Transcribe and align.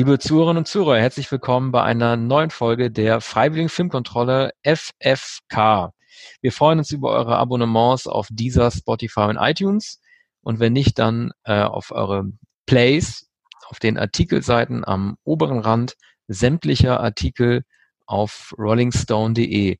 Liebe 0.00 0.18
Zuhörerinnen 0.18 0.60
und 0.60 0.66
Zuhörer, 0.66 0.98
herzlich 0.98 1.30
willkommen 1.30 1.72
bei 1.72 1.82
einer 1.82 2.16
neuen 2.16 2.48
Folge 2.48 2.90
der 2.90 3.20
Freiwilligen 3.20 3.68
Filmkontrolle 3.68 4.52
FFK. 4.64 5.92
Wir 6.40 6.52
freuen 6.52 6.78
uns 6.78 6.90
über 6.90 7.10
eure 7.10 7.36
Abonnements 7.36 8.06
auf 8.06 8.26
dieser 8.30 8.70
Spotify 8.70 9.24
und 9.24 9.36
iTunes 9.36 10.00
und 10.40 10.58
wenn 10.58 10.72
nicht, 10.72 10.98
dann 10.98 11.32
äh, 11.44 11.60
auf 11.60 11.90
eure 11.90 12.24
Plays 12.64 13.28
auf 13.66 13.78
den 13.78 13.98
Artikelseiten 13.98 14.86
am 14.86 15.18
oberen 15.22 15.58
Rand 15.58 15.96
sämtlicher 16.28 16.98
Artikel 17.00 17.64
auf 18.06 18.54
rollingstone.de. 18.56 19.76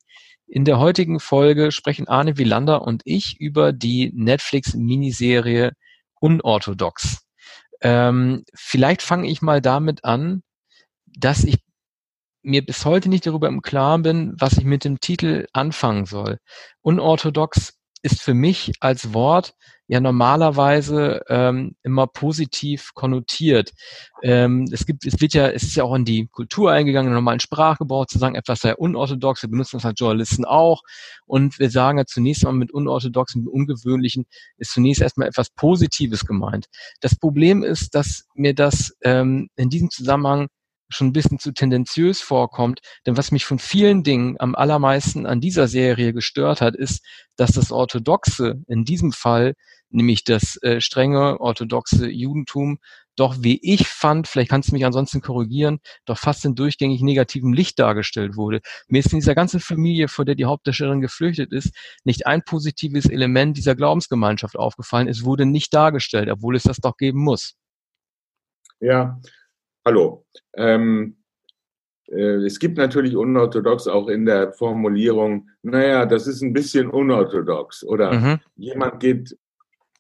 In 0.49 0.65
der 0.67 0.79
heutigen 0.79 1.19
Folge 1.19 1.73
sprechen 1.73 2.09
Arne 2.09 2.37
Wielander 2.37 2.83
und 2.83 3.01
ich 3.07 3.41
über 3.41 3.73
die 3.73 4.13
Netflix-Miniserie 4.15 5.73
Unorthodox. 6.21 7.23
Ähm, 7.83 8.45
vielleicht 8.55 9.03
fange 9.03 9.29
ich 9.29 9.43
mal 9.43 9.61
damit 9.61 10.05
an, 10.05 10.43
dass 11.07 11.45
ich 11.45 11.59
mir 12.43 12.65
bis 12.65 12.85
heute 12.85 13.09
nicht 13.09 13.27
darüber 13.27 13.49
im 13.49 13.63
Klaren 13.63 14.03
bin, 14.03 14.35
was 14.39 14.55
ich 14.59 14.65
mit 14.65 14.85
dem 14.85 15.01
Titel 15.01 15.47
anfangen 15.53 16.07
soll. 16.07 16.39
Unorthodox 16.81 17.75
ist 18.03 18.23
für 18.23 18.35
mich 18.35 18.73
als 18.81 19.13
Wort 19.13 19.55
ja 19.91 19.99
normalerweise 19.99 21.21
ähm, 21.29 21.75
immer 21.83 22.07
positiv 22.07 22.91
konnotiert. 22.95 23.73
Ähm, 24.23 24.69
es 24.71 24.87
gibt, 24.87 25.05
es 25.05 25.21
wird 25.21 25.35
ja, 25.35 25.49
es 25.49 25.65
ist 25.65 25.75
ja 25.75 25.83
auch 25.83 25.97
in 25.97 26.05
die 26.05 26.29
Kultur 26.29 26.71
eingegangen, 26.71 27.09
in 27.09 27.15
normalen 27.15 27.41
Sprachgebrauch 27.41 28.07
zu 28.07 28.19
sagen, 28.19 28.37
etwas 28.37 28.61
sei 28.61 28.77
unorthodox. 28.77 29.43
Wir 29.43 29.51
benutzen 29.51 29.79
das 29.79 29.85
als 29.85 29.99
Journalisten 29.99 30.45
auch. 30.45 30.83
Und 31.27 31.59
wir 31.59 31.71
sagen 31.71 31.99
ja 31.99 32.07
zunächst 32.07 32.45
mal 32.45 32.53
mit 32.53 32.71
unorthodoxen, 32.71 33.43
mit 33.43 33.53
ungewöhnlichen, 33.53 34.27
ist 34.59 34.71
zunächst 34.71 35.03
erstmal 35.03 35.27
etwas 35.27 35.51
Positives 35.51 36.25
gemeint. 36.25 36.67
Das 37.01 37.19
Problem 37.19 37.65
ist, 37.65 37.97
dass 37.97 38.27
mir 38.35 38.55
das 38.55 38.93
ähm, 39.03 39.49
in 39.57 39.71
diesem 39.71 39.91
Zusammenhang 39.91 40.47
schon 40.89 41.09
ein 41.09 41.13
bisschen 41.13 41.39
zu 41.39 41.53
tendenziös 41.53 42.21
vorkommt. 42.21 42.81
Denn 43.07 43.17
was 43.17 43.33
mich 43.33 43.45
von 43.45 43.59
vielen 43.59 44.03
Dingen 44.03 44.37
am 44.39 44.55
allermeisten 44.55 45.27
an 45.27 45.41
dieser 45.41 45.69
Serie 45.69 46.13
gestört 46.13 46.61
hat, 46.61 46.77
ist, 46.77 47.05
dass 47.37 47.53
das 47.53 47.73
Orthodoxe 47.73 48.63
in 48.69 48.85
diesem 48.85 49.13
Fall, 49.13 49.55
nämlich 49.91 50.25
das 50.25 50.57
äh, 50.63 50.81
strenge 50.81 51.41
orthodoxe 51.41 52.09
Judentum, 52.09 52.79
doch 53.17 53.37
wie 53.41 53.61
ich 53.63 53.87
fand, 53.89 54.29
vielleicht 54.29 54.51
kannst 54.51 54.71
du 54.71 54.75
mich 54.75 54.87
ansonsten 54.87 55.21
korrigieren, 55.21 55.81
doch 56.07 56.17
fast 56.17 56.45
in 56.45 56.55
durchgängig 56.55 57.03
negativem 57.03 57.53
Licht 57.53 57.79
dargestellt 57.79 58.37
wurde. 58.37 58.61
Mir 58.89 59.01
ist 59.01 59.13
in 59.13 59.19
dieser 59.19 59.35
ganzen 59.35 59.61
Familie, 59.61 60.09
vor 60.09 60.25
der 60.25 60.37
die 60.37 60.47
Hauptdarstellerin 60.47 61.01
geflüchtet 61.01 61.53
ist, 61.53 61.75
nicht 62.05 62.27
ein 62.27 62.43
positives 62.43 63.07
Element 63.07 63.57
dieser 63.57 63.75
Glaubensgemeinschaft 63.75 64.57
aufgefallen. 64.57 65.09
Es 65.09 65.25
wurde 65.25 65.45
nicht 65.45 65.75
dargestellt, 65.75 66.31
obwohl 66.31 66.57
es 66.57 66.63
das 66.63 66.79
doch 66.79 66.97
geben 66.97 67.21
muss. 67.21 67.57
Ja, 68.81 69.21
Hallo. 69.87 70.27
Ähm, 70.55 71.17
äh, 72.07 72.45
es 72.45 72.59
gibt 72.59 72.77
natürlich 72.77 73.17
unorthodox 73.17 73.89
auch 73.89 74.09
in 74.09 74.27
der 74.27 74.53
Formulierung, 74.53 75.49
naja, 75.63 76.05
das 76.07 76.27
ist 76.27 76.43
ein 76.43 76.53
bisschen 76.53 76.91
unorthodox 76.91 77.83
oder 77.85 78.13
mhm. 78.13 78.41
jemand 78.57 79.01
geht 79.01 79.39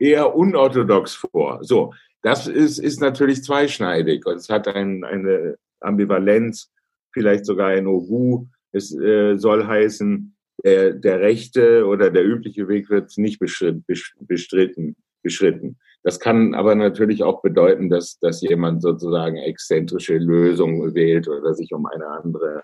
eher 0.00 0.34
unorthodox 0.34 1.14
vor. 1.14 1.58
So, 1.62 1.92
das 2.22 2.46
ist, 2.46 2.78
ist 2.78 3.00
natürlich 3.00 3.44
zweischneidig 3.44 4.26
und 4.26 4.36
es 4.36 4.48
hat 4.48 4.66
ein, 4.68 5.04
eine 5.04 5.56
Ambivalenz, 5.80 6.70
vielleicht 7.12 7.46
sogar 7.46 7.68
ein 7.68 7.86
Ogu. 7.86 8.46
Es 8.72 8.94
äh, 8.96 9.36
soll 9.36 9.66
heißen, 9.66 10.34
der, 10.64 10.92
der 10.92 11.20
rechte 11.20 11.86
oder 11.86 12.10
der 12.10 12.24
übliche 12.24 12.68
Weg 12.68 12.90
wird 12.90 13.16
nicht 13.16 13.38
bestritten, 13.38 14.96
beschritten. 15.22 15.78
Das 16.02 16.18
kann 16.18 16.54
aber 16.54 16.74
natürlich 16.74 17.22
auch 17.22 17.42
bedeuten, 17.42 17.90
dass, 17.90 18.18
dass 18.20 18.40
jemand 18.40 18.82
sozusagen 18.82 19.36
exzentrische 19.36 20.16
Lösungen 20.16 20.94
wählt 20.94 21.28
oder 21.28 21.54
sich 21.54 21.72
um 21.72 21.86
eine 21.86 22.06
andere 22.06 22.62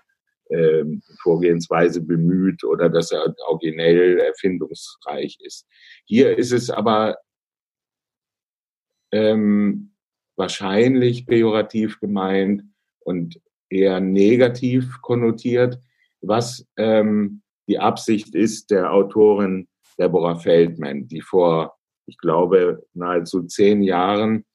ähm, 0.49 1.01
Vorgehensweise 1.21 2.01
bemüht 2.01 2.63
oder 2.63 2.89
dass 2.89 3.11
er 3.11 3.35
originell 3.47 4.17
erfindungsreich 4.19 5.37
ist. 5.41 5.67
Hier 6.05 6.37
ist 6.37 6.51
es 6.51 6.69
aber 6.69 7.17
ähm, 9.11 9.91
wahrscheinlich 10.35 11.25
pejorativ 11.25 11.99
gemeint 11.99 12.63
und 12.99 13.39
eher 13.69 13.99
negativ 13.99 15.01
konnotiert, 15.01 15.79
was 16.21 16.65
ähm, 16.77 17.41
die 17.67 17.79
Absicht 17.79 18.35
ist 18.35 18.71
der 18.71 18.93
Autorin 18.93 19.67
Deborah 19.97 20.35
Feldman, 20.35 21.07
die 21.07 21.21
vor 21.21 21.77
ich 22.07 22.17
glaube, 22.17 22.83
nahezu 22.93 23.43
zehn 23.43 23.83
Jahren 23.83 24.45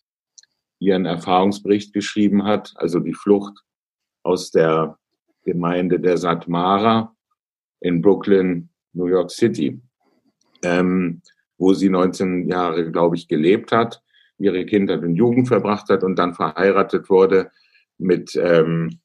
ihren 0.79 1.05
Erfahrungsbericht 1.05 1.93
geschrieben 1.93 2.45
hat, 2.45 2.73
also 2.77 2.99
die 2.99 3.15
Flucht 3.15 3.63
aus 4.25 4.51
der 4.51 4.99
Gemeinde 5.45 6.01
der 6.01 6.17
Satmara 6.17 7.15
in 7.81 8.01
Brooklyn, 8.01 8.71
New 8.95 9.07
York 9.07 9.31
City, 9.31 9.81
ähm, 10.65 11.23
wo 11.59 11.75
sie 11.75 11.89
19 11.89 12.49
Jahre, 12.49 12.91
glaube 12.91 13.17
ich, 13.17 13.29
gelebt 13.29 13.71
hat, 13.71 14.03
ihre 14.39 14.65
Kindheit 14.67 15.03
und 15.03 15.15
Jugend 15.15 15.49
verbracht 15.49 15.89
hat 15.89 16.03
und 16.03 16.19
dann 16.19 16.35
verheiratet 16.35 17.09
wurde 17.11 17.51
mit 17.99 18.35
ähm, 18.37 19.01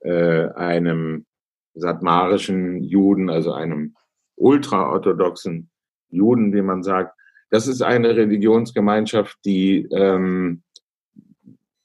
äh, 0.00 0.48
einem 0.54 1.26
satmarischen 1.74 2.82
Juden, 2.82 3.28
also 3.28 3.52
einem 3.52 3.94
ultraorthodoxen 4.36 5.70
Juden, 6.08 6.52
wie 6.52 6.62
man 6.62 6.82
sagt, 6.82 7.14
das 7.50 7.68
ist 7.68 7.82
eine 7.82 8.16
Religionsgemeinschaft, 8.16 9.38
die 9.44 9.86
ähm, 9.92 10.62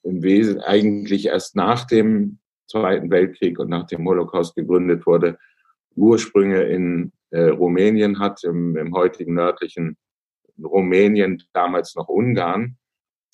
im 0.03 0.23
Wesen 0.23 0.59
eigentlich 0.61 1.27
erst 1.27 1.55
nach 1.55 1.85
dem 1.85 2.39
Zweiten 2.67 3.11
Weltkrieg 3.11 3.59
und 3.59 3.69
nach 3.69 3.85
dem 3.85 4.07
Holocaust 4.07 4.55
gegründet 4.55 5.05
wurde, 5.05 5.37
Ursprünge 5.95 6.63
in 6.63 7.11
äh, 7.31 7.49
Rumänien 7.49 8.19
hat, 8.19 8.43
im, 8.43 8.77
im 8.77 8.93
heutigen 8.93 9.33
nördlichen 9.33 9.97
Rumänien, 10.63 11.43
damals 11.53 11.95
noch 11.95 12.07
Ungarn, 12.07 12.77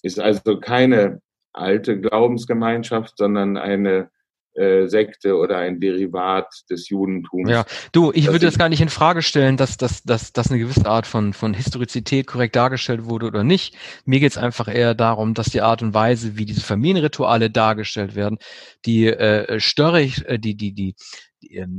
ist 0.03 0.19
also 0.19 0.59
keine 0.59 1.21
alte 1.53 1.99
Glaubensgemeinschaft, 1.99 3.17
sondern 3.17 3.57
eine 3.57 4.09
äh, 4.57 4.87
Sekte 4.87 5.37
oder 5.37 5.59
ein 5.59 5.79
Derivat 5.79 6.47
des 6.69 6.89
Judentums. 6.89 7.49
Ja, 7.49 7.65
du, 7.91 8.11
ich 8.13 8.25
würde 8.25 8.47
das 8.47 8.57
gar 8.57 8.69
nicht 8.69 8.81
in 8.81 8.89
Frage 8.89 9.21
stellen, 9.21 9.55
dass, 9.55 9.77
dass, 9.77 10.01
dass, 10.01 10.33
dass 10.33 10.49
eine 10.49 10.59
gewisse 10.59 10.87
Art 10.87 11.05
von, 11.05 11.33
von 11.33 11.53
Historizität 11.53 12.25
korrekt 12.25 12.55
dargestellt 12.55 13.05
wurde 13.05 13.27
oder 13.27 13.43
nicht. 13.43 13.75
Mir 14.05 14.19
geht 14.19 14.31
es 14.31 14.37
einfach 14.37 14.67
eher 14.67 14.95
darum, 14.95 15.35
dass 15.35 15.51
die 15.51 15.61
Art 15.61 15.83
und 15.83 15.93
Weise, 15.93 16.37
wie 16.37 16.45
diese 16.45 16.61
Familienrituale 16.61 17.51
dargestellt 17.51 18.15
werden, 18.15 18.39
die 18.85 19.05
äh, 19.05 19.59
störrig, 19.59 20.25
äh, 20.27 20.39
die, 20.39 20.55
die, 20.55 20.73
die, 20.73 20.95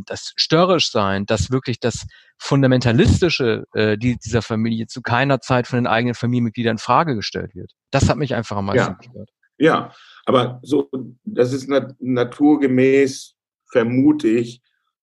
das 0.07 0.33
störrisch 0.37 0.91
sein, 0.91 1.27
dass 1.27 1.51
wirklich 1.51 1.81
das 1.81 2.07
fundamentalistische 2.39 3.65
äh, 3.75 3.99
die, 3.99 4.17
dieser 4.17 4.43
Familie 4.43 4.87
zu 4.87 5.03
keiner 5.03 5.41
Zeit 5.41 5.67
von 5.67 5.79
den 5.79 5.87
eigenen 5.87 6.15
Familienmitgliedern 6.15 6.75
in 6.75 6.79
Frage 6.79 7.17
gestellt 7.17 7.55
wird. 7.55 7.73
Das 7.91 8.09
hat 8.09 8.17
mich 8.17 8.35
einfach 8.35 8.57
am 8.57 8.67
meisten 8.67 8.93
ja. 8.93 8.97
gestört. 8.97 9.31
Ja, 9.59 9.93
aber 10.25 10.61
so, 10.63 10.89
das 11.25 11.53
ist 11.53 11.69
nat 11.69 11.97
naturgemäß, 11.99 13.35
vermute 13.71 14.29
ich, 14.29 14.63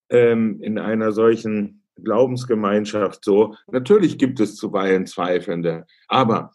ähm, 0.09 0.61
in 0.61 0.79
einer 0.79 1.11
solchen 1.11 1.83
Glaubensgemeinschaft 2.01 3.23
so. 3.23 3.55
Natürlich 3.67 4.17
gibt 4.17 4.39
es 4.39 4.55
zuweilen 4.55 5.05
Zweifelnde, 5.05 5.85
aber 6.07 6.51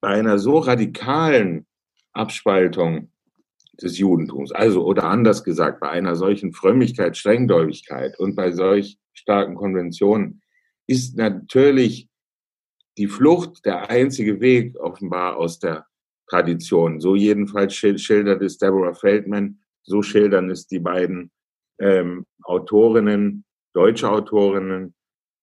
bei 0.00 0.08
einer 0.08 0.38
so 0.38 0.58
radikalen 0.58 1.66
Abspaltung 2.12 3.10
des 3.82 3.98
Judentums, 3.98 4.52
also 4.52 4.84
oder 4.84 5.04
anders 5.04 5.44
gesagt, 5.44 5.80
bei 5.80 5.90
einer 5.90 6.16
solchen 6.16 6.52
Frömmigkeit, 6.52 7.16
Strengläubigkeit 7.16 8.18
und 8.18 8.34
bei 8.34 8.52
solch 8.52 8.98
starken 9.12 9.54
Konventionen 9.54 10.42
ist 10.86 11.16
natürlich 11.16 12.08
die 12.96 13.08
Flucht 13.08 13.64
der 13.64 13.90
einzige 13.90 14.40
Weg 14.40 14.76
offenbar 14.78 15.36
aus 15.36 15.58
der 15.58 15.86
Tradition. 16.28 17.00
So 17.00 17.14
jedenfalls 17.14 17.74
schildert 17.74 18.42
es 18.42 18.58
Deborah 18.58 18.94
Feldman, 18.94 19.60
so 19.82 20.02
schildern 20.02 20.50
es 20.50 20.66
die 20.66 20.80
beiden 20.80 21.30
ähm, 21.78 22.26
Autorinnen, 22.42 23.44
deutsche 23.74 24.10
Autorinnen, 24.10 24.94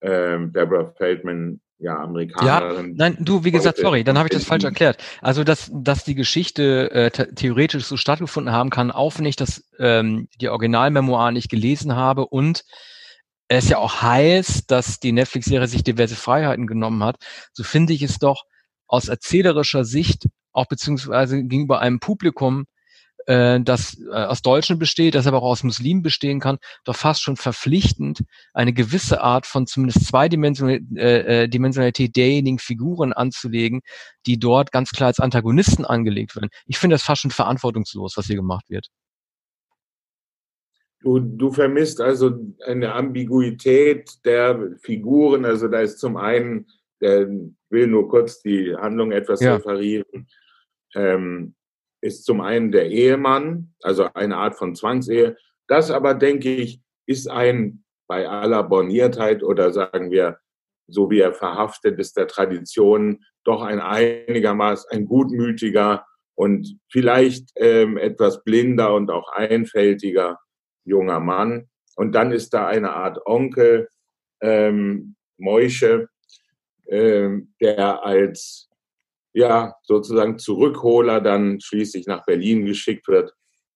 ähm, 0.02 0.52
Deborah 0.52 0.92
Feldman, 0.98 1.62
ja, 1.84 1.98
Amerikanerin. 1.98 2.92
Ja, 2.92 2.94
nein, 2.96 3.18
du, 3.20 3.44
wie 3.44 3.52
gesagt, 3.52 3.78
sorry, 3.78 4.04
dann 4.04 4.18
habe 4.18 4.28
ich 4.28 4.34
das 4.34 4.46
falsch 4.46 4.64
erklärt. 4.64 5.04
Also, 5.22 5.44
dass, 5.44 5.70
dass 5.74 6.06
die 6.06 6.16
Geschichte 6.16 6.90
äh, 6.92 7.12
theoretisch 7.12 7.84
so 7.84 7.98
stattgefunden 7.98 8.54
haben 8.54 8.70
kann, 8.70 8.90
auch 8.90 9.18
wenn 9.18 9.26
ich 9.26 9.36
das, 9.36 9.66
ähm, 9.80 10.30
die 10.40 10.48
Originalmemoir 10.48 11.32
nicht 11.32 11.50
gelesen 11.50 11.96
habe 11.96 12.26
und 12.26 12.64
es 13.50 13.68
ja 13.68 13.80
auch 13.80 14.02
heißt, 14.02 14.72
dass 14.72 15.00
die 15.00 15.12
Netflix-Serie 15.12 15.68
sich 15.68 15.84
diverse 15.84 16.16
Freiheiten 16.16 16.68
genommen 16.68 17.04
hat, 17.04 17.18
so 17.52 17.64
finde 17.64 17.92
ich 17.92 18.02
es 18.02 18.18
doch 18.18 18.46
aus 18.88 19.10
erzählerischer 19.10 19.84
Sicht 19.84 20.28
auch 20.54 20.68
beziehungsweise 20.68 21.44
gegenüber 21.44 21.82
einem 21.82 22.00
Publikum 22.00 22.66
äh, 23.28 23.60
das 23.62 24.00
äh, 24.00 24.14
aus 24.14 24.42
Deutschen 24.42 24.80
besteht, 24.80 25.16
das 25.16 25.28
aber 25.28 25.38
auch 25.38 25.52
aus 25.52 25.64
Muslimen 25.64 26.02
bestehen 26.02 26.40
kann, 26.40 26.58
doch 26.86 26.96
fast 26.96 27.22
schon 27.22 27.36
verpflichtend, 27.36 28.24
eine 28.54 28.74
gewisse 28.74 29.22
Art 29.22 29.46
von 29.46 29.68
zumindest 29.68 30.08
Zweidimensionalität 30.08 32.10
äh, 32.10 32.12
derjenigen 32.12 32.60
Figuren 32.60 33.14
anzulegen, 33.14 33.82
die 34.26 34.40
dort 34.40 34.72
ganz 34.72 34.92
klar 34.92 35.08
als 35.08 35.20
Antagonisten 35.20 35.86
angelegt 35.86 36.36
werden. 36.36 36.50
Ich 36.66 36.78
finde 36.78 36.96
das 36.96 37.04
fast 37.04 37.22
schon 37.22 37.32
verantwortungslos, 37.32 38.18
was 38.18 38.28
hier 38.28 38.36
gemacht 38.36 38.70
wird. 38.70 38.88
Du, 41.04 41.20
du 41.20 41.52
vermisst 41.52 42.00
also 42.00 42.40
eine 42.66 42.94
Ambiguität 42.94 44.10
der 44.24 44.78
Figuren. 44.82 45.44
Also 45.44 45.68
da 45.68 45.82
ist 45.82 46.00
zum 46.00 46.16
einen, 46.16 46.68
der 47.02 47.28
will 47.70 47.88
nur 47.88 48.08
kurz 48.08 48.42
die 48.42 48.74
Handlung 48.74 49.12
etwas 49.12 49.42
ja. 49.42 49.56
referieren, 49.56 50.28
ähm, 50.96 51.56
ist 52.04 52.26
zum 52.26 52.42
einen 52.42 52.72
der 52.72 52.90
Ehemann, 52.90 53.74
also 53.82 54.10
eine 54.14 54.38
Art 54.38 54.56
von 54.56 54.76
Zwangsehe. 54.76 55.38
Das 55.68 55.90
aber, 55.90 56.14
denke 56.14 56.54
ich, 56.54 56.82
ist 57.06 57.30
ein 57.30 57.84
bei 58.08 58.28
aller 58.28 58.64
Borniertheit 58.64 59.44
oder 59.44 59.72
sagen 59.72 60.12
wir, 60.12 60.38
so 60.88 61.10
wie 61.10 61.22
er 61.22 61.34
verhaftet 61.34 61.98
ist 62.00 62.18
der 62.18 62.28
Tradition, 62.28 63.24
doch 63.46 63.62
ein 63.62 63.80
einigermaßen 63.80 64.90
ein 64.92 65.06
gutmütiger 65.06 66.06
und 66.36 66.78
vielleicht 66.92 67.52
ähm, 67.56 67.98
etwas 67.98 68.44
blinder 68.44 68.94
und 68.94 69.10
auch 69.10 69.32
einfältiger 69.32 70.40
junger 70.86 71.22
Mann. 71.22 71.70
Und 71.96 72.14
dann 72.16 72.32
ist 72.32 72.54
da 72.54 72.68
eine 72.68 72.94
Art 72.94 73.26
Onkel, 73.26 73.88
ähm, 74.42 75.16
Moische, 75.38 76.10
ähm, 76.88 77.54
der 77.62 78.04
als 78.04 78.70
ja 79.34 79.76
sozusagen 79.84 80.38
Zurückholer 80.38 81.22
dann 81.22 81.60
schließlich 81.60 82.08
nach 82.08 82.26
Berlin 82.26 82.66
geschickt 82.66 83.08
wird, 83.08 83.34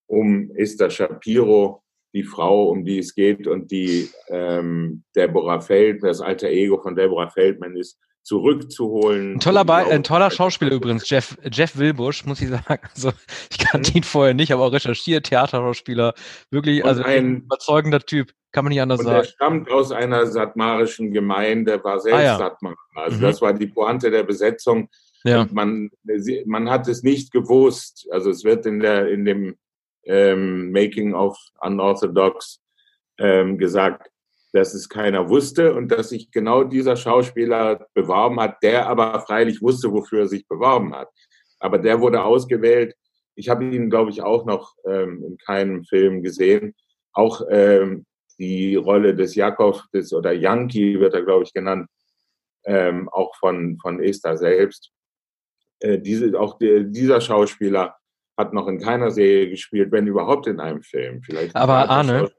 um 0.08 0.52
Esther 0.56 0.90
Shapiro, 0.90 1.84
die 2.14 2.24
Frau, 2.24 2.70
um 2.70 2.86
die 2.86 3.00
es 3.00 3.14
geht 3.14 3.48
und 3.48 3.72
die 3.72 4.10
ähm, 4.30 5.04
Deborah 5.16 5.60
Feld, 5.60 6.04
das 6.04 6.22
alter 6.22 6.48
Ego 6.48 6.82
von 6.82 6.96
Deborah 6.96 7.30
Feldman 7.30 7.76
ist, 7.76 8.00
zurückzuholen. 8.24 9.36
Ein 9.36 9.40
toller, 9.40 9.64
Be 9.64 9.74
ein 9.74 10.04
toller 10.04 10.30
Schauspieler 10.30 10.74
übrigens, 10.74 11.10
Jeff, 11.10 11.38
Jeff 11.50 11.78
Wilbusch, 11.78 12.26
muss 12.26 12.42
ich 12.42 12.50
sagen. 12.50 12.82
Also 12.96 13.12
ich 13.50 13.58
kannte 13.58 13.92
mhm. 13.92 13.98
ihn 13.98 14.04
vorher 14.04 14.34
nicht, 14.34 14.52
aber 14.52 14.66
auch 14.66 14.74
recherchiert, 14.74 15.28
Theaterschauspieler. 15.28 16.14
Wirklich, 16.52 16.84
und 16.84 16.90
also 16.90 17.04
ein 17.04 17.38
überzeugender 17.38 18.02
Typ, 18.02 18.34
kann 18.52 18.66
man 18.66 18.72
nicht 18.72 18.82
anders 18.82 19.02
sagen. 19.02 19.18
Er 19.18 19.24
stammt 19.24 19.72
aus 19.72 19.92
einer 19.92 20.26
satmarischen 20.26 21.14
Gemeinde, 21.14 21.82
war 21.84 22.00
selbst 22.00 22.20
ah, 22.20 22.24
ja. 22.24 22.38
Satmar. 22.38 22.76
Also 22.96 23.18
mhm. 23.18 23.22
das 23.22 23.42
war 23.42 23.54
die 23.54 23.68
Pointe 23.68 24.12
der 24.12 24.24
Besetzung. 24.24 24.90
Ja. 25.24 25.48
Man, 25.52 25.90
man 26.46 26.70
hat 26.70 26.88
es 26.88 27.04
nicht 27.04 27.32
gewusst. 27.32 28.08
Also 28.12 28.30
es 28.30 28.44
wird 28.44 28.66
in 28.66 28.80
der, 28.80 29.10
in 29.10 29.26
dem 29.26 29.58
ähm, 30.04 30.72
Making 30.72 31.14
of 31.14 31.38
Unorthodox 31.62 32.62
ähm, 33.18 33.58
gesagt, 33.58 34.10
dass 34.54 34.74
es 34.74 34.90
keiner 34.90 35.30
wusste 35.30 35.74
und 35.74 35.90
dass 35.90 36.10
sich 36.10 36.32
genau 36.32 36.64
dieser 36.64 36.96
Schauspieler 36.96 37.88
beworben 37.94 38.40
hat, 38.40 38.64
der 38.64 38.88
aber 38.88 39.20
freilich 39.22 39.62
wusste, 39.62 39.92
wofür 39.92 40.22
er 40.22 40.28
sich 40.28 40.48
beworben 40.48 40.96
hat. 40.96 41.10
Aber 41.60 41.78
der 41.78 42.00
wurde 42.00 42.24
ausgewählt. 42.24 42.96
Ich 43.36 43.50
habe 43.50 43.66
ihn, 43.66 43.90
glaube 43.90 44.10
ich, 44.12 44.22
auch 44.22 44.46
noch 44.46 44.76
ähm, 44.86 45.24
in 45.24 45.38
keinem 45.38 45.84
Film 45.84 46.24
gesehen. 46.24 46.74
Auch 47.12 47.42
ähm, 47.50 48.06
die 48.40 48.76
Rolle 48.76 49.16
des 49.16 49.36
Jakob 49.36 49.84
des, 49.94 50.14
oder 50.14 50.32
Yankee 50.32 51.00
wird 51.00 51.14
er, 51.14 51.24
glaube 51.24 51.44
ich, 51.44 51.54
genannt, 51.54 51.90
ähm, 52.66 53.10
auch 53.10 53.36
von, 53.36 53.78
von 53.80 54.02
Esther 54.02 54.38
selbst. 54.38 54.92
Äh, 55.80 56.00
diese, 56.00 56.40
auch 56.40 56.58
die, 56.58 56.86
dieser 56.88 57.22
Schauspieler 57.22 57.96
hat 58.38 58.54
noch 58.54 58.68
in 58.68 58.80
keiner 58.80 59.12
Serie 59.12 59.50
gespielt, 59.50 59.92
wenn 59.92 60.06
überhaupt 60.06 60.48
in 60.48 60.60
einem 60.60 60.84
Film. 60.84 61.22
Vielleicht 61.24 61.56
Aber 61.56 61.90
Arne, 61.90 62.30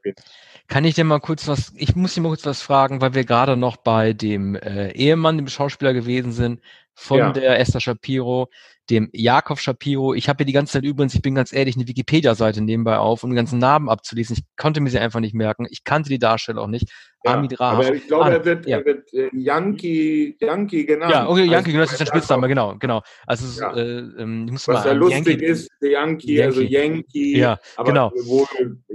kann 0.68 0.84
ich 0.84 0.94
dir 0.94 1.04
mal 1.04 1.18
kurz 1.18 1.48
was, 1.48 1.72
ich 1.76 1.96
muss 1.96 2.14
dir 2.14 2.20
mal 2.20 2.28
kurz 2.28 2.46
was 2.46 2.62
fragen, 2.62 3.00
weil 3.00 3.14
wir 3.14 3.24
gerade 3.24 3.56
noch 3.56 3.76
bei 3.76 4.12
dem 4.12 4.54
äh, 4.54 4.92
Ehemann, 4.92 5.38
dem 5.38 5.48
Schauspieler 5.48 5.94
gewesen 5.94 6.32
sind, 6.32 6.60
von 6.94 7.18
ja. 7.18 7.32
der 7.32 7.58
Esther 7.58 7.80
Shapiro, 7.80 8.48
dem 8.90 9.10
Jakob 9.12 9.58
Shapiro. 9.58 10.14
Ich 10.14 10.28
habe 10.28 10.38
hier 10.38 10.46
die 10.46 10.52
ganze 10.52 10.74
Zeit 10.74 10.84
übrigens, 10.84 11.14
ich 11.14 11.22
bin 11.22 11.34
ganz 11.34 11.52
ehrlich, 11.52 11.76
eine 11.76 11.86
Wikipedia-Seite 11.86 12.62
nebenbei 12.62 12.98
auf, 12.98 13.22
um 13.24 13.30
die 13.30 13.36
ganzen 13.36 13.58
Namen 13.58 13.88
abzulesen. 13.88 14.36
Ich 14.38 14.44
konnte 14.56 14.80
mir 14.80 14.90
sie 14.90 14.98
einfach 14.98 15.20
nicht 15.20 15.34
merken. 15.34 15.66
Ich 15.70 15.84
kannte 15.84 16.08
die 16.08 16.18
Darsteller 16.18 16.62
auch 16.62 16.68
nicht. 16.68 16.90
Ja, 17.24 17.34
Amid 17.34 17.58
Rahaf. 17.58 17.84
Aber 17.84 17.94
ich 17.94 18.06
glaube, 18.06 18.24
ah, 18.26 18.30
er 18.30 18.44
wird, 18.44 18.66
ja. 18.66 18.78
er 18.78 18.84
wird 18.84 19.12
äh, 19.12 19.28
Yankee, 19.32 20.36
Yankee 20.40 20.84
genannt. 20.84 21.12
Ja, 21.12 21.28
okay, 21.28 21.40
Yankee, 21.40 21.56
also, 21.56 21.70
genau, 21.70 21.82
das 21.82 21.92
ist 21.92 22.00
der 22.00 22.06
Spitzname, 22.06 22.46
genau, 22.46 22.76
genau. 22.78 23.02
Also, 23.26 23.60
ja. 23.60 23.76
äh, 23.76 23.98
ähm, 23.98 24.44
ich 24.46 24.52
muss 24.52 24.68
Was 24.68 24.84
mal 24.84 24.86
ja 24.86 24.92
lustig 24.92 25.26
Yankee, 25.26 25.44
ist, 25.46 25.68
der 25.82 25.90
Yankee, 25.90 26.34
Yankee, 26.34 26.42
also 26.44 26.60
Yankee, 26.60 27.38
ja, 27.38 27.58
aber 27.76 27.88
genau. 27.88 28.12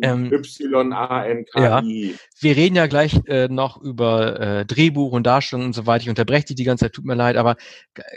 ähm, 0.02 0.32
Y-A-N-K-I. 0.32 1.62
Ja. 1.62 2.18
Wir 2.40 2.56
reden 2.56 2.78
ja 2.78 2.88
gleich 2.88 3.20
äh, 3.28 3.50
noch 3.50 3.82
über 3.82 4.40
äh, 4.40 4.66
Drehbuch 4.66 5.12
und 5.12 5.28
Darstellung 5.28 5.66
und 5.66 5.74
so 5.74 5.86
weiter. 5.86 6.04
Ich 6.04 6.10
unterbreche 6.10 6.46
dich 6.46 6.56
die 6.56 6.64
ganze 6.64 6.86
Zeit, 6.86 6.94
tut 6.94 7.06
mir 7.06 7.16
leid, 7.16 7.36
aber 7.36 7.58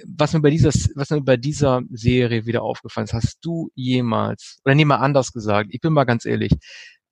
was 0.07 0.33
mir 0.33 0.41
bei 0.41 0.51
dieser, 0.51 0.71
was 0.95 1.11
mir 1.11 1.21
bei 1.21 1.37
dieser 1.37 1.66
Serie 1.91 2.47
wieder 2.47 2.63
aufgefallen 2.63 3.07
ist, 3.07 3.15
hast 3.15 3.39
du 3.43 3.71
jemals, 3.75 4.59
oder 4.65 4.75
nee, 4.75 4.85
mal 4.85 4.97
anders 4.97 5.33
gesagt, 5.33 5.71
ich 5.73 5.81
bin 5.81 5.93
mal 5.93 6.05
ganz 6.05 6.25
ehrlich, 6.25 6.53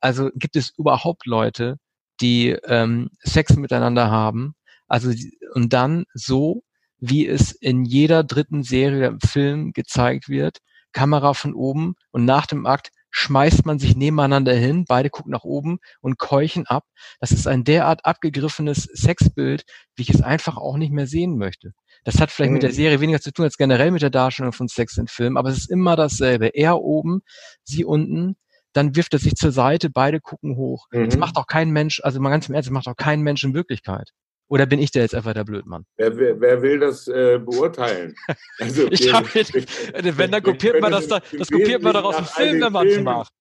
also 0.00 0.30
gibt 0.34 0.56
es 0.56 0.72
überhaupt 0.76 1.26
Leute, 1.26 1.76
die 2.20 2.50
ähm, 2.66 3.10
Sex 3.20 3.56
miteinander 3.56 4.10
haben, 4.10 4.54
also 4.88 5.10
und 5.54 5.72
dann 5.72 6.04
so, 6.14 6.62
wie 6.98 7.26
es 7.26 7.52
in 7.52 7.84
jeder 7.84 8.24
dritten 8.24 8.62
Serie 8.62 9.16
Film 9.24 9.72
gezeigt 9.72 10.28
wird, 10.28 10.58
Kamera 10.92 11.34
von 11.34 11.54
oben 11.54 11.94
und 12.12 12.24
nach 12.24 12.46
dem 12.46 12.66
Akt 12.66 12.90
schmeißt 13.10 13.64
man 13.64 13.78
sich 13.78 13.94
nebeneinander 13.94 14.54
hin, 14.54 14.84
beide 14.86 15.08
gucken 15.08 15.30
nach 15.30 15.44
oben 15.44 15.78
und 16.00 16.18
keuchen 16.18 16.66
ab. 16.66 16.84
Das 17.20 17.30
ist 17.30 17.46
ein 17.46 17.62
derart 17.62 18.04
abgegriffenes 18.04 18.88
Sexbild, 18.92 19.64
wie 19.94 20.02
ich 20.02 20.10
es 20.10 20.20
einfach 20.20 20.56
auch 20.56 20.76
nicht 20.76 20.92
mehr 20.92 21.06
sehen 21.06 21.38
möchte. 21.38 21.74
Das 22.04 22.20
hat 22.20 22.30
vielleicht 22.30 22.50
mhm. 22.50 22.54
mit 22.54 22.62
der 22.62 22.70
mhm. 22.70 22.74
Serie 22.74 23.00
weniger 23.00 23.20
zu 23.20 23.32
tun 23.32 23.44
als 23.44 23.56
generell 23.56 23.90
mit 23.90 24.02
der 24.02 24.10
Darstellung 24.10 24.52
von 24.52 24.68
Sex 24.68 24.96
in 24.98 25.08
Filmen, 25.08 25.36
aber 25.36 25.48
es 25.48 25.58
ist 25.58 25.70
immer 25.70 25.96
dasselbe. 25.96 26.48
Er 26.48 26.80
oben, 26.80 27.22
sie 27.64 27.84
unten, 27.84 28.36
dann 28.74 28.94
wirft 28.94 29.14
er 29.14 29.18
sich 29.18 29.34
zur 29.34 29.52
Seite, 29.52 29.88
beide 29.88 30.20
gucken 30.20 30.56
hoch. 30.56 30.86
Mhm. 30.92 31.06
Das 31.06 31.16
macht 31.16 31.36
auch 31.36 31.46
kein 31.46 31.70
Mensch, 31.70 32.00
also 32.04 32.20
mal 32.20 32.30
ganz 32.30 32.48
im 32.48 32.54
Ernst, 32.54 32.68
das 32.68 32.72
macht 32.72 32.88
auch 32.88 32.96
kein 32.96 33.22
Mensch 33.22 33.42
in 33.42 33.54
Wirklichkeit. 33.54 34.10
Oder 34.48 34.66
bin 34.66 34.78
ich 34.78 34.90
der 34.90 35.02
jetzt 35.02 35.14
einfach 35.14 35.32
der 35.32 35.44
Blödmann? 35.44 35.86
Wer, 35.96 36.16
wer, 36.18 36.38
wer 36.38 36.62
will 36.62 36.78
das 36.78 37.08
äh, 37.08 37.38
beurteilen? 37.38 38.14
Also, 38.60 38.90
ich 38.90 39.04
wir, 39.04 39.12
hab, 39.12 39.34
wir, 39.34 40.18
wenn, 40.18 40.30
dann 40.30 40.42
kopiert 40.42 40.80
man 40.80 40.92
das, 40.92 41.08
da, 41.08 41.20
das 41.36 41.50
kopiert 41.50 41.82
man 41.82 41.94
doch 41.94 42.04
aus 42.04 42.16
dem 42.16 42.26
Film, 42.26 42.60
wenn 42.60 42.72
man 42.72 42.86
es 42.86 43.00
macht. 43.00 43.32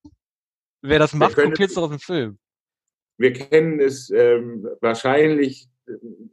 Wer 0.81 0.99
das 0.99 1.13
macht, 1.13 1.35
kopiert 1.35 1.69
es 1.69 1.75
doch 1.75 1.83
aus 1.83 1.89
dem 1.89 1.99
Film. 1.99 2.39
Wir 3.17 3.33
kennen 3.33 3.79
es 3.79 4.09
ähm, 4.09 4.67
wahrscheinlich 4.81 5.69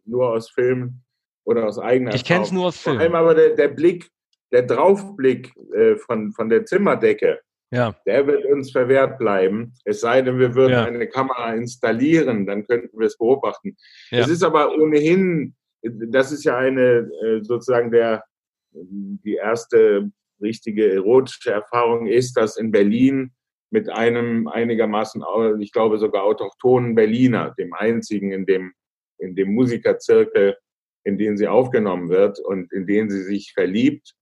nur 0.06 0.30
aus 0.30 0.50
Filmen 0.50 1.04
oder 1.50 1.66
aus 1.66 1.78
eigener 1.78 2.14
Ich 2.14 2.24
kenne 2.24 2.44
es 2.44 2.52
nur 2.52 2.66
aus 2.66 2.78
Filmen. 2.78 2.98
Vor 2.98 3.04
allem 3.04 3.14
aber 3.14 3.34
der, 3.34 3.50
der 3.50 3.68
Blick, 3.68 4.08
der 4.52 4.62
Draufblick 4.62 5.52
äh, 5.74 5.96
von, 5.96 6.32
von 6.32 6.48
der 6.48 6.64
Zimmerdecke, 6.64 7.40
ja. 7.72 7.94
der 8.06 8.26
wird 8.26 8.44
uns 8.46 8.70
verwehrt 8.70 9.18
bleiben. 9.18 9.74
Es 9.84 10.00
sei 10.00 10.22
denn, 10.22 10.38
wir 10.38 10.54
würden 10.54 10.72
ja. 10.72 10.84
eine 10.84 11.08
Kamera 11.08 11.54
installieren, 11.54 12.46
dann 12.46 12.66
könnten 12.66 12.98
wir 12.98 13.06
es 13.06 13.18
beobachten. 13.18 13.76
Es 14.10 14.28
ist 14.28 14.42
aber 14.42 14.74
ohnehin, 14.74 15.54
das 15.82 16.32
ist 16.32 16.44
ja 16.44 16.56
eine 16.56 17.10
äh, 17.24 17.42
sozusagen 17.42 17.90
der, 17.90 18.24
die 18.72 19.34
erste 19.34 20.10
richtige 20.40 20.92
erotische 20.92 21.50
Erfahrung 21.50 22.06
ist, 22.06 22.36
dass 22.36 22.56
in 22.56 22.70
Berlin 22.70 23.32
mit 23.70 23.88
einem 23.88 24.48
einigermaßen, 24.48 25.22
ich 25.60 25.72
glaube 25.72 25.98
sogar 25.98 26.24
autochthonen 26.24 26.94
Berliner, 26.94 27.54
dem 27.58 27.72
einzigen 27.74 28.32
in 28.32 28.46
dem, 28.46 28.72
in 29.18 29.36
dem 29.36 29.54
Musikerzirkel, 29.54 30.56
in 31.04 31.18
den 31.18 31.36
sie 31.36 31.48
aufgenommen 31.48 32.08
wird 32.08 32.38
und 32.38 32.72
in 32.72 32.86
den 32.86 33.10
sie 33.10 33.22
sich 33.22 33.52
verliebt 33.52 34.14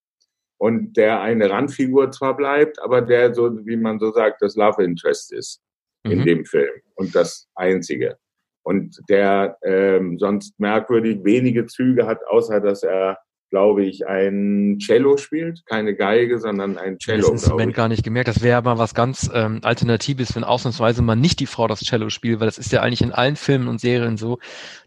und 0.58 0.96
der 0.96 1.20
eine 1.20 1.50
Randfigur 1.50 2.10
zwar 2.10 2.36
bleibt, 2.36 2.82
aber 2.82 3.00
der 3.00 3.34
so, 3.34 3.64
wie 3.64 3.76
man 3.76 3.98
so 4.00 4.12
sagt, 4.12 4.42
das 4.42 4.56
Love 4.56 4.82
Interest 4.82 5.32
ist 5.32 5.62
mhm. 6.04 6.12
in 6.12 6.24
dem 6.24 6.44
Film 6.44 6.82
und 6.94 7.14
das 7.14 7.48
einzige. 7.54 8.18
Und 8.64 9.00
der 9.08 9.56
ähm, 9.62 10.18
sonst 10.18 10.58
merkwürdig 10.58 11.24
wenige 11.24 11.66
Züge 11.66 12.06
hat, 12.06 12.26
außer 12.26 12.60
dass 12.60 12.82
er 12.82 13.18
glaube 13.50 13.84
ich, 13.84 14.06
ein 14.06 14.78
Cello 14.80 15.16
spielt, 15.16 15.64
keine 15.66 15.94
Geige, 15.94 16.38
sondern 16.38 16.76
ein 16.76 16.98
Cello. 16.98 17.22
Das 17.22 17.30
Instrument 17.30 17.74
gar 17.74 17.88
nicht 17.88 18.04
gemerkt. 18.04 18.28
Das 18.28 18.42
wäre 18.42 18.58
aber 18.58 18.78
was 18.78 18.94
ganz 18.94 19.30
ähm, 19.32 19.60
Alternatives, 19.62 20.36
wenn 20.36 20.44
ausnahmsweise 20.44 21.02
mal 21.02 21.16
nicht 21.16 21.40
die 21.40 21.46
Frau 21.46 21.66
das 21.66 21.80
Cello 21.80 22.10
spielt, 22.10 22.40
weil 22.40 22.46
das 22.46 22.58
ist 22.58 22.72
ja 22.72 22.82
eigentlich 22.82 23.02
in 23.02 23.12
allen 23.12 23.36
Filmen 23.36 23.68
und 23.68 23.80
Serien 23.80 24.16
so, 24.16 24.38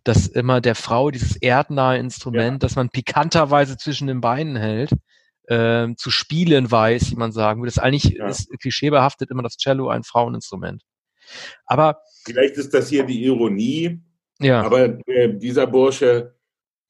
dass 0.04 0.28
immer 0.28 0.62
der 0.62 0.76
Frau 0.76 1.12
dieses 1.12 1.36
erdnahe 1.38 1.98
Instrument, 1.98 2.54
ja. 2.54 2.68
das 2.68 2.76
man 2.76 2.90
pikanterweise 2.90 3.78
zwischen 3.78 4.08
den 4.08 4.22
Beinen 4.22 4.56
hält, 4.56 4.92
äh, 5.48 5.88
zu 5.96 6.12
spielen 6.12 6.70
weiß, 6.70 7.12
wie 7.12 7.16
man 7.16 7.32
sagen 7.32 7.62
würde. 7.62 7.72
Das 7.74 7.84
eigentlich 7.84 8.16
ja. 8.16 8.28
ist 8.28 8.50
klischeebehaftet 8.60 9.32
immer 9.32 9.44
das 9.44 9.58
Cello 9.58 9.90
ein 9.90 10.04
Fraueninstrument. 10.04 10.84
Aber 11.66 11.98
vielleicht 12.26 12.58
ist 12.58 12.74
das 12.74 12.90
hier 12.90 13.06
die 13.06 13.24
Ironie. 13.24 14.02
Ja. 14.40 14.62
Aber 14.62 15.00
äh, 15.08 15.34
dieser 15.38 15.68
Bursche 15.68 16.36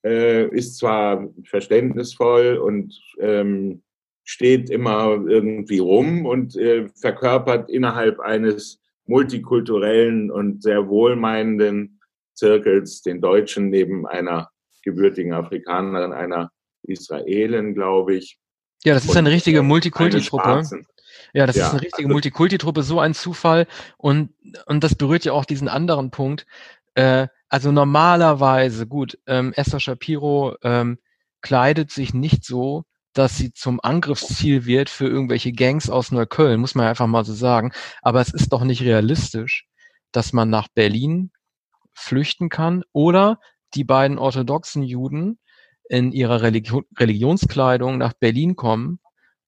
äh, 0.03 0.47
ist 0.49 0.77
zwar 0.77 1.27
verständnisvoll 1.43 2.57
und 2.57 2.99
ähm, 3.19 3.83
steht 4.23 4.69
immer 4.69 5.23
irgendwie 5.27 5.79
rum 5.79 6.25
und 6.25 6.55
äh, 6.55 6.87
verkörpert 6.95 7.69
innerhalb 7.69 8.19
eines 8.19 8.79
multikulturellen 9.05 10.31
und 10.31 10.63
sehr 10.63 10.87
wohlmeinenden 10.87 11.99
Zirkels 12.33 13.01
den 13.01 13.21
Deutschen 13.21 13.69
neben 13.69 14.07
einer 14.07 14.49
gebürtigen 14.83 15.33
Afrikanerin, 15.33 16.13
einer 16.13 16.51
Israelin, 16.83 17.75
glaube 17.75 18.15
ich. 18.15 18.39
Ja, 18.83 18.93
das 18.93 19.05
ist 19.05 19.15
eine 19.15 19.29
richtige 19.29 19.61
Multikulti-Truppe. 19.61 20.63
Ja, 21.33 21.45
das 21.45 21.55
ja, 21.55 21.67
ist 21.67 21.71
eine 21.71 21.81
richtige 21.81 22.07
also, 22.07 22.13
Multikulti-Truppe, 22.13 22.83
so 22.83 22.99
ein 22.99 23.13
Zufall. 23.13 23.67
Und, 23.97 24.33
und 24.65 24.83
das 24.83 24.95
berührt 24.95 25.23
ja 25.23 25.33
auch 25.33 25.45
diesen 25.45 25.67
anderen 25.67 26.09
Punkt. 26.09 26.45
Äh, 26.95 27.27
also 27.49 27.71
normalerweise, 27.71 28.87
gut, 28.87 29.17
ähm, 29.27 29.53
Esther 29.53 29.79
Shapiro 29.79 30.55
ähm, 30.63 30.99
kleidet 31.41 31.91
sich 31.91 32.13
nicht 32.13 32.45
so, 32.45 32.83
dass 33.13 33.37
sie 33.37 33.51
zum 33.51 33.79
Angriffsziel 33.81 34.65
wird 34.65 34.89
für 34.89 35.07
irgendwelche 35.07 35.51
Gangs 35.51 35.89
aus 35.89 36.11
Neukölln, 36.11 36.61
muss 36.61 36.75
man 36.75 36.87
einfach 36.87 37.07
mal 37.07 37.25
so 37.25 37.33
sagen. 37.33 37.71
Aber 38.01 38.21
es 38.21 38.33
ist 38.33 38.53
doch 38.53 38.63
nicht 38.63 38.81
realistisch, 38.83 39.67
dass 40.11 40.33
man 40.33 40.49
nach 40.49 40.67
Berlin 40.69 41.31
flüchten 41.93 42.49
kann 42.49 42.83
oder 42.93 43.39
die 43.73 43.83
beiden 43.83 44.17
orthodoxen 44.17 44.83
Juden 44.83 45.39
in 45.89 46.11
ihrer 46.11 46.41
Religion, 46.41 46.85
Religionskleidung 46.97 47.97
nach 47.97 48.13
Berlin 48.13 48.55
kommen 48.55 48.99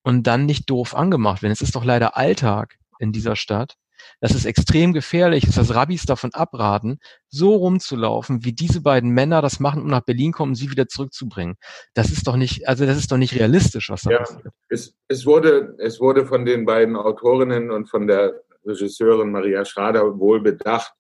und 0.03 0.27
dann 0.27 0.45
nicht 0.45 0.69
doof 0.69 0.93
angemacht 0.95 1.41
werden. 1.41 1.53
Es 1.53 1.61
ist 1.61 1.75
doch 1.75 1.85
leider 1.85 2.17
Alltag 2.17 2.77
in 2.99 3.13
dieser 3.13 3.35
Stadt. 3.35 3.75
Das 4.21 4.33
ist 4.35 4.45
extrem 4.45 4.93
gefährlich, 4.93 5.45
dass 5.45 5.73
Rabbis 5.73 6.03
davon 6.05 6.33
abraten, 6.33 6.99
so 7.29 7.55
rumzulaufen, 7.55 8.43
wie 8.43 8.53
diese 8.53 8.81
beiden 8.81 9.11
Männer 9.11 9.41
das 9.41 9.59
machen, 9.59 9.81
um 9.81 9.87
nach 9.87 10.01
Berlin 10.01 10.31
kommen, 10.31 10.51
um 10.51 10.55
sie 10.55 10.71
wieder 10.71 10.87
zurückzubringen. 10.87 11.55
Das 11.93 12.09
ist 12.09 12.27
doch 12.27 12.35
nicht, 12.35 12.67
also 12.67 12.85
das 12.85 12.97
ist 12.97 13.11
doch 13.11 13.17
nicht 13.17 13.35
realistisch, 13.35 13.89
was 13.89 14.01
da 14.03 14.11
ja, 14.11 14.17
passiert. 14.19 14.47
Es, 14.69 14.95
es, 15.07 15.25
wurde, 15.25 15.75
es 15.79 15.99
wurde 15.99 16.25
von 16.25 16.45
den 16.45 16.65
beiden 16.65 16.95
Autorinnen 16.95 17.71
und 17.71 17.89
von 17.89 18.07
der 18.07 18.33
Regisseurin 18.65 19.31
Maria 19.31 19.65
Schrader 19.65 20.17
wohl 20.19 20.41
bedacht, 20.41 20.93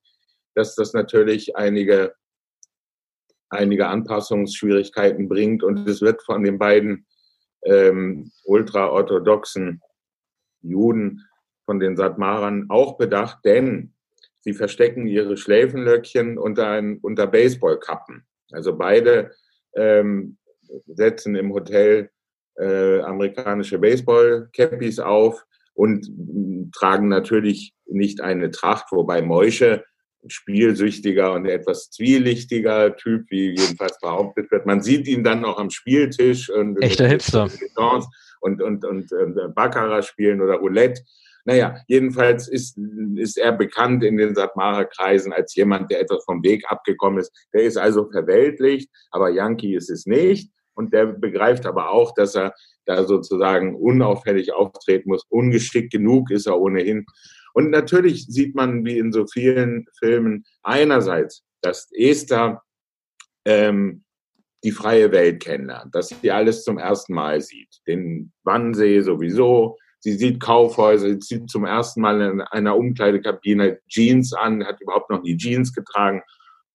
dass 0.55 0.75
das 0.75 0.93
natürlich 0.93 1.55
einige 1.55 2.13
einige 3.53 3.87
Anpassungsschwierigkeiten 3.87 5.29
bringt. 5.29 5.63
Und 5.63 5.87
es 5.87 6.01
wird 6.01 6.21
von 6.23 6.43
den 6.43 6.57
beiden 6.57 7.05
ähm, 7.65 8.31
ultraorthodoxen 8.43 9.81
Juden, 10.61 11.25
von 11.65 11.79
den 11.79 11.95
Satmarern 11.95 12.65
auch 12.69 12.97
bedacht, 12.97 13.39
denn 13.45 13.93
sie 14.39 14.53
verstecken 14.53 15.07
ihre 15.07 15.37
Schläfenlöckchen 15.37 16.37
unter, 16.37 16.67
ein, 16.67 16.97
unter 17.01 17.27
Baseballkappen. 17.27 18.25
Also 18.51 18.77
beide 18.77 19.31
ähm, 19.75 20.37
setzen 20.87 21.35
im 21.35 21.53
Hotel 21.53 22.09
äh, 22.55 22.99
amerikanische 22.99 23.79
Baseball-Cappies 23.79 24.99
auf 24.99 25.45
und 25.73 26.07
tragen 26.71 27.07
natürlich 27.07 27.73
nicht 27.85 28.21
eine 28.21 28.51
Tracht, 28.51 28.91
wobei 28.91 29.21
Mäusche 29.21 29.83
spielsüchtiger 30.27 31.33
und 31.33 31.45
etwas 31.45 31.89
zwielichtiger 31.89 32.95
Typ, 32.95 33.25
wie 33.29 33.49
jedenfalls 33.49 33.99
behauptet 33.99 34.51
wird. 34.51 34.65
Man 34.65 34.81
sieht 34.81 35.07
ihn 35.07 35.23
dann 35.23 35.43
auch 35.43 35.57
am 35.57 35.69
Spieltisch 35.69 36.49
und 36.49 36.81
echter 36.81 37.07
Hipster 37.07 37.49
und 38.41 38.61
und 38.61 38.85
und, 38.85 39.11
und 39.11 39.55
Baccarat 39.55 40.05
spielen 40.05 40.41
oder 40.41 40.55
Roulette. 40.55 41.01
Naja, 41.45 41.75
jedenfalls 41.87 42.47
ist, 42.47 42.77
ist 43.15 43.37
er 43.37 43.51
bekannt 43.51 44.03
in 44.03 44.17
den 44.17 44.33
Satmara-Kreisen 44.33 45.33
als 45.33 45.55
jemand, 45.55 45.91
der 45.91 45.99
etwas 45.99 46.23
vom 46.23 46.41
Weg 46.43 46.63
abgekommen 46.69 47.19
ist. 47.19 47.33
Der 47.53 47.63
ist 47.63 47.77
also 47.77 48.09
verweltlicht, 48.09 48.89
aber 49.11 49.29
Yankee 49.29 49.75
ist 49.75 49.89
es 49.89 50.05
nicht. 50.05 50.51
Und 50.73 50.93
der 50.93 51.07
begreift 51.07 51.65
aber 51.65 51.89
auch, 51.91 52.13
dass 52.13 52.35
er 52.35 52.53
da 52.85 53.03
sozusagen 53.03 53.75
unauffällig 53.75 54.53
auftreten 54.53 55.09
muss. 55.09 55.25
Ungeschickt 55.29 55.91
genug 55.91 56.31
ist 56.31 56.47
er 56.47 56.59
ohnehin. 56.59 57.05
Und 57.53 57.69
natürlich 57.69 58.25
sieht 58.27 58.55
man, 58.55 58.83
wie 58.85 58.97
in 58.97 59.11
so 59.11 59.27
vielen 59.27 59.85
Filmen, 59.99 60.45
einerseits, 60.63 61.43
dass 61.61 61.89
Esther 61.93 62.63
ähm, 63.45 64.03
die 64.63 64.71
freie 64.71 65.11
Welt 65.11 65.43
kennenlernt, 65.43 65.93
dass 65.93 66.09
sie 66.09 66.31
alles 66.31 66.63
zum 66.63 66.77
ersten 66.77 67.13
Mal 67.13 67.41
sieht. 67.41 67.81
Den 67.85 68.31
Wannsee 68.43 69.01
sowieso, 69.01 69.77
sie 70.03 70.17
sieht 70.17 70.41
Kaufhäuser, 70.41 71.07
sie 71.07 71.19
zieht 71.19 71.49
zum 71.49 71.63
ersten 71.63 72.01
Mal 72.01 72.19
in 72.21 72.41
einer 72.41 72.75
Umkleidekabine 72.75 73.79
Jeans 73.87 74.33
an, 74.33 74.65
hat 74.65 74.81
überhaupt 74.81 75.09
noch 75.09 75.23
nie 75.23 75.37
Jeans 75.37 75.73
getragen, 75.73 76.23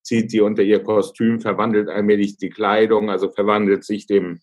zieht 0.03 0.33
die 0.33 0.41
unter 0.41 0.63
ihr 0.63 0.83
Kostüm, 0.83 1.39
verwandelt 1.39 1.91
allmählich 1.91 2.39
die 2.39 2.49
Kleidung, 2.49 3.11
also 3.11 3.29
verwandelt 3.29 3.85
sich 3.85 4.07
dem 4.07 4.41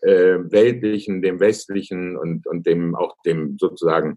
äh, 0.00 0.38
weltlichen, 0.50 1.20
dem 1.20 1.40
westlichen 1.40 2.16
und, 2.16 2.46
und 2.46 2.66
dem 2.66 2.94
auch 2.94 3.16
dem 3.26 3.58
sozusagen 3.60 4.16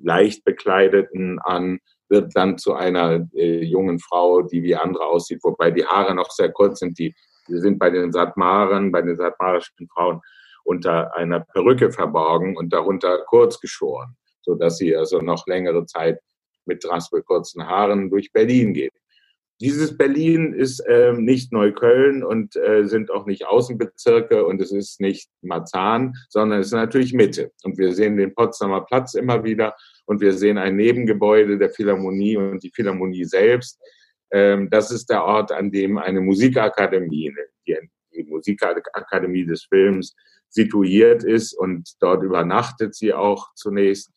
leicht 0.00 0.44
bekleideten 0.44 1.40
an, 1.40 1.80
wird 2.08 2.36
dann 2.36 2.58
zu 2.58 2.74
einer 2.74 3.26
äh, 3.34 3.64
jungen 3.64 3.98
Frau, 3.98 4.42
die 4.42 4.62
wie 4.62 4.76
andere 4.76 5.06
aussieht, 5.06 5.40
wobei 5.42 5.72
die 5.72 5.86
Haare 5.86 6.14
noch 6.14 6.30
sehr 6.30 6.52
kurz 6.52 6.78
sind. 6.78 7.00
Die, 7.00 7.16
die 7.48 7.58
sind 7.58 7.80
bei 7.80 7.90
den 7.90 8.12
Satmaren, 8.12 8.92
bei 8.92 9.02
den 9.02 9.16
satmarischen 9.16 9.88
Frauen 9.88 10.20
unter 10.66 11.16
einer 11.16 11.40
Perücke 11.40 11.92
verborgen 11.92 12.56
und 12.56 12.72
darunter 12.72 13.24
kurz 13.26 13.60
geschoren, 13.60 14.16
so 14.42 14.54
dass 14.54 14.78
sie 14.78 14.94
also 14.96 15.20
noch 15.20 15.46
längere 15.46 15.86
Zeit 15.86 16.18
mit 16.66 16.86
raspelkurzen 16.88 17.66
Haaren 17.66 18.10
durch 18.10 18.32
Berlin 18.32 18.74
geht. 18.74 18.92
Dieses 19.60 19.96
Berlin 19.96 20.52
ist 20.52 20.84
ähm, 20.86 21.24
nicht 21.24 21.50
Neukölln 21.50 22.22
und 22.22 22.56
äh, 22.56 22.84
sind 22.84 23.10
auch 23.10 23.24
nicht 23.24 23.46
Außenbezirke 23.46 24.44
und 24.44 24.60
es 24.60 24.70
ist 24.70 25.00
nicht 25.00 25.30
Marzahn, 25.40 26.14
sondern 26.28 26.60
es 26.60 26.66
ist 26.66 26.72
natürlich 26.74 27.14
Mitte. 27.14 27.52
Und 27.62 27.78
wir 27.78 27.94
sehen 27.94 28.18
den 28.18 28.34
Potsdamer 28.34 28.82
Platz 28.84 29.14
immer 29.14 29.44
wieder 29.44 29.74
und 30.04 30.20
wir 30.20 30.34
sehen 30.34 30.58
ein 30.58 30.76
Nebengebäude 30.76 31.56
der 31.56 31.70
Philharmonie 31.70 32.36
und 32.36 32.62
die 32.62 32.70
Philharmonie 32.70 33.24
selbst. 33.24 33.80
Ähm, 34.30 34.68
das 34.68 34.90
ist 34.90 35.08
der 35.08 35.24
Ort, 35.24 35.52
an 35.52 35.70
dem 35.70 35.96
eine 35.96 36.20
Musikakademie, 36.20 37.32
die, 37.66 37.78
die 38.14 38.24
Musikakademie 38.24 39.46
des 39.46 39.64
Films, 39.64 40.14
situiert 40.48 41.24
ist 41.24 41.52
und 41.52 41.90
dort 42.00 42.22
übernachtet 42.22 42.94
sie 42.94 43.12
auch 43.12 43.48
zunächst 43.54 44.10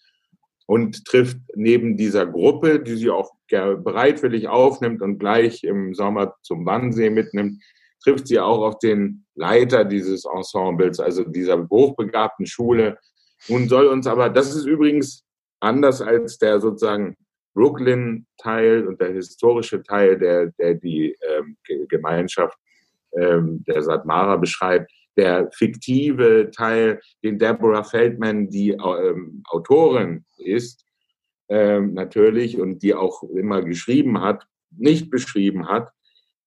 und 0.66 1.06
trifft 1.06 1.38
neben 1.56 1.98
dieser 1.98 2.26
Gruppe, 2.28 2.80
die 2.80 2.96
sie 2.96 3.10
auch 3.10 3.32
bereitwillig 3.50 4.48
aufnimmt 4.48 5.02
und 5.02 5.18
gleich 5.18 5.64
im 5.64 5.96
Sommer 5.96 6.36
zum 6.44 6.66
Wannsee 6.66 7.10
mitnimmt, 7.10 7.64
trifft 8.04 8.28
sie 8.28 8.40
auch 8.40 8.62
auf 8.62 8.80
den 8.80 9.26
Leiter 9.36 9.84
dieses 9.84 10.26
Ensembles, 10.26 11.00
also 11.00 11.24
dieser 11.24 11.68
hochbegabten 11.70 12.46
Schule. 12.46 12.98
Nun 13.48 13.68
soll 13.68 13.88
uns 13.88 14.08
aber, 14.08 14.30
das 14.30 14.56
ist 14.56 14.66
übrigens 14.66 15.26
anders 15.60 16.02
als 16.02 16.38
der 16.38 16.62
sozusagen 16.62 17.16
Brooklyn-Teil 17.56 18.88
und 18.88 19.02
der 19.02 19.14
historische 19.14 19.82
Teil, 19.82 20.18
der, 20.18 20.52
der 20.60 20.76
die 20.76 21.16
ähm, 21.28 21.58
Gemeinschaft 21.88 22.58
ähm, 23.18 23.64
der 23.68 23.82
Satmara 23.82 24.38
beschreibt, 24.38 24.92
der 25.20 25.50
fiktive 25.52 26.50
Teil, 26.56 27.02
den 27.24 27.38
Deborah 27.38 27.84
Feldman, 27.84 28.48
die 28.50 28.70
ähm, 28.70 29.44
Autorin 29.50 30.24
ist, 30.38 30.86
ähm, 31.50 31.94
natürlich 31.94 32.58
und 32.58 32.82
die 32.82 32.96
auch 32.96 33.24
immer 33.24 33.62
geschrieben 33.62 34.22
hat, 34.22 34.46
nicht 34.72 35.10
beschrieben 35.10 35.68
hat. 35.68 35.90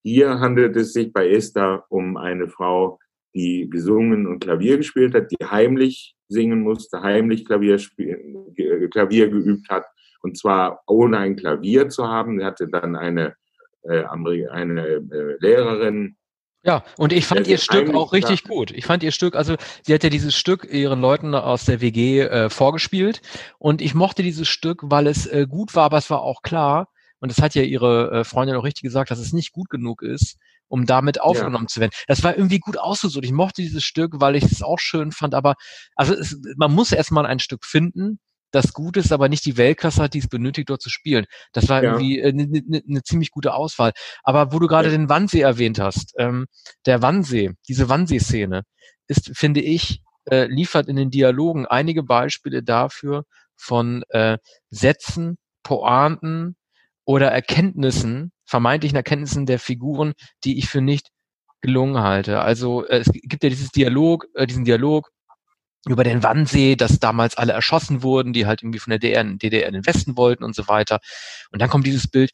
Hier 0.03 0.41
handelt 0.41 0.75
es 0.77 0.95
sich 0.95 1.13
bei 1.13 1.29
Esther 1.29 1.85
um 1.91 2.17
eine 2.17 2.49
Frau, 2.49 2.99
die 3.35 3.69
gesungen 3.69 4.27
und 4.27 4.41
Klavier 4.41 4.79
gespielt 4.79 5.15
hat, 5.15 5.31
die 5.31 5.45
heimlich 5.45 6.17
singen 6.29 6.61
musste, 6.61 7.03
heimlich 7.03 7.45
Klavier, 7.45 7.79
spielen, 7.79 8.55
Klavier 8.91 9.29
geübt 9.29 9.69
hat, 9.69 9.85
und 10.23 10.39
zwar 10.39 10.83
ohne 10.87 11.19
ein 11.19 11.37
Klavier 11.37 11.91
zu 11.91 12.09
haben. 12.09 12.39
Sie 12.39 12.45
hatte 12.45 12.69
dann 12.69 12.97
eine, 12.97 13.35
äh, 13.83 14.05
eine 14.05 14.83
äh, 14.87 15.37
Lehrerin, 15.41 16.17
ja, 16.65 16.85
und 16.97 17.13
ich 17.13 17.27
fand 17.27 17.47
ihr 17.47 17.59
Stück 17.59 17.93
auch 17.95 18.13
richtig 18.13 18.45
gut. 18.45 18.71
Ich 18.71 18.87
fand 18.87 19.03
ihr 19.03 19.13
Stück, 19.13 19.35
also 19.35 19.57
sie 19.83 19.95
hat 19.95 20.05
ja 20.05 20.11
dieses 20.11 20.37
Stück 20.37 20.65
ihren 20.71 21.01
Leuten 21.01 21.35
aus 21.35 21.65
der 21.65 21.81
WG 21.81 22.21
äh, 22.21 22.51
vorgespielt 22.51 23.21
und 23.59 23.83
ich 23.83 23.95
mochte 23.95 24.23
dieses 24.23 24.49
Stück, 24.49 24.81
weil 24.85 25.07
es 25.07 25.27
äh, 25.27 25.47
gut 25.49 25.75
war, 25.75 25.85
aber 25.85 25.99
es 25.99 26.09
war 26.09 26.23
auch 26.23 26.43
klar, 26.43 26.89
und 27.23 27.31
das 27.31 27.41
hat 27.41 27.55
ja 27.55 27.63
ihre 27.63 28.11
äh, 28.11 28.25
Freundin 28.25 28.57
auch 28.57 28.65
richtig 28.65 28.83
gesagt, 28.83 29.13
dass 29.13 29.21
es 29.21 29.33
nicht 29.33 29.53
gut 29.53 29.71
genug 29.71 30.03
ist, 30.03 30.39
um 30.67 30.87
damit 30.87 31.21
aufgenommen 31.21 31.67
ja. 31.67 31.69
zu 31.69 31.81
werden. 31.81 31.93
Das 32.09 32.25
war 32.25 32.37
irgendwie 32.37 32.59
gut 32.59 32.77
ausgesucht. 32.77 33.25
Ich 33.25 33.31
mochte 33.31 33.63
dieses 33.63 33.85
Stück, 33.85 34.21
weil 34.21 34.35
ich 34.35 34.43
es 34.43 34.61
auch 34.61 34.81
schön 34.81 35.13
fand, 35.13 35.35
aber 35.35 35.55
also 35.95 36.15
es, 36.15 36.37
man 36.57 36.73
muss 36.73 36.91
erstmal 36.91 37.25
ein 37.25 37.39
Stück 37.39 37.65
finden, 37.65 38.19
das 38.53 38.73
gut 38.73 38.97
ist, 38.97 39.13
aber 39.13 39.29
nicht 39.29 39.45
die 39.45 39.57
Weltklasse 39.57 40.03
hat, 40.03 40.15
die 40.15 40.19
es 40.19 40.29
benötigt, 40.29 40.71
dort 40.71 40.83
zu 40.83 40.91
spielen. 40.91 41.27
Das 41.53 41.69
war 41.69 41.83
ja. 41.83 41.93
irgendwie 41.93 42.23
eine 42.23 42.43
äh, 42.43 42.47
ne, 42.47 42.63
ne, 42.65 42.83
ne 42.85 43.03
ziemlich 43.03 43.31
gute 43.31 43.55
Auswahl. 43.55 43.93
Aber 44.23 44.53
wo 44.53 44.59
du 44.59 44.69
gerade 44.69 44.89
ja. 44.89 44.97
den 44.97 45.09
Wannsee 45.09 45.41
erwähnt 45.41 45.81
hast, 45.81 46.15
ähm, 46.19 46.47
der 46.87 47.03
Wannsee, 47.03 47.53
diese 47.69 47.89
Wannsee-Szene, 47.89 48.63
ist, 49.09 49.33
finde 49.35 49.61
ich, 49.61 50.03
äh, 50.31 50.47
liefert 50.47 50.89
in 50.89 50.97
den 50.97 51.11
Dialogen 51.11 51.67
einige 51.67 52.03
Beispiele 52.03 52.63
dafür 52.63 53.25
von 53.57 54.05
äh, 54.11 54.39
Sätzen, 54.71 55.39
Pointen 55.63 56.57
oder 57.05 57.31
Erkenntnissen, 57.31 58.33
vermeintlichen 58.45 58.97
Erkenntnissen 58.97 59.47
der 59.47 59.59
Figuren, 59.59 60.13
die 60.45 60.59
ich 60.59 60.69
für 60.69 60.81
nicht 60.81 61.09
gelungen 61.61 62.03
halte. 62.03 62.41
Also 62.41 62.87
äh, 62.87 62.99
es 62.99 63.11
gibt 63.13 63.43
ja 63.43 63.51
dieses 63.51 63.71
Dialog, 63.71 64.27
äh, 64.35 64.47
diesen 64.47 64.65
Dialog 64.65 65.11
über 65.87 66.05
den 66.05 66.23
Wannsee, 66.23 66.77
dass 66.77 67.01
damals 67.01 67.37
alle 67.37 67.53
erschossen 67.53 68.03
wurden, 68.03 68.33
die 68.33 68.47
halt 68.47 68.63
irgendwie 68.63 68.79
von 68.79 68.91
der 68.91 69.01
DDR, 69.01 69.25
DDR 69.25 69.67
in 69.67 69.75
den 69.75 69.87
Westen 69.87 70.17
wollten 70.17 70.45
und 70.45 70.55
so 70.55 70.69
weiter. 70.69 71.01
Und 71.51 71.61
dann 71.61 71.69
kommt 71.69 71.87
dieses 71.87 72.09
Bild, 72.09 72.31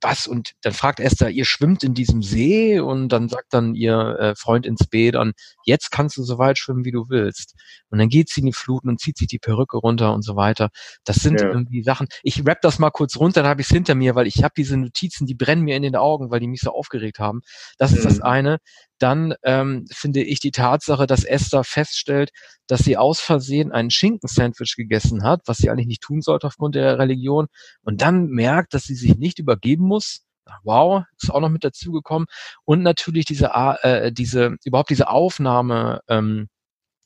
was? 0.00 0.26
Und 0.26 0.52
dann 0.62 0.72
fragt 0.72 1.00
Esther, 1.00 1.30
ihr 1.30 1.44
schwimmt 1.44 1.84
in 1.84 1.94
diesem 1.94 2.22
See 2.22 2.80
und 2.80 3.10
dann 3.10 3.28
sagt 3.28 3.52
dann 3.52 3.74
ihr 3.74 4.16
äh, 4.18 4.34
Freund 4.34 4.66
ins 4.66 4.86
Bett 4.86 5.14
dann, 5.14 5.32
jetzt 5.64 5.90
kannst 5.90 6.16
du 6.16 6.22
so 6.22 6.38
weit 6.38 6.58
schwimmen, 6.58 6.84
wie 6.84 6.92
du 6.92 7.08
willst. 7.08 7.54
Und 7.90 7.98
dann 7.98 8.08
geht 8.08 8.30
sie 8.30 8.40
in 8.40 8.46
die 8.46 8.52
Fluten 8.52 8.88
und 8.88 9.00
zieht 9.00 9.18
sich 9.18 9.28
die 9.28 9.38
Perücke 9.38 9.76
runter 9.76 10.14
und 10.14 10.22
so 10.22 10.36
weiter. 10.36 10.70
Das 11.04 11.16
sind 11.16 11.40
ja. 11.40 11.48
irgendwie 11.48 11.82
Sachen. 11.82 12.08
Ich 12.22 12.46
rap 12.46 12.60
das 12.62 12.78
mal 12.78 12.90
kurz 12.90 13.16
runter, 13.16 13.42
dann 13.42 13.50
habe 13.50 13.60
ich 13.60 13.68
es 13.68 13.72
hinter 13.72 13.94
mir, 13.94 14.14
weil 14.14 14.26
ich 14.26 14.42
habe 14.42 14.54
diese 14.56 14.76
Notizen, 14.76 15.26
die 15.26 15.34
brennen 15.34 15.62
mir 15.62 15.76
in 15.76 15.82
den 15.82 15.96
Augen, 15.96 16.30
weil 16.30 16.40
die 16.40 16.48
mich 16.48 16.60
so 16.60 16.70
aufgeregt 16.70 17.18
haben. 17.18 17.40
Das 17.78 17.90
mhm. 17.90 17.96
ist 17.98 18.06
das 18.06 18.16
mhm. 18.18 18.24
eine. 18.24 18.58
Dann 18.98 19.34
ähm, 19.42 19.86
finde 19.92 20.22
ich 20.22 20.40
die 20.40 20.50
Tatsache, 20.50 21.06
dass 21.06 21.24
Esther 21.24 21.64
feststellt, 21.64 22.30
dass 22.66 22.80
sie 22.80 22.96
aus 22.96 23.20
Versehen 23.20 23.72
einen 23.72 23.90
Schinkensandwich 23.90 24.74
gegessen 24.76 25.22
hat, 25.22 25.42
was 25.46 25.58
sie 25.58 25.70
eigentlich 25.70 25.86
nicht 25.86 26.02
tun 26.02 26.22
sollte 26.22 26.46
aufgrund 26.46 26.74
der 26.74 26.98
Religion, 26.98 27.46
und 27.82 28.00
dann 28.02 28.26
merkt, 28.28 28.74
dass 28.74 28.84
sie 28.84 28.94
sich 28.94 29.16
nicht 29.16 29.38
übergeben 29.38 29.84
muss. 29.84 30.22
Wow, 30.62 31.04
ist 31.20 31.30
auch 31.30 31.40
noch 31.40 31.48
mit 31.48 31.64
dazugekommen. 31.64 32.28
Und 32.64 32.82
natürlich 32.82 33.24
diese, 33.24 33.50
äh, 33.82 34.12
diese, 34.12 34.56
überhaupt 34.64 34.90
diese 34.90 35.08
Aufnahme 35.08 36.00
ähm, 36.08 36.48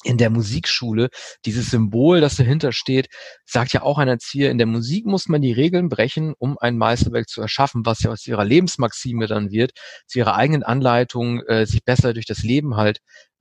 in 0.03 0.17
der 0.17 0.31
Musikschule, 0.31 1.11
dieses 1.45 1.71
Symbol, 1.71 2.21
das 2.21 2.37
dahinter 2.37 2.73
steht, 2.73 3.09
sagt 3.45 3.73
ja 3.73 3.83
auch 3.83 3.99
ein 3.99 4.09
Erzieher, 4.09 4.51
in 4.51 4.59
der 4.59 4.67
Musik 4.67 5.07
muss 5.07 5.29
man 5.29 5.43
die 5.43 5.53
Regeln 5.53 5.89
brechen, 5.89 6.35
um 6.39 6.57
ein 6.59 6.79
Meisterwerk 6.79 7.29
zu 7.29 7.43
erschaffen, 7.43 7.85
was 7.85 8.03
ja 8.03 8.11
aus 8.11 8.27
ihrer 8.27 8.45
Lebensmaxime 8.45 9.27
dann 9.27 9.51
wird, 9.51 9.73
zu 10.07 10.19
ihrer 10.19 10.37
eigenen 10.37 10.63
Anleitung, 10.63 11.43
äh, 11.43 11.67
sich 11.67 11.85
besser 11.85 12.15
durch 12.15 12.27
das 12.27 12.43
Leben 12.43 12.77
halt 12.77 13.01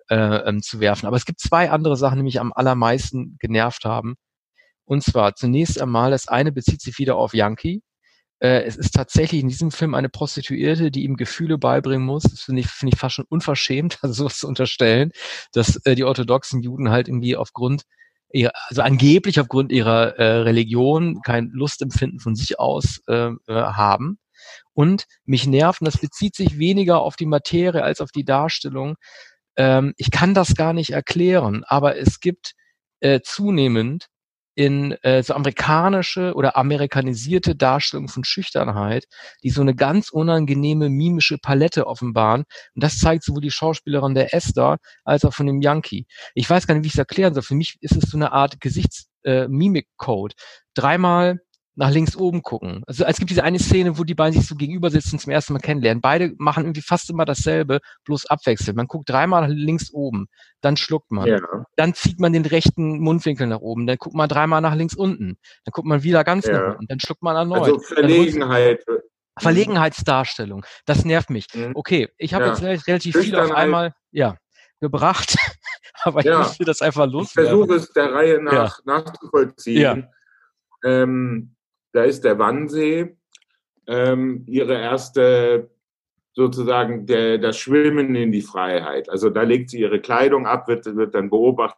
äh, 0.09 0.15
ähm, 0.15 0.61
zu 0.61 0.79
werfen. 0.79 1.05
Aber 1.05 1.17
es 1.17 1.25
gibt 1.25 1.39
zwei 1.39 1.69
andere 1.71 1.95
Sachen, 1.95 2.17
die 2.17 2.23
mich 2.23 2.39
am 2.39 2.51
allermeisten 2.53 3.37
genervt 3.39 3.85
haben. 3.85 4.15
Und 4.85 5.03
zwar 5.03 5.35
zunächst 5.35 5.79
einmal, 5.81 6.11
das 6.11 6.27
eine 6.27 6.51
bezieht 6.51 6.81
sich 6.81 6.97
wieder 6.97 7.15
auf 7.15 7.33
Yankee, 7.33 7.81
äh, 8.39 8.63
es 8.63 8.77
ist 8.77 8.93
tatsächlich 8.93 9.41
in 9.41 9.49
diesem 9.49 9.71
Film 9.71 9.93
eine 9.93 10.09
Prostituierte, 10.09 10.91
die 10.91 11.03
ihm 11.03 11.17
Gefühle 11.17 11.57
beibringen 11.57 12.05
muss. 12.05 12.23
Das 12.23 12.41
finde 12.41 12.61
ich, 12.61 12.67
finde 12.67 12.95
ich 12.95 12.99
fast 12.99 13.15
schon 13.15 13.25
unverschämt, 13.27 13.99
also 14.01 14.13
sowas 14.13 14.39
zu 14.39 14.47
unterstellen, 14.47 15.11
dass 15.53 15.77
äh, 15.85 15.95
die 15.95 16.03
orthodoxen 16.03 16.61
Juden 16.61 16.89
halt 16.89 17.07
irgendwie 17.07 17.35
aufgrund 17.35 17.83
ihrer, 18.31 18.51
also 18.67 18.81
angeblich 18.81 19.39
aufgrund 19.39 19.71
ihrer 19.71 20.17
äh, 20.17 20.41
Religion 20.41 21.21
kein 21.23 21.49
Lustempfinden 21.51 22.19
von 22.19 22.35
sich 22.35 22.59
aus 22.59 23.01
äh, 23.07 23.31
äh, 23.47 23.53
haben. 23.53 24.19
Und 24.73 25.05
mich 25.25 25.47
nerven, 25.47 25.85
das 25.85 25.97
bezieht 25.97 26.35
sich 26.35 26.57
weniger 26.57 27.01
auf 27.01 27.15
die 27.15 27.25
Materie 27.25 27.83
als 27.83 27.99
auf 28.01 28.11
die 28.11 28.23
Darstellung. 28.23 28.95
Ähm, 29.57 29.93
ich 29.97 30.11
kann 30.11 30.33
das 30.33 30.55
gar 30.55 30.73
nicht 30.73 30.91
erklären, 30.91 31.63
aber 31.65 31.97
es 31.97 32.19
gibt 32.19 32.53
äh, 33.01 33.19
zunehmend 33.21 34.07
in 34.59 34.91
äh, 35.03 35.23
so 35.23 35.35
amerikanische 35.35 36.33
oder 36.33 36.57
amerikanisierte 36.57 37.55
Darstellung 37.55 38.09
von 38.09 38.25
Schüchternheit, 38.25 39.05
die 39.41 39.51
so 39.51 39.61
eine 39.61 39.73
ganz 39.73 40.09
unangenehme 40.09 40.89
mimische 40.89 41.37
Palette 41.37 41.87
offenbaren. 41.87 42.43
Und 42.75 42.83
das 42.83 42.99
zeigt 42.99 43.23
sowohl 43.23 43.39
die 43.39 43.51
Schauspielerin 43.51 44.15
der 44.15 44.33
Esther 44.33 44.79
als 45.05 45.23
auch 45.23 45.33
von 45.33 45.45
dem 45.45 45.61
Yankee. 45.61 46.07
Ich 46.35 46.49
weiß 46.49 46.67
gar 46.67 46.75
nicht, 46.75 46.83
wie 46.83 46.87
ich 46.87 46.93
es 46.95 46.99
erklären 46.99 47.33
soll. 47.33 47.43
Für 47.43 47.55
mich 47.55 47.77
ist 47.79 47.95
es 47.95 48.09
so 48.09 48.17
eine 48.17 48.33
Art 48.33 48.59
Gesichts-Mimik-Code. 48.59 50.35
Äh, 50.35 50.41
Dreimal 50.73 51.39
nach 51.75 51.91
links 51.91 52.15
oben 52.15 52.41
gucken. 52.41 52.83
Also 52.87 53.05
es 53.05 53.17
gibt 53.17 53.29
diese 53.29 53.43
eine 53.43 53.59
Szene, 53.59 53.97
wo 53.97 54.03
die 54.03 54.15
beiden 54.15 54.37
sich 54.37 54.47
so 54.47 54.55
gegenüber 54.55 54.89
sitzen 54.89 55.17
zum 55.17 55.31
ersten 55.31 55.53
Mal 55.53 55.59
kennenlernen. 55.59 56.01
Beide 56.01 56.33
machen 56.37 56.65
irgendwie 56.65 56.81
fast 56.81 57.09
immer 57.09 57.25
dasselbe, 57.25 57.79
bloß 58.03 58.25
abwechselnd. 58.25 58.75
Man 58.75 58.87
guckt 58.87 59.09
dreimal 59.09 59.47
nach 59.47 59.55
links 59.55 59.93
oben, 59.93 60.27
dann 60.61 60.75
schluckt 60.77 61.11
man. 61.11 61.27
Ja. 61.27 61.39
Dann 61.77 61.93
zieht 61.93 62.19
man 62.19 62.33
den 62.33 62.45
rechten 62.45 62.99
Mundwinkel 62.99 63.47
nach 63.47 63.61
oben, 63.61 63.87
dann 63.87 63.97
guckt 63.97 64.15
man 64.15 64.27
dreimal 64.27 64.61
nach 64.61 64.75
links 64.75 64.95
unten. 64.95 65.37
Dann 65.63 65.71
guckt 65.71 65.87
man 65.87 66.03
wieder 66.03 66.23
ganz 66.23 66.45
ja. 66.45 66.53
nach 66.53 66.71
unten, 66.73 66.87
dann 66.87 66.99
schluckt 66.99 67.21
man 67.21 67.35
erneut. 67.35 67.61
Also 67.61 67.79
Verlegenheit. 67.79 68.83
Verlegenheitsdarstellung. 69.39 70.65
Das 70.85 71.05
nervt 71.05 71.29
mich. 71.29 71.47
Mhm. 71.53 71.71
Okay, 71.75 72.09
ich 72.17 72.33
habe 72.33 72.45
ja. 72.45 72.51
jetzt 72.51 72.87
relativ 72.87 73.15
viel 73.15 73.35
auf 73.37 73.51
einmal 73.51 73.93
ja, 74.11 74.35
gebracht, 74.81 75.35
aber 76.03 76.25
ich 76.25 76.37
musste 76.37 76.65
das 76.65 76.81
einfach 76.81 77.05
loswerden. 77.05 77.53
Ich 77.53 77.57
versuche 77.57 77.75
es 77.75 77.93
der 77.93 78.13
Reihe 78.13 78.41
nach 78.41 78.83
nachzuvollziehen. 78.83 79.81
Ja. 79.81 79.97
Ähm, 80.83 81.55
da 81.91 82.03
ist 82.03 82.23
der 82.23 82.39
Wannsee, 82.39 83.17
ähm, 83.87 84.43
ihre 84.47 84.75
erste 84.75 85.69
sozusagen 86.33 87.05
der, 87.05 87.37
das 87.37 87.57
Schwimmen 87.57 88.15
in 88.15 88.31
die 88.31 88.41
Freiheit. 88.41 89.09
Also 89.09 89.29
da 89.29 89.41
legt 89.43 89.71
sie 89.71 89.79
ihre 89.79 89.99
Kleidung 89.99 90.45
ab, 90.45 90.67
wird, 90.67 90.85
wird 90.95 91.15
dann 91.15 91.29
beobachtet 91.29 91.77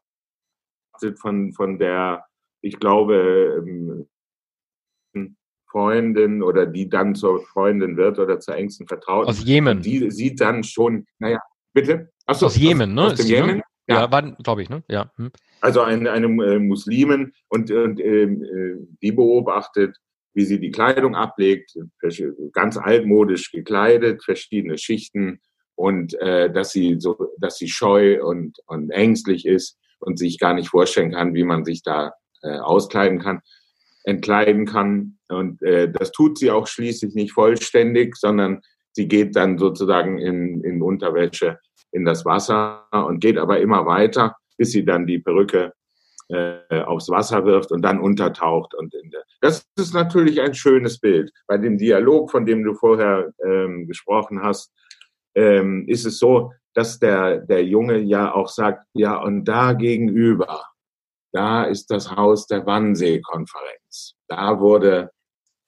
von, 1.16 1.54
von 1.54 1.80
der, 1.80 2.26
ich 2.62 2.80
glaube, 2.80 3.64
ähm, 3.66 4.08
Freundin 5.72 6.44
oder 6.44 6.66
die 6.66 6.90
dann 6.90 7.16
zur 7.16 7.42
Freundin 7.46 7.96
wird 7.96 8.20
oder 8.20 8.40
zur 8.40 8.56
engsten 8.56 8.88
Vertrauten. 8.88 9.30
Aus 9.30 9.44
Jemen. 9.44 9.82
Die 9.82 10.12
sieht 10.12 10.42
dann 10.42 10.64
schon, 10.64 11.08
naja, 11.18 11.40
bitte? 11.74 12.12
Achso, 12.26 12.48
aus 12.48 12.58
Jemen, 12.58 12.94
ne? 12.94 13.06
Aus 13.06 13.16
dem 13.16 13.28
Jemen? 13.28 13.62
Ja, 13.88 14.02
ja 14.02 14.12
war, 14.12 14.32
glaube 14.38 14.62
ich, 14.62 14.70
ne? 14.70 14.84
Ja. 14.88 15.12
Hm. 15.18 15.32
Also 15.62 15.82
eine, 15.82 16.12
eine 16.12 16.28
äh, 16.28 16.60
Muslimin 16.60 17.34
und, 17.50 17.72
und 17.72 18.00
ähm, 18.00 18.44
äh, 18.44 18.88
die 19.02 19.12
beobachtet, 19.12 19.98
wie 20.34 20.46
sie 20.46 20.60
die 20.60 20.72
Kleidung 20.72 21.16
ablegt, 21.16 21.78
ganz 22.54 22.78
altmodisch 22.78 23.52
gekleidet, 23.52 24.24
verschiedene 24.24 24.78
Schichten 24.78 25.42
und 25.76 26.14
äh, 26.20 26.52
dass 26.52 26.72
sie 26.72 26.98
so, 27.00 27.18
dass 27.40 27.58
sie 27.58 27.68
scheu 27.68 28.24
und, 28.24 28.60
und 28.66 28.92
ängstlich 28.92 29.46
ist 29.46 29.78
und 30.00 30.18
sich 30.18 30.40
gar 30.40 30.54
nicht 30.54 30.70
vorstellen 30.70 31.12
kann, 31.12 31.34
wie 31.34 31.44
man 31.44 31.66
sich 31.66 31.84
da 31.84 32.14
äh, 32.44 32.58
auskleiden 32.60 33.20
kann, 33.20 33.42
entkleiden 34.04 34.66
kann. 34.66 35.18
Und 35.28 35.62
äh, 35.62 35.92
das 35.92 36.12
tut 36.12 36.38
sie 36.38 36.52
auch 36.52 36.68
schließlich 36.68 37.14
nicht 37.14 37.34
vollständig, 37.34 38.16
sondern 38.16 38.62
sie 38.94 39.08
geht 39.08 39.36
dann 39.36 39.58
sozusagen 39.58 40.18
in, 40.18 40.64
in 40.64 40.82
Unterwäsche 40.82 41.60
in 41.92 42.06
das 42.06 42.26
Wasser 42.26 42.86
und 42.92 43.20
geht 43.20 43.38
aber 43.38 43.60
immer 43.60 43.86
weiter, 43.86 44.36
bis 44.58 44.72
sie 44.72 44.86
dann 44.86 45.06
die 45.06 45.20
Perücke 45.20 45.74
äh, 46.30 46.82
aufs 46.84 47.10
Wasser 47.10 47.46
wirft 47.46 47.72
und 47.72 47.82
dann 47.82 48.00
untertaucht. 48.00 48.74
Und 48.74 48.94
der, 48.94 49.24
das 49.42 49.66
ist 49.78 49.94
natürlich 49.94 50.40
ein 50.42 50.54
schönes 50.54 51.00
Bild. 51.00 51.32
Bei 51.48 51.58
dem 51.58 51.78
Dialog, 51.78 52.32
von 52.32 52.46
dem 52.46 52.64
du 52.64 52.74
vorher 52.74 53.32
ähm, 53.46 53.88
gesprochen 53.88 54.42
hast, 54.42 54.72
ähm, 55.36 55.86
ist 55.88 56.06
es 56.06 56.20
so, 56.20 56.52
dass 56.74 57.00
der, 57.00 57.40
der 57.40 57.66
Junge 57.66 57.98
ja 57.98 58.34
auch 58.34 58.48
sagt, 58.48 58.86
ja, 58.94 59.22
und 59.22 59.46
da 59.46 59.74
gegenüber, 59.74 60.64
da 61.34 61.64
ist 61.64 61.92
das 61.92 62.16
Haus 62.16 62.48
der 62.48 62.66
Wannsee-Konferenz. 62.66 64.16
Da 64.28 64.60
wurde, 64.60 65.12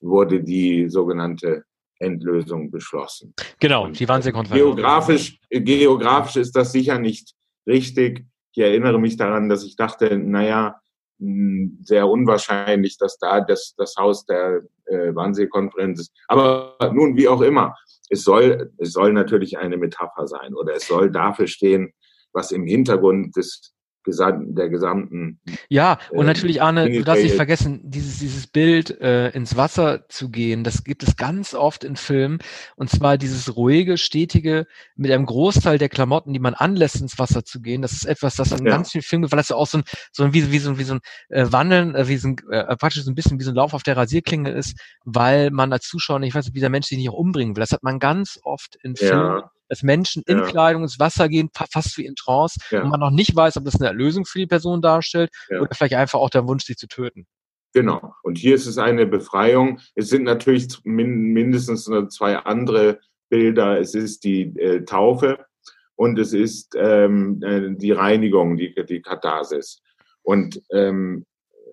wurde 0.02 0.42
die 0.44 0.90
sogenannte 0.90 1.64
Endlösung 2.04 2.72
beschlossen. 2.72 3.34
Genau, 3.60 3.88
die 3.88 4.08
Wannsee-Konferenz. 4.08 4.62
Geografisch, 4.62 5.40
geografisch 5.50 6.36
ist 6.36 6.56
das 6.56 6.72
sicher 6.72 7.00
nicht 7.00 7.34
richtig. 7.66 8.26
Ich 8.54 8.62
erinnere 8.62 9.00
mich 9.00 9.18
daran, 9.18 9.50
dass 9.50 9.64
ich 9.64 9.76
dachte, 9.76 10.18
naja, 10.18 10.80
hm, 11.20 11.80
sehr 11.84 12.08
unwahrscheinlich, 12.08 12.98
dass 12.98 13.18
da 13.18 13.42
das, 13.42 13.74
das 13.78 13.96
Haus 13.98 14.26
der 14.26 14.62
äh, 14.86 15.16
Wannsee-Konferenz 15.16 16.02
ist. 16.02 16.14
Aber 16.28 16.76
nun, 16.94 17.16
wie 17.16 17.28
auch 17.28 17.42
immer, 17.42 17.76
es 18.10 18.24
soll, 18.24 18.72
es 18.78 18.92
soll 18.92 19.14
natürlich 19.14 19.58
eine 19.58 19.78
Metapher 19.78 20.28
sein 20.28 20.54
oder 20.54 20.76
es 20.76 20.88
soll 20.88 21.10
dafür 21.10 21.48
stehen, 21.48 21.94
was 22.34 22.52
im 22.52 22.66
Hintergrund 22.66 23.36
des 23.36 23.74
der 24.06 24.70
gesamten. 24.70 25.40
Ja, 25.70 25.98
und 26.12 26.26
äh, 26.26 26.28
natürlich, 26.28 26.62
Arne, 26.62 26.90
du 26.90 27.04
darfst 27.04 27.24
nicht 27.24 27.36
vergessen, 27.36 27.82
dieses, 27.84 28.20
dieses 28.20 28.48
Bild 28.48 29.00
äh, 29.02 29.30
ins 29.30 29.56
Wasser 29.56 30.08
zu 30.10 30.30
gehen, 30.30 30.64
das 30.64 30.84
gibt 30.84 31.04
es 31.04 31.16
ganz 31.16 31.54
oft 31.54 31.84
in 31.84 31.96
Filmen. 31.96 32.40
Und 32.76 32.90
zwar 32.90 33.18
dieses 33.18 33.56
ruhige, 33.56 33.98
stetige, 33.98 34.68
mit 34.96 35.12
einem 35.12 35.26
Großteil 35.26 35.78
der 35.78 35.90
Klamotten, 35.90 36.34
die 36.34 36.40
man 36.40 36.54
anlässt, 36.54 37.02
ins 37.02 37.18
Wasser 37.20 37.44
zu 37.44 37.62
gehen. 37.62 37.82
Das 37.82 37.94
ist 37.94 38.06
etwas, 38.06 38.36
das 38.36 38.54
an 38.54 38.66
ja. 38.66 38.72
ganz 38.72 38.92
vielen 38.92 39.04
Filmen, 39.04 39.32
weil 39.32 39.38
das 39.38 39.50
ja 39.50 39.56
auch 39.56 39.68
so 39.68 39.80
ein, 39.80 39.84
so 40.12 40.24
ein 40.24 40.34
wie, 40.34 40.52
wie 40.52 40.60
so, 40.60 40.78
wie 40.78 40.84
so 40.84 40.96
ein 40.96 41.02
äh, 41.30 41.52
Wandeln, 41.52 41.96
äh, 41.96 42.08
wie 42.08 42.18
so 42.18 42.30
ein, 42.30 42.38
äh, 42.52 42.76
praktisch 42.76 43.04
so 43.04 43.12
ein 43.12 43.16
bisschen 43.16 43.40
wie 43.40 43.44
so 43.44 43.52
ein 43.52 43.56
Lauf 43.56 43.74
auf 43.74 43.84
der 43.84 43.98
Rasierklinge 43.98 44.52
ist, 44.52 44.80
weil 45.06 45.52
man 45.52 45.72
als 45.74 45.88
Zuschauer 45.88 46.20
nicht 46.20 46.36
weiß, 46.36 46.54
wie 46.54 46.60
der 46.60 46.70
Mensch 46.70 46.88
sich 46.88 46.98
nicht 46.98 47.10
auch 47.10 47.14
umbringen 47.14 47.56
will. 47.56 47.62
Das 47.62 47.72
hat 47.72 47.84
man 47.84 48.00
ganz 48.00 48.40
oft 48.44 48.78
in 48.84 48.96
Filmen. 48.96 49.38
Ja 49.38 49.52
dass 49.70 49.84
Menschen 49.84 50.24
in 50.26 50.40
ja. 50.40 50.46
Kleidung 50.46 50.84
ins 50.84 51.00
Wasser 51.00 51.30
gehen, 51.30 51.50
fast 51.54 51.98
wie 51.98 52.06
in 52.06 52.16
Trance, 52.16 52.60
ja. 52.70 52.84
und 52.84 52.90
man 52.90 53.00
noch 53.00 53.12
nicht 53.12 53.36
weiß, 53.36 53.58
ob 53.58 53.66
das 53.66 53.80
eine 53.80 53.88
Erlösung 53.88 54.26
für 54.26 54.40
die 54.40 54.48
Person 54.48 54.82
darstellt 54.82 55.32
ja. 55.50 55.62
oder 55.62 55.74
vielleicht 55.74 55.96
einfach 55.96 56.20
auch 56.20 56.30
der 56.30 56.48
Wunsch, 56.48 56.66
sie 56.66 56.76
zu 56.76 56.88
töten. 56.88 57.26
Genau. 57.74 58.14
Und 58.22 58.38
hier 58.38 58.56
ist 58.56 58.68
es 58.68 58.78
eine 58.78 59.08
Befreiung. 59.08 59.80
Es 59.96 60.10
sind 60.10 60.24
natürlich 60.24 60.68
mindestens 60.84 61.90
zwei 62.10 62.38
andere 62.38 63.00
Bilder. 63.30 63.80
Es 63.80 63.96
ist 63.96 64.24
die 64.24 64.44
äh, 64.60 64.86
Taufe 64.86 65.40
und 65.96 66.20
es 66.20 66.34
ist 66.34 66.76
ähm, 66.78 67.42
äh, 67.42 67.76
die 67.76 67.92
Reinigung, 67.92 68.58
die, 68.58 68.76
die 68.88 69.02
Katharsis. 69.02 69.82
Und 70.22 70.62
ähm, 70.72 71.26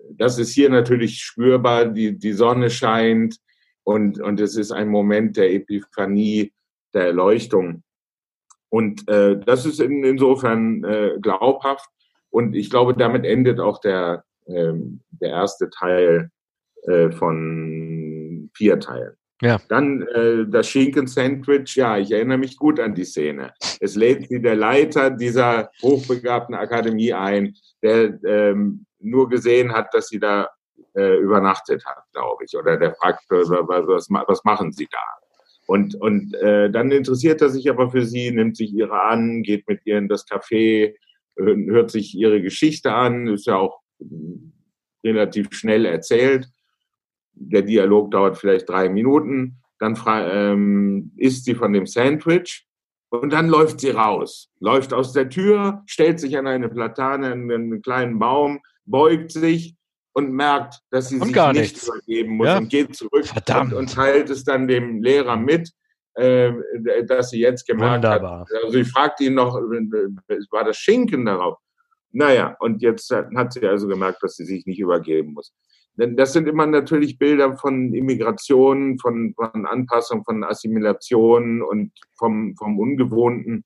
das 0.09 0.39
ist 0.39 0.53
hier 0.53 0.69
natürlich 0.69 1.19
spürbar. 1.19 1.85
Die, 1.85 2.17
die 2.17 2.33
Sonne 2.33 2.71
scheint 2.71 3.37
und, 3.83 4.19
und 4.19 4.39
es 4.39 4.55
ist 4.55 4.71
ein 4.71 4.89
Moment 4.89 5.37
der 5.37 5.53
Epiphanie, 5.53 6.51
der 6.93 7.07
Erleuchtung. 7.07 7.83
Und 8.69 9.07
äh, 9.09 9.37
das 9.37 9.65
ist 9.65 9.79
in, 9.79 10.03
insofern 10.03 10.83
äh, 10.83 11.17
glaubhaft. 11.21 11.89
Und 12.29 12.55
ich 12.55 12.69
glaube, 12.69 12.93
damit 12.93 13.25
endet 13.25 13.59
auch 13.59 13.79
der, 13.79 14.23
ähm, 14.47 15.01
der 15.09 15.29
erste 15.29 15.69
Teil 15.69 16.31
äh, 16.83 17.11
von 17.11 18.49
vier 18.55 18.79
Teilen. 18.79 19.15
Ja. 19.41 19.57
Dann 19.69 20.03
äh, 20.03 20.45
das 20.47 20.67
Schinken-Sandwich, 20.67 21.75
ja, 21.75 21.97
ich 21.97 22.11
erinnere 22.11 22.37
mich 22.37 22.57
gut 22.57 22.79
an 22.79 22.93
die 22.93 23.03
Szene. 23.03 23.53
Es 23.79 23.95
lädt 23.95 24.29
sie 24.29 24.39
der 24.39 24.55
Leiter 24.55 25.09
dieser 25.09 25.71
hochbegabten 25.81 26.53
Akademie 26.55 27.11
ein, 27.11 27.55
der 27.81 28.19
ähm, 28.23 28.85
nur 28.99 29.27
gesehen 29.29 29.73
hat, 29.73 29.93
dass 29.93 30.09
sie 30.09 30.19
da 30.19 30.47
äh, 30.95 31.17
übernachtet 31.17 31.83
hat, 31.85 32.03
glaube 32.13 32.45
ich. 32.45 32.55
Oder 32.55 32.77
der 32.77 32.93
fragt, 32.93 33.23
was, 33.29 33.49
was 34.09 34.43
machen 34.43 34.71
Sie 34.71 34.87
da? 34.91 34.99
Und, 35.71 35.95
und 35.95 36.33
äh, 36.33 36.69
dann 36.69 36.91
interessiert 36.91 37.41
er 37.41 37.49
sich 37.49 37.69
aber 37.69 37.91
für 37.91 38.05
sie, 38.05 38.29
nimmt 38.29 38.57
sich 38.57 38.73
ihre 38.73 39.03
an, 39.03 39.41
geht 39.41 39.69
mit 39.69 39.79
ihr 39.85 39.97
in 39.97 40.09
das 40.09 40.27
Café, 40.27 40.95
hört 41.37 41.91
sich 41.91 42.13
ihre 42.13 42.41
Geschichte 42.41 42.91
an, 42.91 43.27
ist 43.27 43.47
ja 43.47 43.55
auch 43.55 43.79
relativ 45.01 45.47
schnell 45.53 45.85
erzählt. 45.85 46.49
Der 47.31 47.61
Dialog 47.61 48.11
dauert 48.11 48.37
vielleicht 48.37 48.67
drei 48.67 48.89
Minuten, 48.89 49.61
dann 49.79 49.97
ähm, 50.05 51.13
isst 51.15 51.45
sie 51.45 51.55
von 51.55 51.71
dem 51.71 51.87
Sandwich 51.87 52.67
und 53.07 53.31
dann 53.31 53.47
läuft 53.47 53.79
sie 53.79 53.91
raus, 53.91 54.51
läuft 54.59 54.91
aus 54.91 55.13
der 55.13 55.29
Tür, 55.29 55.83
stellt 55.85 56.19
sich 56.19 56.37
an 56.37 56.47
eine 56.47 56.67
Platane, 56.67 57.27
an 57.31 57.49
einen 57.49 57.81
kleinen 57.81 58.19
Baum, 58.19 58.59
beugt 58.83 59.31
sich 59.31 59.77
und 60.13 60.31
merkt, 60.31 60.79
dass 60.89 61.09
sie 61.09 61.19
sich 61.19 61.35
nicht 61.35 61.53
nichts. 61.53 61.87
übergeben 61.87 62.37
muss 62.37 62.47
ja? 62.47 62.57
und 62.57 62.69
geht 62.69 62.95
zurück 62.95 63.25
und, 63.33 63.73
und, 63.73 63.93
teilt 63.93 64.29
es 64.29 64.43
dann 64.43 64.67
dem 64.67 65.01
Lehrer 65.01 65.37
mit, 65.37 65.71
äh, 66.15 66.51
dass 67.07 67.29
sie 67.29 67.39
jetzt 67.39 67.65
gemerkt 67.65 68.03
Wunderbar. 68.03 68.41
hat. 68.41 68.63
Also 68.65 68.77
ich 68.77 68.89
fragte 68.89 69.23
ihn 69.23 69.35
noch, 69.35 69.55
war 69.55 70.63
das 70.65 70.77
Schinken 70.77 71.25
darauf? 71.25 71.57
Naja, 72.11 72.57
und 72.59 72.81
jetzt 72.81 73.09
hat 73.11 73.53
sie 73.53 73.65
also 73.65 73.87
gemerkt, 73.87 74.21
dass 74.21 74.35
sie 74.35 74.43
sich 74.43 74.65
nicht 74.65 74.79
übergeben 74.79 75.33
muss. 75.33 75.53
Denn 75.95 76.15
das 76.15 76.33
sind 76.33 76.47
immer 76.47 76.65
natürlich 76.65 77.17
Bilder 77.17 77.57
von 77.57 77.93
Immigration, 77.93 78.97
von, 78.99 79.33
von 79.35 79.65
Anpassung, 79.65 80.23
von 80.23 80.43
Assimilation 80.43 81.61
und 81.61 81.91
vom, 82.17 82.55
vom 82.57 82.79
Ungewohnten, 82.79 83.63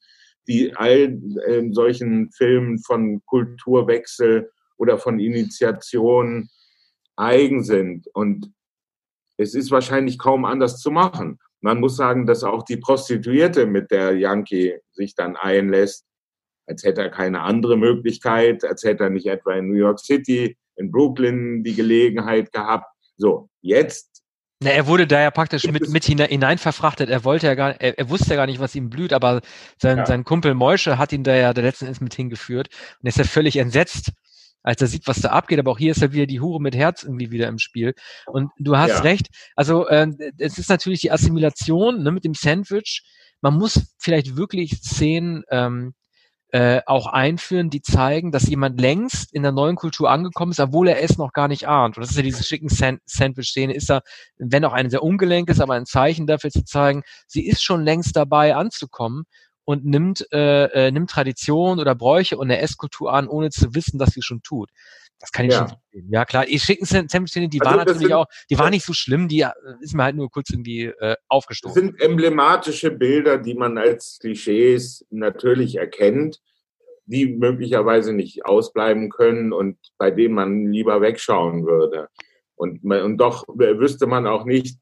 die 0.48 0.76
all 0.76 1.20
in 1.48 1.74
solchen 1.74 2.32
Filmen 2.32 2.80
von 2.80 3.22
Kulturwechsel 3.26 4.52
oder 4.78 4.98
von 4.98 5.20
Initiation 5.20 6.50
eigen 7.16 7.64
sind. 7.64 8.08
Und 8.14 8.52
es 9.38 9.56
ist 9.56 9.72
wahrscheinlich 9.72 10.18
kaum 10.18 10.46
anders 10.46 10.80
zu 10.80 10.92
machen. 10.92 11.40
Man 11.62 11.80
muss 11.80 11.96
sagen, 11.96 12.26
dass 12.26 12.44
auch 12.44 12.64
die 12.64 12.78
Prostituierte, 12.78 13.66
mit 13.66 13.92
der 13.92 14.16
Yankee 14.18 14.80
sich 14.92 15.16
dann 15.16 15.36
einlässt, 15.36 16.06
als 16.68 16.84
hätte 16.84 17.02
er 17.02 17.10
keine 17.10 17.42
andere 17.42 17.78
Möglichkeit, 17.78 18.64
als 18.64 18.84
hätte 18.84 19.06
er 19.06 19.10
nicht 19.10 19.28
etwa 19.28 19.54
in 19.54 19.68
New 19.68 19.76
York 19.76 20.00
City 20.00 20.58
in 20.76 20.92
Brooklyn 20.92 21.64
die 21.64 21.74
Gelegenheit 21.74 22.52
gehabt. 22.52 22.88
So, 23.18 23.50
jetzt. 23.62 24.24
Na, 24.62 24.72
er 24.72 24.88
wurde 24.88 25.06
da 25.06 25.22
ja 25.22 25.32
praktisch 25.32 25.66
mit, 25.70 25.90
mit 25.90 26.06
hinein 26.06 26.58
verfrachtet. 26.58 27.10
Er 27.10 27.24
wollte 27.24 27.48
ja 27.48 27.56
gar, 27.56 27.80
er, 27.80 27.98
er 27.98 28.10
wusste 28.10 28.32
ja 28.32 28.36
gar 28.36 28.46
nicht, 28.46 28.60
was 28.60 28.76
ihm 28.76 28.90
blüht, 28.90 29.14
aber 29.14 29.42
sein, 29.78 29.98
ja. 30.00 30.06
sein 30.06 30.24
Kumpel 30.24 30.54
Meusche 30.54 30.98
hat 30.98 31.12
ihn 31.14 31.24
da 31.24 31.36
ja 31.36 31.54
der 31.54 31.64
letzten 31.64 31.86
Endes 31.86 32.02
mit 32.02 32.14
hingeführt 32.14 32.70
und 33.02 33.08
ist 33.08 33.18
ja 33.18 33.26
völlig 33.26 33.58
entsetzt, 33.58 34.12
als 34.66 34.82
er 34.82 34.88
sieht, 34.88 35.08
was 35.08 35.22
da 35.22 35.30
abgeht. 35.30 35.60
Aber 35.60 35.72
auch 35.72 35.78
hier 35.78 35.92
ist 35.92 36.02
ja 36.02 36.12
wieder 36.12 36.26
die 36.26 36.42
Hure 36.42 36.62
mit 36.62 36.76
Herz 36.76 37.04
irgendwie 37.04 37.32
wieder 37.32 37.48
im 37.48 37.60
Spiel. 37.60 37.94
Und 38.26 38.52
du 38.58 38.78
hast 38.78 38.90
ja. 38.90 39.00
recht. 39.00 39.28
Also 39.56 39.88
äh, 39.88 40.08
es 40.38 40.58
ist 40.58 40.70
natürlich 40.70 41.02
die 41.02 41.12
Assimilation 41.12 42.04
ne, 42.04 42.12
mit 42.12 42.26
dem 42.26 42.34
Sandwich. 42.34 43.04
Man 43.42 43.58
muss 43.58 43.94
vielleicht 44.00 44.36
wirklich 44.36 44.78
Szenen 44.78 45.44
ähm, 45.52 45.94
äh, 46.50 46.82
auch 46.86 47.08
einführen, 47.08 47.70
die 47.70 47.82
zeigen, 47.82 48.32
dass 48.32 48.48
jemand 48.48 48.80
längst 48.80 49.34
in 49.34 49.44
der 49.44 49.52
neuen 49.52 49.76
Kultur 49.76 50.10
angekommen 50.10 50.52
ist, 50.52 50.60
obwohl 50.60 50.88
er 50.88 51.02
es 51.02 51.18
noch 51.18 51.32
gar 51.32 51.48
nicht 51.48 51.68
ahnt. 51.68 51.98
Und 51.98 52.02
das 52.02 52.12
ist 52.12 52.18
ja 52.18 52.24
diese 52.24 52.44
schicken 52.44 52.70
Sandwich-Szene, 52.70 53.74
ist 53.74 53.90
da, 53.90 54.02
wenn 54.38 54.66
auch 54.66 54.74
eine 54.74 54.90
sehr 54.90 55.04
ungelenk 55.04 55.50
ist, 55.50 55.60
aber 55.60 55.74
ein 55.74 55.86
Zeichen 55.86 56.28
dafür 56.28 56.52
zu 56.52 56.64
zeigen, 56.64 57.04
sie 57.28 57.46
ist 57.46 57.64
schon 57.64 57.84
längst 57.84 58.16
dabei 58.16 58.56
anzukommen 58.56 59.26
und 59.66 59.84
nimmt, 59.84 60.26
äh, 60.32 60.88
äh, 60.88 60.92
nimmt 60.92 61.10
Tradition 61.10 61.80
oder 61.80 61.96
Bräuche 61.96 62.38
und 62.38 62.50
eine 62.50 62.60
Esskultur 62.60 63.12
an, 63.12 63.28
ohne 63.28 63.50
zu 63.50 63.76
wissen, 63.76 63.98
dass 63.98 64.12
sie 64.12 64.22
schon 64.22 64.42
tut. 64.42 64.70
Das 65.20 65.32
kann 65.32 65.46
ich 65.46 65.54
ja. 65.54 65.60
schon 65.60 65.68
verstehen. 65.70 66.08
Ja, 66.12 66.26
klar. 66.26 66.46
Die 66.46 66.60
schicken 66.60 66.86
Sandwich-Szene, 66.86 67.50
die 67.50 67.62
also 67.62 67.72
war 67.72 67.78
natürlich 67.78 68.02
sind, 68.02 68.14
auch, 68.14 68.28
die 68.50 68.60
war 68.60 68.70
nicht 68.70 68.86
so 68.86 68.94
schlimm, 68.94 69.28
die 69.28 69.42
äh, 69.42 69.52
ist 69.80 69.96
mir 69.96 70.04
halt 70.04 70.16
nur 70.16 70.30
kurz 70.30 70.50
irgendwie 70.50 70.86
äh, 70.86 71.16
aufgestoßen. 71.28 71.74
Das 71.74 71.84
sind 71.84 72.02
emblematische 72.02 72.92
Bilder, 72.92 73.38
die 73.38 73.56
man 73.56 73.78
als 73.78 74.18
Klischees 74.20 75.06
natürlich 75.10 75.78
erkennt, 75.78 76.42
die 77.06 77.28
möglicherweise 77.28 78.14
nicht 78.14 78.46
ausbleiben 78.46 79.10
können 79.10 79.54
und 79.54 79.78
bei 79.98 80.12
denen 80.12 80.36
man 80.36 80.72
lieber 80.72 81.02
wegschauen 81.02 81.66
würde. 81.66 82.10
Und, 82.56 82.84
und 82.84 83.18
doch 83.18 83.46
wüsste 83.48 84.08
man 84.08 84.28
auch 84.28 84.46
nicht, 84.46 84.78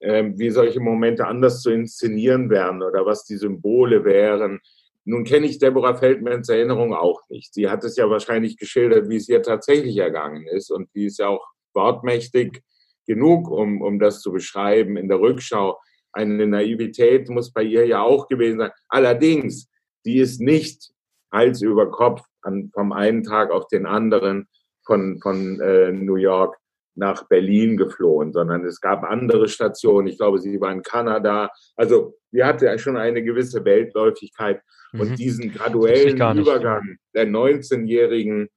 wie 0.00 0.50
solche 0.50 0.80
Momente 0.80 1.26
anders 1.26 1.62
zu 1.62 1.70
inszenieren 1.70 2.50
wären 2.50 2.82
oder 2.82 3.06
was 3.06 3.24
die 3.24 3.36
Symbole 3.36 4.04
wären 4.04 4.60
nun 5.06 5.22
kenne 5.22 5.46
ich 5.46 5.60
Deborah 5.60 5.94
Feldmans 5.94 6.48
Erinnerung 6.48 6.92
auch 6.92 7.20
nicht. 7.28 7.54
Sie 7.54 7.70
hat 7.70 7.84
es 7.84 7.96
ja 7.96 8.10
wahrscheinlich 8.10 8.56
geschildert, 8.56 9.08
wie 9.08 9.16
es 9.16 9.28
ihr 9.28 9.40
tatsächlich 9.40 9.96
ergangen 9.98 10.48
ist. 10.48 10.70
Und 10.70 10.92
die 10.94 11.06
ist 11.06 11.20
ja 11.20 11.28
auch 11.28 11.46
wortmächtig 11.74 12.62
genug, 13.06 13.48
um, 13.48 13.80
um 13.82 14.00
das 14.00 14.20
zu 14.20 14.32
beschreiben 14.32 14.96
in 14.96 15.08
der 15.08 15.20
Rückschau. 15.20 15.78
Eine 16.12 16.48
Naivität 16.48 17.28
muss 17.28 17.52
bei 17.52 17.62
ihr 17.62 17.86
ja 17.86 18.02
auch 18.02 18.26
gewesen 18.26 18.58
sein. 18.58 18.72
Allerdings, 18.88 19.68
die 20.04 20.18
ist 20.18 20.40
nicht 20.40 20.90
Hals 21.30 21.62
über 21.62 21.88
Kopf 21.88 22.22
an, 22.42 22.70
vom 22.74 22.90
einen 22.90 23.22
Tag 23.22 23.52
auf 23.52 23.68
den 23.68 23.86
anderen 23.86 24.48
von, 24.84 25.20
von 25.20 25.60
äh, 25.60 25.92
New 25.92 26.16
York 26.16 26.56
nach 26.96 27.28
Berlin 27.28 27.76
geflohen, 27.76 28.32
sondern 28.32 28.64
es 28.64 28.80
gab 28.80 29.04
andere 29.04 29.48
Stationen. 29.48 30.08
Ich 30.08 30.16
glaube, 30.16 30.38
sie 30.40 30.60
war 30.60 30.72
in 30.72 30.82
Kanada. 30.82 31.50
Also 31.76 32.14
sie 32.32 32.42
hatte 32.42 32.66
ja 32.66 32.78
schon 32.78 32.96
eine 32.96 33.22
gewisse 33.22 33.64
Weltläufigkeit 33.64 34.62
mhm. 34.92 35.00
und 35.00 35.18
diesen 35.18 35.52
graduellen 35.52 36.16
Übergang 36.38 36.96
der 37.14 37.26
19-Jährigen, 37.26 38.48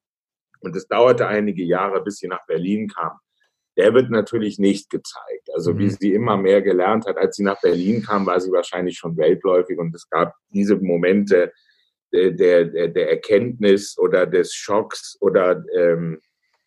und 0.62 0.76
es 0.76 0.88
dauerte 0.88 1.28
einige 1.28 1.64
Jahre, 1.64 2.04
bis 2.04 2.18
sie 2.18 2.28
nach 2.28 2.46
Berlin 2.46 2.90
kam, 2.90 3.12
der 3.78 3.94
wird 3.94 4.10
natürlich 4.10 4.60
nicht 4.60 4.90
gezeigt. 4.90 5.50
Also 5.54 5.74
mhm. 5.74 5.80
wie 5.80 5.90
sie 5.90 6.14
immer 6.14 6.36
mehr 6.36 6.62
gelernt 6.62 7.06
hat, 7.06 7.18
als 7.18 7.38
sie 7.38 7.44
nach 7.44 7.62
Berlin 7.62 8.04
kam, 8.04 8.26
war 8.26 8.40
sie 8.42 8.52
wahrscheinlich 8.52 8.98
schon 8.98 9.16
weltläufig 9.16 9.78
und 9.78 9.96
es 9.96 10.10
gab 10.10 10.34
diese 10.50 10.76
Momente 10.76 11.54
der, 12.12 12.32
der, 12.32 12.88
der 12.88 13.10
Erkenntnis 13.10 13.98
oder 13.98 14.26
des 14.26 14.54
Schocks 14.54 15.18
oder 15.22 15.64
ähm, 15.78 16.20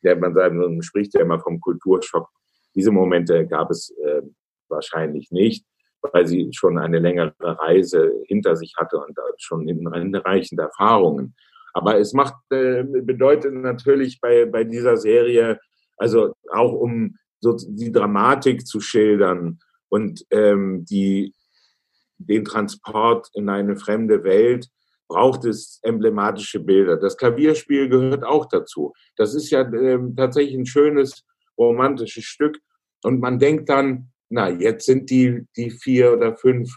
der 0.02 0.16
man 0.16 0.32
man 0.32 0.82
spricht 0.82 1.14
ja 1.14 1.20
immer 1.20 1.40
vom 1.40 1.60
Kulturschock. 1.60 2.28
Diese 2.74 2.90
Momente 2.90 3.46
gab 3.46 3.70
es 3.70 3.90
äh, 4.04 4.22
wahrscheinlich 4.68 5.30
nicht, 5.30 5.64
weil 6.00 6.26
sie 6.26 6.50
schon 6.52 6.78
eine 6.78 6.98
längere 6.98 7.34
Reise 7.40 8.12
hinter 8.26 8.56
sich 8.56 8.74
hatte 8.76 8.98
und 8.98 9.16
schon 9.38 9.66
hinreichende 9.66 10.64
Erfahrungen. 10.64 11.34
Aber 11.74 11.98
es 11.98 12.12
macht, 12.12 12.34
äh, 12.50 12.82
bedeutet 12.82 13.54
natürlich 13.54 14.20
bei, 14.20 14.46
bei 14.46 14.64
dieser 14.64 14.96
Serie, 14.96 15.58
also 15.96 16.34
auch 16.50 16.72
um 16.72 17.16
so 17.40 17.56
die 17.56 17.92
Dramatik 17.92 18.66
zu 18.66 18.80
schildern 18.80 19.58
und 19.88 20.24
ähm, 20.30 20.84
die, 20.84 21.34
den 22.18 22.44
Transport 22.44 23.28
in 23.34 23.48
eine 23.48 23.76
fremde 23.76 24.22
Welt, 24.24 24.68
braucht 25.12 25.44
es 25.44 25.78
emblematische 25.82 26.58
Bilder. 26.58 26.96
Das 26.96 27.18
Klavierspiel 27.18 27.88
gehört 27.88 28.24
auch 28.24 28.46
dazu. 28.46 28.94
Das 29.16 29.34
ist 29.34 29.50
ja 29.50 29.60
äh, 29.60 29.98
tatsächlich 30.16 30.54
ein 30.54 30.66
schönes 30.66 31.24
romantisches 31.58 32.24
Stück. 32.24 32.58
Und 33.04 33.20
man 33.20 33.38
denkt 33.38 33.68
dann, 33.68 34.10
na, 34.30 34.48
jetzt 34.48 34.86
sind 34.86 35.10
die, 35.10 35.46
die 35.56 35.70
vier 35.70 36.14
oder 36.14 36.34
fünf 36.34 36.74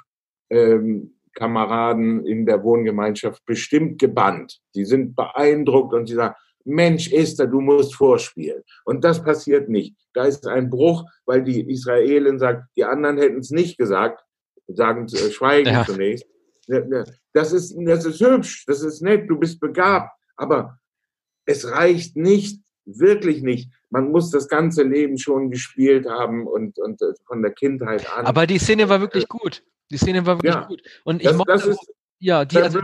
ähm, 0.50 1.16
Kameraden 1.34 2.26
in 2.26 2.46
der 2.46 2.62
Wohngemeinschaft 2.64 3.46
bestimmt 3.46 4.00
gebannt. 4.00 4.60
Die 4.76 4.84
sind 4.84 5.16
beeindruckt 5.16 5.94
und 5.94 6.08
sie 6.08 6.16
sagen, 6.16 6.36
Mensch, 6.66 7.12
Esther, 7.14 7.48
du 7.48 7.62
musst 7.62 7.96
vorspielen. 7.96 8.64
Und 8.84 9.04
das 9.04 9.24
passiert 9.24 9.70
nicht. 9.70 9.96
Da 10.14 10.26
ist 10.26 10.46
ein 10.46 10.70
Bruch, 10.70 11.06
weil 11.26 11.44
die 11.44 11.70
Israelin 11.70 12.40
sagt, 12.40 12.64
die 12.76 12.84
anderen 12.84 13.18
hätten 13.18 13.40
es 13.40 13.52
nicht 13.52 13.78
gesagt, 13.78 14.22
sagen, 14.68 15.06
äh, 15.06 15.32
schweigen 15.32 15.70
ja. 15.70 15.86
zunächst. 15.86 16.26
Das 17.36 17.52
ist, 17.52 17.76
das 17.78 18.06
ist 18.06 18.22
hübsch, 18.22 18.64
das 18.66 18.82
ist 18.82 19.02
nett, 19.02 19.30
du 19.30 19.38
bist 19.38 19.60
begabt, 19.60 20.18
aber 20.38 20.80
es 21.46 21.70
reicht 21.70 22.16
nicht, 22.16 22.62
wirklich 22.86 23.42
nicht. 23.42 23.70
Man 23.90 24.10
muss 24.10 24.32
das 24.32 24.48
ganze 24.48 24.84
Leben 24.84 25.18
schon 25.18 25.52
gespielt 25.52 26.08
haben 26.08 26.48
und, 26.48 26.80
und 26.80 27.02
äh, 27.02 27.14
von 27.28 27.42
der 27.42 27.52
Kindheit 27.52 28.10
an. 28.10 28.26
Aber 28.26 28.48
die 28.48 28.58
Szene 28.58 28.88
war 28.88 29.02
wirklich 29.02 29.28
gut. 29.28 29.64
Die 29.92 29.98
Szene 29.98 30.26
war 30.26 30.38
wirklich 30.38 30.56
ja, 30.56 30.64
gut. 30.64 30.82
Und 31.04 31.22
ich 31.22 31.28
das, 31.28 31.36
mochte, 31.36 31.52
das 31.52 31.66
ist, 31.66 31.92
ja, 32.20 32.46
die, 32.46 32.58
also, 32.58 32.80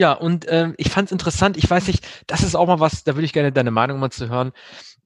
ja, 0.00 0.12
und 0.12 0.44
ähm, 0.48 0.74
ich 0.76 0.90
fand 0.90 1.06
es 1.06 1.12
interessant, 1.12 1.56
ich 1.56 1.70
weiß 1.70 1.86
nicht, 1.86 2.04
das 2.26 2.42
ist 2.42 2.56
auch 2.56 2.66
mal 2.66 2.80
was, 2.80 3.04
da 3.04 3.14
würde 3.14 3.26
ich 3.26 3.32
gerne 3.32 3.52
deine 3.52 3.70
Meinung 3.70 4.00
mal 4.00 4.10
zu 4.10 4.28
hören. 4.28 4.50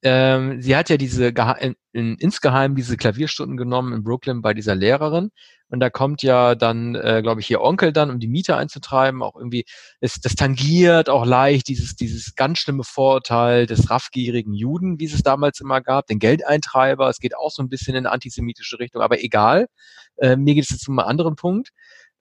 Ähm, 0.02 0.62
sie 0.62 0.76
hat 0.76 0.90
ja 0.90 0.96
diese 0.96 1.28
in, 1.60 1.74
in, 1.92 2.16
insgeheim 2.16 2.74
diese 2.74 2.96
Klavierstunden 2.96 3.56
genommen 3.56 3.92
in 3.92 4.04
Brooklyn 4.04 4.42
bei 4.42 4.54
dieser 4.54 4.74
Lehrerin 4.74 5.30
und 5.70 5.80
da 5.80 5.90
kommt 5.90 6.22
ja 6.22 6.54
dann, 6.54 6.94
äh, 6.94 7.20
glaube 7.22 7.40
ich, 7.40 7.50
ihr 7.50 7.60
Onkel 7.60 7.92
dann, 7.92 8.10
um 8.10 8.18
die 8.20 8.28
Miete 8.28 8.56
einzutreiben, 8.56 9.22
auch 9.22 9.36
irgendwie, 9.36 9.64
ist, 10.00 10.24
das 10.24 10.34
tangiert 10.34 11.10
auch 11.10 11.26
leicht 11.26 11.68
dieses, 11.68 11.94
dieses 11.94 12.34
ganz 12.34 12.58
schlimme 12.60 12.84
Vorurteil 12.84 13.66
des 13.66 13.90
raffgierigen 13.90 14.54
Juden, 14.54 14.98
wie 14.98 15.04
es 15.04 15.12
es 15.12 15.22
damals 15.22 15.60
immer 15.60 15.82
gab, 15.82 16.06
den 16.06 16.18
Geldeintreiber. 16.18 17.08
Es 17.10 17.18
geht 17.18 17.36
auch 17.36 17.50
so 17.50 17.62
ein 17.62 17.68
bisschen 17.68 17.94
in 17.96 18.06
antisemitische 18.06 18.78
Richtung, 18.78 19.02
aber 19.02 19.22
egal. 19.22 19.68
Äh, 20.16 20.36
mir 20.36 20.54
geht 20.54 20.64
es 20.64 20.70
jetzt 20.70 20.88
um 20.88 20.98
einen 20.98 21.08
anderen 21.08 21.36
Punkt. 21.36 21.70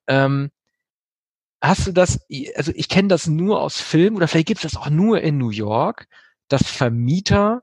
Ähm, 0.07 0.49
hast 1.61 1.87
du 1.87 1.91
das, 1.93 2.19
also 2.55 2.71
ich 2.75 2.89
kenne 2.89 3.07
das 3.07 3.27
nur 3.27 3.61
aus 3.61 3.79
Filmen 3.79 4.17
oder 4.17 4.27
vielleicht 4.27 4.47
gibt 4.47 4.63
es 4.63 4.73
das 4.73 4.81
auch 4.81 4.89
nur 4.89 5.21
in 5.21 5.37
New 5.37 5.51
York, 5.51 6.07
dass 6.49 6.69
Vermieter 6.69 7.61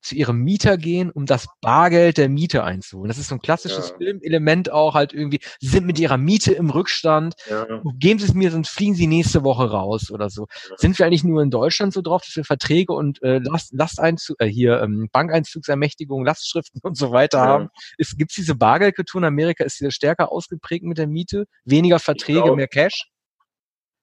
zu 0.00 0.14
ihrem 0.14 0.38
Mieter 0.38 0.76
gehen, 0.76 1.10
um 1.10 1.26
das 1.26 1.46
Bargeld 1.60 2.18
der 2.18 2.28
Miete 2.28 2.64
einzuholen. 2.64 3.08
Das 3.08 3.18
ist 3.18 3.28
so 3.28 3.34
ein 3.34 3.40
klassisches 3.40 3.90
ja. 3.90 3.96
Filmelement 3.96 4.70
auch 4.70 4.94
halt 4.94 5.12
irgendwie. 5.12 5.40
Sie 5.60 5.68
sind 5.68 5.86
mit 5.86 5.98
ihrer 5.98 6.16
Miete 6.16 6.52
im 6.52 6.70
Rückstand. 6.70 7.34
Ja. 7.48 7.66
Geben 7.98 8.18
Sie 8.18 8.26
es 8.26 8.34
mir, 8.34 8.50
sonst 8.50 8.70
fliegen 8.70 8.94
Sie 8.94 9.06
nächste 9.06 9.44
Woche 9.44 9.70
raus 9.70 10.10
oder 10.10 10.30
so. 10.30 10.46
Ja. 10.68 10.76
Sind 10.76 10.98
wir 10.98 11.06
eigentlich 11.06 11.24
nur 11.24 11.42
in 11.42 11.50
Deutschland 11.50 11.92
so 11.92 12.02
drauf, 12.02 12.22
dass 12.24 12.36
wir 12.36 12.44
Verträge 12.44 12.92
und 12.92 13.22
äh, 13.22 13.38
Last, 13.38 13.72
Lasteinzug, 13.72 14.36
äh, 14.40 14.46
hier 14.46 14.80
ähm, 14.82 15.08
Bankeinzugsermächtigung, 15.12 16.24
Lastschriften 16.24 16.80
und 16.82 16.96
so 16.96 17.12
weiter 17.12 17.40
haben? 17.40 17.68
Gibt 17.98 18.30
es 18.30 18.34
diese 18.36 18.54
Bargeldkultur 18.54 19.20
in 19.20 19.24
Amerika? 19.26 19.64
Ist 19.64 19.78
sie 19.78 19.90
stärker 19.90 20.32
ausgeprägt 20.32 20.84
mit 20.84 20.98
der 20.98 21.06
Miete? 21.06 21.44
Weniger 21.64 21.98
Verträge, 21.98 22.42
glaub, 22.42 22.56
mehr 22.56 22.68
Cash? 22.68 23.10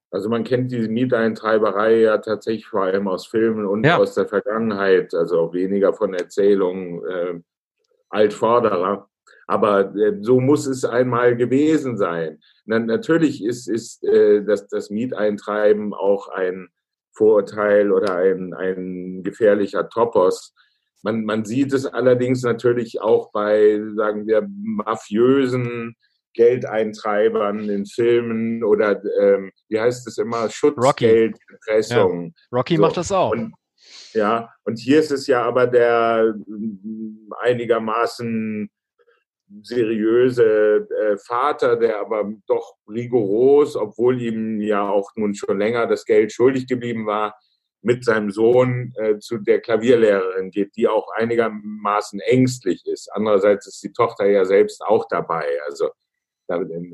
Also 0.10 0.30
man 0.30 0.44
kennt 0.44 0.72
diese 0.72 0.88
Mieteintreiberei 0.88 2.00
ja 2.00 2.18
tatsächlich 2.18 2.68
vor 2.68 2.84
allem 2.84 3.08
aus 3.08 3.28
Filmen 3.28 3.66
und 3.66 3.86
ja. 3.86 3.98
aus 3.98 4.14
der 4.14 4.28
Vergangenheit, 4.28 5.14
also 5.14 5.54
weniger 5.54 5.94
von 5.94 6.14
Erzählungen 6.14 7.06
äh, 7.06 7.40
Altvorderer. 8.10 9.10
Aber 9.48 9.96
äh, 9.96 10.18
so 10.22 10.40
muss 10.40 10.66
es 10.66 10.86
einmal 10.86 11.36
gewesen 11.36 11.98
sein. 11.98 12.40
Na, 12.66 12.80
natürlich 12.80 13.44
ist, 13.44 13.68
ist 13.68 14.04
äh, 14.04 14.44
das, 14.44 14.68
das 14.68 14.90
Mieteintreiben 14.90 15.94
auch 15.94 16.30
ein 16.30 16.70
Vorurteil 17.12 17.92
oder 17.92 18.16
ein, 18.16 18.54
ein 18.54 19.24
gefährlicher 19.24 19.90
Topos. 19.90 20.54
Man, 21.04 21.26
man 21.26 21.46
sieht 21.46 21.74
es 21.74 21.86
allerdings 21.86 22.44
natürlich 22.44 23.02
auch 23.02 23.32
bei, 23.32 23.82
sagen 23.96 24.28
wir, 24.28 24.48
mafiösen 24.50 25.96
Geldeintreibern 26.34 27.70
in 27.70 27.86
Filmen 27.86 28.64
oder 28.64 29.02
ähm, 29.20 29.52
wie 29.70 29.80
heißt 29.80 30.08
es 30.08 30.18
immer, 30.18 30.50
Schutzgeld, 30.50 31.38
Erpressung. 31.50 32.34
Ja. 32.36 32.58
Rocky 32.58 32.76
so. 32.76 32.82
macht 32.82 32.98
das 32.98 33.12
auch. 33.12 33.32
Und, 33.32 33.54
ja, 34.14 34.50
und 34.64 34.78
hier 34.80 35.00
ist 35.00 35.12
es 35.12 35.28
ja 35.28 35.44
aber 35.44 35.68
der 35.68 36.36
mm, 36.46 37.30
einigermaßen 37.42 38.70
seriöse 39.62 40.88
äh, 40.90 41.18
Vater, 41.18 41.78
der 41.78 42.00
aber 42.00 42.32
doch 42.48 42.76
rigoros, 42.88 43.76
obwohl 43.76 44.22
ihm 44.22 44.62
ja 44.62 44.88
auch 44.88 45.12
nun 45.16 45.34
schon 45.36 45.58
länger 45.58 45.88
das 45.88 46.06
Geld 46.06 46.34
schuldig 46.34 46.68
geblieben 46.68 47.06
war, 47.06 47.38
mit 47.82 48.04
seinem 48.04 48.32
Sohn 48.32 48.94
äh, 48.98 49.18
zu 49.20 49.38
der 49.38 49.62
Klavierlehrerin 49.62 50.52
geht, 50.52 50.76
die 50.76 50.88
auch 50.88 51.08
einigermaßen 51.16 52.20
ängstlich 52.20 52.86
ist. 52.86 53.10
Andererseits 53.14 53.68
ist 53.68 53.82
die 53.84 53.94
Tochter 53.94 54.28
ja 54.28 54.46
selbst 54.46 54.82
auch 54.82 55.08
dabei. 55.10 55.48
Also 55.66 55.92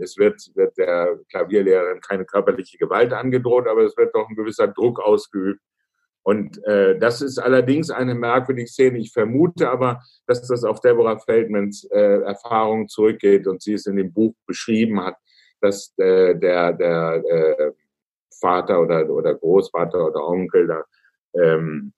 es 0.01 0.17
wird, 0.17 0.41
wird 0.55 0.77
der 0.77 1.19
Klavierlehrerin 1.29 2.01
keine 2.01 2.25
körperliche 2.25 2.77
Gewalt 2.77 3.13
angedroht, 3.13 3.67
aber 3.67 3.81
es 3.81 3.95
wird 3.97 4.15
doch 4.15 4.27
ein 4.27 4.35
gewisser 4.35 4.67
Druck 4.67 4.99
ausgeübt. 4.99 5.61
Und 6.23 6.63
äh, 6.65 6.97
das 6.97 7.21
ist 7.21 7.37
allerdings 7.37 7.89
eine 7.89 8.15
merkwürdige 8.15 8.67
Szene. 8.67 8.97
Ich 8.97 9.11
vermute 9.11 9.69
aber, 9.69 10.01
dass 10.25 10.47
das 10.47 10.63
auf 10.63 10.79
Deborah 10.79 11.19
Feldmans 11.19 11.83
äh, 11.91 12.21
Erfahrung 12.21 12.87
zurückgeht 12.87 13.45
und 13.45 13.61
sie 13.61 13.73
es 13.73 13.85
in 13.85 13.97
dem 13.97 14.13
Buch 14.13 14.33
beschrieben 14.47 15.01
hat, 15.01 15.17
dass 15.59 15.93
äh, 15.97 16.33
der, 16.35 16.73
der 16.73 17.23
äh, 17.25 17.71
Vater 18.39 18.81
oder, 18.81 19.09
oder 19.09 19.35
Großvater 19.35 20.07
oder 20.07 20.25
Onkel 20.25 20.67
da 20.67 20.83
ähm, 21.35 21.93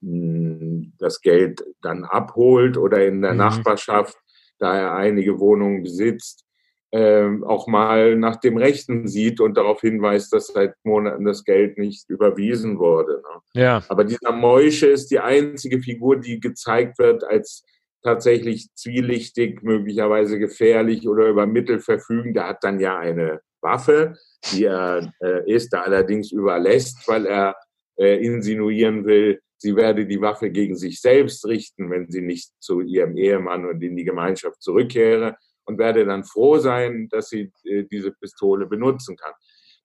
das 0.00 1.20
Geld 1.20 1.64
dann 1.82 2.04
abholt 2.04 2.76
oder 2.76 3.04
in 3.04 3.20
der 3.20 3.32
mhm. 3.32 3.38
Nachbarschaft, 3.38 4.16
da 4.58 4.76
er 4.76 4.94
einige 4.94 5.38
Wohnungen 5.38 5.82
besitzt, 5.82 6.44
ähm, 6.90 7.44
auch 7.44 7.66
mal 7.66 8.16
nach 8.16 8.36
dem 8.36 8.56
Rechten 8.56 9.08
sieht 9.08 9.40
und 9.40 9.56
darauf 9.56 9.80
hinweist, 9.80 10.32
dass 10.32 10.48
seit 10.48 10.74
Monaten 10.84 11.24
das 11.24 11.44
Geld 11.44 11.76
nicht 11.76 12.08
überwiesen 12.08 12.78
wurde. 12.78 13.22
Ne? 13.22 13.62
Ja. 13.62 13.82
Aber 13.88 14.04
dieser 14.04 14.32
Moische 14.32 14.86
ist 14.86 15.10
die 15.10 15.20
einzige 15.20 15.80
Figur, 15.80 16.16
die 16.16 16.40
gezeigt 16.40 16.98
wird 16.98 17.24
als 17.24 17.64
tatsächlich 18.02 18.72
zwielichtig, 18.74 19.62
möglicherweise 19.62 20.38
gefährlich 20.38 21.06
oder 21.08 21.28
über 21.28 21.46
Mittel 21.46 21.80
verfügen. 21.80 22.32
Der 22.32 22.48
hat 22.48 22.64
dann 22.64 22.80
ja 22.80 22.98
eine 22.98 23.40
Waffe, 23.60 24.14
die 24.52 24.64
er 24.64 25.12
äh, 25.20 25.52
Esther 25.52 25.84
allerdings 25.84 26.32
überlässt, 26.32 27.06
weil 27.06 27.26
er 27.26 27.56
äh, 27.98 28.24
insinuieren 28.24 29.04
will, 29.04 29.40
sie 29.58 29.76
werde 29.76 30.06
die 30.06 30.20
Waffe 30.20 30.50
gegen 30.50 30.76
sich 30.76 31.00
selbst 31.00 31.44
richten, 31.44 31.90
wenn 31.90 32.08
sie 32.08 32.22
nicht 32.22 32.52
zu 32.60 32.80
ihrem 32.80 33.16
Ehemann 33.16 33.66
und 33.66 33.82
in 33.82 33.96
die 33.96 34.04
Gemeinschaft 34.04 34.62
zurückkehre 34.62 35.36
und 35.68 35.78
werde 35.78 36.06
dann 36.06 36.24
froh 36.24 36.58
sein, 36.58 37.08
dass 37.10 37.28
sie 37.28 37.52
äh, 37.64 37.84
diese 37.84 38.10
Pistole 38.10 38.66
benutzen 38.66 39.16
kann. 39.16 39.32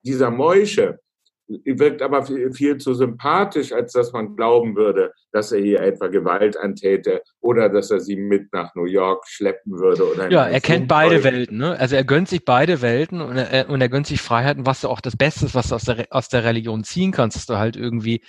Dieser 0.02 0.32
Moische 0.32 1.00
wirkt 1.48 2.02
aber 2.02 2.26
viel, 2.26 2.54
viel, 2.54 2.78
zu 2.78 2.94
sympathisch, 2.94 3.74
als 3.74 3.92
dass 3.92 4.14
man 4.14 4.38
glauben 4.38 4.78
würde, 4.78 5.12
dass 5.34 5.52
er 5.52 5.60
hier 5.60 5.82
etwa 5.82 6.08
Gewalt 6.08 6.56
antäte 6.56 7.22
oder 7.42 7.68
dass 7.68 7.92
er 7.92 8.00
sie 8.00 8.16
mit 8.16 8.54
nach 8.54 8.74
New 8.76 8.86
York 8.86 9.28
schleppen 9.28 9.78
würde. 9.78 10.10
Oder 10.10 10.32
ja, 10.32 10.48
er 10.48 10.62
kennt 10.62 10.88
beide 10.88 11.22
Welten. 11.26 11.58
Ne? 11.58 11.78
Also 11.78 11.98
er 11.98 12.06
gönnt 12.06 12.30
sich 12.30 12.46
beide 12.46 12.82
Welten 12.82 13.20
und 13.20 13.36
er, 13.36 13.70
und 13.70 13.82
er 13.82 13.90
gönnt 13.90 14.08
sich 14.08 14.22
Freiheiten, 14.22 14.66
was 14.66 14.82
du 14.82 14.88
auch 14.88 15.02
das 15.02 15.18
Beste 15.18 15.46
ist, 15.46 15.54
was 15.54 15.68
du 15.68 15.76
aus 15.76 15.84
der, 15.84 16.08
aus 16.12 16.30
der 16.30 16.46
Religion 16.46 16.86
ziehen 16.86 17.12
kannst, 17.12 17.36
dass 17.36 17.46
du 17.46 17.58
halt 17.58 17.76
irgendwie 17.76 18.24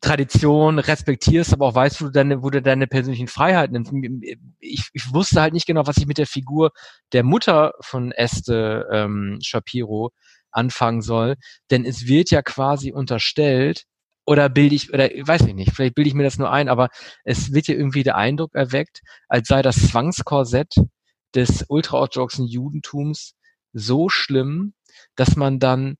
Tradition 0.00 0.78
respektierst, 0.78 1.52
aber 1.52 1.66
auch 1.66 1.74
weißt, 1.74 2.00
wo 2.00 2.06
du 2.06 2.12
deine, 2.12 2.42
wo 2.42 2.50
du 2.50 2.62
deine 2.62 2.86
persönlichen 2.86 3.28
Freiheiten 3.28 3.72
nimmst. 3.72 3.92
Ich, 4.60 4.88
ich 4.92 5.12
wusste 5.12 5.40
halt 5.40 5.54
nicht 5.54 5.66
genau, 5.66 5.86
was 5.86 5.96
ich 5.96 6.06
mit 6.06 6.18
der 6.18 6.26
Figur 6.26 6.70
der 7.12 7.24
Mutter 7.24 7.72
von 7.80 8.12
Este 8.12 8.86
ähm, 8.92 9.38
Shapiro 9.42 10.12
anfangen 10.52 11.02
soll, 11.02 11.36
denn 11.70 11.84
es 11.84 12.06
wird 12.06 12.30
ja 12.30 12.42
quasi 12.42 12.92
unterstellt, 12.92 13.84
oder 14.28 14.50
bilde 14.50 14.74
ich, 14.74 14.92
oder 14.92 15.08
weiß 15.08 15.46
ich 15.46 15.54
nicht, 15.54 15.72
vielleicht 15.72 15.94
bilde 15.94 16.08
ich 16.08 16.14
mir 16.14 16.22
das 16.22 16.36
nur 16.36 16.50
ein, 16.50 16.68
aber 16.68 16.90
es 17.24 17.54
wird 17.54 17.66
ja 17.66 17.74
irgendwie 17.74 18.02
der 18.02 18.16
Eindruck 18.16 18.54
erweckt, 18.54 19.00
als 19.26 19.48
sei 19.48 19.62
das 19.62 19.88
Zwangskorsett 19.88 20.74
des 21.34 21.64
ultraorthodoxen 21.68 22.46
Judentums 22.46 23.34
so 23.72 24.10
schlimm, 24.10 24.74
dass 25.16 25.36
man 25.36 25.58
dann, 25.58 25.96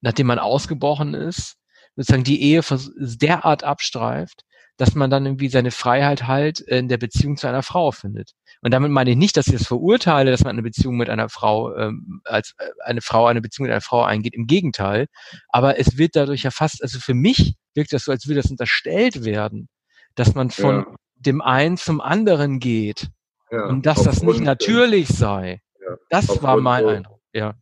nachdem 0.00 0.26
man 0.26 0.40
ausgebrochen 0.40 1.14
ist, 1.14 1.57
sozusagen 1.98 2.24
die 2.24 2.42
Ehe 2.42 2.62
derart 2.96 3.64
abstreift, 3.64 4.44
dass 4.76 4.94
man 4.94 5.10
dann 5.10 5.26
irgendwie 5.26 5.48
seine 5.48 5.72
Freiheit 5.72 6.28
halt 6.28 6.60
in 6.60 6.88
der 6.88 6.98
Beziehung 6.98 7.36
zu 7.36 7.48
einer 7.48 7.64
Frau 7.64 7.90
findet. 7.90 8.34
Und 8.62 8.72
damit 8.72 8.92
meine 8.92 9.10
ich 9.10 9.16
nicht, 9.16 9.36
dass 9.36 9.48
ich 9.48 9.54
das 9.54 9.66
verurteile, 9.66 10.30
dass 10.30 10.44
man 10.44 10.52
eine 10.52 10.62
Beziehung 10.62 10.96
mit 10.96 11.10
einer 11.10 11.28
Frau, 11.28 11.74
ähm, 11.76 12.20
als 12.24 12.54
äh, 12.58 12.68
eine 12.84 13.00
Frau 13.00 13.26
eine 13.26 13.40
Beziehung 13.40 13.66
mit 13.66 13.72
einer 13.72 13.80
Frau 13.80 14.04
eingeht. 14.04 14.34
Im 14.34 14.46
Gegenteil. 14.46 15.06
Aber 15.48 15.80
es 15.80 15.98
wird 15.98 16.14
dadurch 16.14 16.44
ja 16.44 16.52
fast, 16.52 16.80
also 16.82 17.00
für 17.00 17.14
mich 17.14 17.56
wirkt 17.74 17.92
das 17.92 18.04
so, 18.04 18.12
als 18.12 18.28
würde 18.28 18.40
das 18.42 18.50
unterstellt 18.50 19.24
werden, 19.24 19.68
dass 20.14 20.36
man 20.36 20.50
von 20.50 20.76
ja. 20.76 20.94
dem 21.16 21.40
einen 21.40 21.76
zum 21.76 22.00
anderen 22.00 22.60
geht. 22.60 23.08
Ja, 23.50 23.64
und 23.66 23.84
dass 23.86 24.04
das 24.04 24.22
nicht 24.22 24.40
natürlich 24.40 25.08
sei. 25.08 25.62
Ja, 25.80 25.96
das 26.10 26.42
war 26.42 26.60
mein 26.60 26.86
Eindruck, 26.86 27.20
ja 27.32 27.54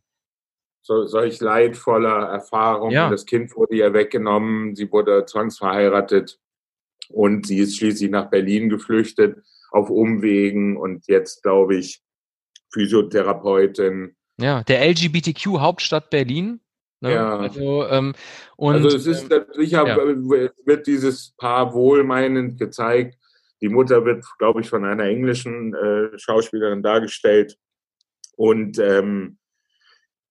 so, 0.87 1.05
solch 1.05 1.41
leidvoller 1.41 2.29
Erfahrung. 2.29 2.91
Ja. 2.91 3.09
Das 3.09 3.25
Kind 3.25 3.55
wurde 3.55 3.75
ihr 3.75 3.93
weggenommen, 3.93 4.73
sie 4.73 4.89
wurde 4.89 5.25
zwangsverheiratet 5.25 6.39
und 7.09 7.45
sie 7.45 7.59
ist 7.59 7.77
schließlich 7.77 8.09
nach 8.09 8.29
Berlin 8.29 8.69
geflüchtet 8.69 9.37
auf 9.71 9.89
Umwegen 9.89 10.77
und 10.77 11.05
jetzt, 11.07 11.43
glaube 11.43 11.75
ich, 11.75 12.01
Physiotherapeutin. 12.71 14.15
Ja, 14.39 14.63
der 14.63 14.87
LGBTQ-Hauptstadt 14.87 16.09
Berlin. 16.09 16.61
Ne? 17.01 17.13
Ja. 17.13 17.37
Also, 17.37 17.85
ähm, 17.87 18.13
und, 18.55 18.75
also 18.75 18.87
es 18.87 19.05
ist 19.05 19.31
ähm, 19.31 19.43
sicher, 19.53 19.85
ja. 19.85 19.97
wird 19.97 20.87
dieses 20.87 21.33
Paar 21.37 21.73
wohlmeinend 21.73 22.57
gezeigt. 22.57 23.17
Die 23.61 23.69
Mutter 23.69 24.05
wird, 24.05 24.23
glaube 24.37 24.61
ich, 24.61 24.69
von 24.69 24.85
einer 24.85 25.03
englischen 25.03 25.73
äh, 25.73 26.17
Schauspielerin 26.17 26.81
dargestellt. 26.81 27.57
Und 28.37 28.79
ähm, 28.79 29.37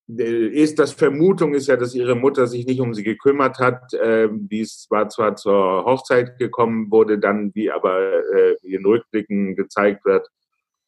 ist 0.09 0.79
das 0.79 0.93
Vermutung 0.93 1.55
ist 1.55 1.67
ja, 1.67 1.77
dass 1.77 1.95
ihre 1.95 2.15
Mutter 2.15 2.47
sich 2.47 2.65
nicht 2.67 2.81
um 2.81 2.95
sie 2.95 3.03
gekümmert 3.03 3.59
hat. 3.59 3.93
Ähm, 4.01 4.49
dies 4.49 4.87
war 4.89 5.09
zwar 5.09 5.35
zur 5.35 5.85
Hochzeit 5.85 6.39
gekommen, 6.39 6.91
wurde 6.91 7.19
dann, 7.19 7.53
wie 7.55 7.71
aber 7.71 7.99
äh, 8.35 8.57
in 8.63 8.87
Rückblicken 8.87 9.57
gezeigt 9.57 10.05
wird, 10.05 10.29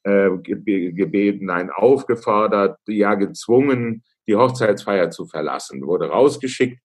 äh, 0.05 0.31
gebeten, 0.39 1.47
nein, 1.47 1.71
aufgefordert, 1.71 2.79
ja 2.87 3.15
gezwungen, 3.15 4.05
die 4.29 4.37
Hochzeitsfeier 4.37 5.11
zu 5.11 5.27
verlassen, 5.27 5.85
wurde 5.85 6.11
rausgeschickt, 6.11 6.81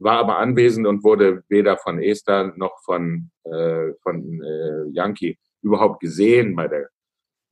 war 0.00 0.18
aber 0.18 0.38
anwesend 0.38 0.86
und 0.88 1.04
wurde 1.04 1.44
weder 1.48 1.76
von 1.76 2.02
Esther 2.02 2.52
noch 2.56 2.80
von, 2.84 3.30
äh, 3.44 3.92
von 4.02 4.42
äh, 4.42 4.90
Yankee 4.90 5.38
überhaupt 5.62 6.00
gesehen 6.00 6.56
bei 6.56 6.66
der 6.66 6.88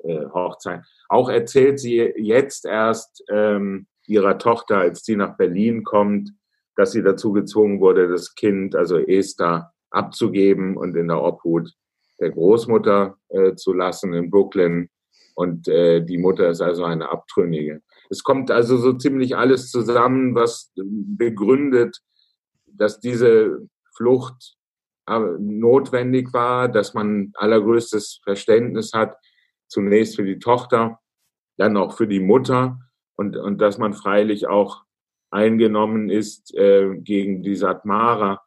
äh, 0.03 0.27
Hochzeit. 0.35 0.83
Auch 1.09 1.29
erzählt 1.29 1.79
sie 1.79 2.13
jetzt 2.17 2.65
erst 2.65 3.23
ähm, 3.31 3.87
ihrer 4.11 4.39
Tochter, 4.39 4.79
als 4.79 5.05
sie 5.05 5.17
nach 5.17 5.37
Berlin 5.37 5.85
kommt, 5.85 6.31
dass 6.77 6.93
sie 6.93 7.03
dazu 7.03 7.33
gezwungen 7.33 7.81
wurde, 7.81 8.09
das 8.09 8.35
Kind, 8.35 8.75
also 8.75 8.99
Esther, 8.99 9.73
abzugeben 9.91 10.77
und 10.77 10.97
in 10.97 11.09
der 11.09 11.23
Obhut 11.23 11.73
der 12.21 12.31
Großmutter 12.31 13.17
äh, 13.29 13.55
zu 13.55 13.73
lassen 13.73 14.13
in 14.13 14.31
Brooklyn. 14.31 14.89
Und 15.35 15.69
äh, 15.69 16.05
die 16.05 16.19
Mutter 16.19 16.51
ist 16.51 16.61
also 16.61 16.85
eine 16.85 17.09
Abtrünnige. 17.09 17.83
Es 18.11 18.23
kommt 18.23 18.51
also 18.51 18.77
so 18.77 18.93
ziemlich 18.93 19.37
alles 19.37 19.71
zusammen, 19.71 20.35
was 20.35 20.73
begründet, 20.75 21.99
dass 22.67 23.01
diese 23.01 23.67
Flucht 23.97 24.57
äh, 25.07 25.19
notwendig 25.39 26.33
war, 26.33 26.69
dass 26.69 26.95
man 26.95 27.33
allergrößtes 27.35 28.21
Verständnis 28.23 28.93
hat, 28.93 29.17
zunächst 29.69 30.17
für 30.17 30.25
die 30.25 30.39
Tochter, 30.39 30.99
dann 31.57 31.77
auch 31.77 31.97
für 31.97 32.07
die 32.07 32.21
Mutter 32.21 32.79
und, 33.21 33.37
und 33.37 33.61
dass 33.61 33.77
man 33.77 33.93
freilich 33.93 34.47
auch 34.47 34.83
eingenommen 35.31 36.09
ist 36.09 36.55
äh, 36.55 36.97
gegen 36.97 37.43
die 37.43 37.55
Satmara, 37.55 38.41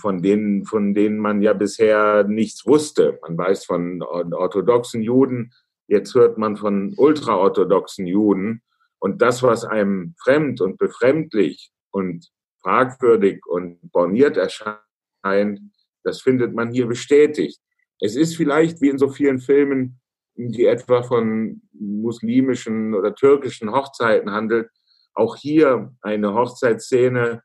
von 0.00 0.22
denen, 0.22 0.64
von 0.64 0.92
denen 0.92 1.18
man 1.18 1.40
ja 1.40 1.52
bisher 1.52 2.24
nichts 2.24 2.66
wusste. 2.66 3.20
Man 3.22 3.38
weiß 3.38 3.66
von 3.66 4.02
orthodoxen 4.02 5.02
Juden, 5.02 5.52
jetzt 5.86 6.16
hört 6.16 6.36
man 6.36 6.56
von 6.56 6.94
ultraorthodoxen 6.96 8.08
Juden. 8.08 8.62
Und 8.98 9.22
das, 9.22 9.40
was 9.44 9.64
einem 9.64 10.16
fremd 10.20 10.60
und 10.60 10.76
befremdlich 10.76 11.70
und 11.92 12.28
fragwürdig 12.62 13.46
und 13.46 13.78
borniert 13.92 14.36
erscheint, 14.36 15.60
das 16.02 16.20
findet 16.20 16.56
man 16.56 16.72
hier 16.72 16.88
bestätigt. 16.88 17.60
Es 18.00 18.16
ist 18.16 18.36
vielleicht 18.36 18.80
wie 18.80 18.88
in 18.88 18.98
so 18.98 19.10
vielen 19.10 19.38
Filmen, 19.38 19.99
die 20.48 20.66
etwa 20.66 21.02
von 21.02 21.62
muslimischen 21.72 22.94
oder 22.94 23.14
türkischen 23.14 23.72
Hochzeiten 23.72 24.30
handelt, 24.30 24.68
auch 25.14 25.36
hier 25.36 25.94
eine 26.00 26.34
Hochzeitsszene, 26.34 27.42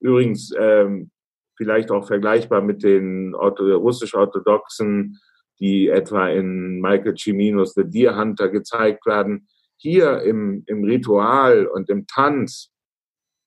übrigens 0.00 0.52
ähm, 0.58 1.10
vielleicht 1.56 1.90
auch 1.90 2.06
vergleichbar 2.06 2.60
mit 2.60 2.82
den 2.82 3.34
russisch-orthodoxen, 3.34 5.18
die 5.58 5.88
etwa 5.88 6.28
in 6.28 6.80
Michael 6.80 7.16
Ciminos 7.16 7.72
The 7.74 7.84
Deer 7.84 8.16
Hunter 8.16 8.50
gezeigt 8.50 9.06
werden. 9.06 9.48
Hier 9.78 10.20
im, 10.22 10.64
im 10.66 10.84
Ritual 10.84 11.66
und 11.66 11.88
im 11.88 12.06
Tanz 12.06 12.70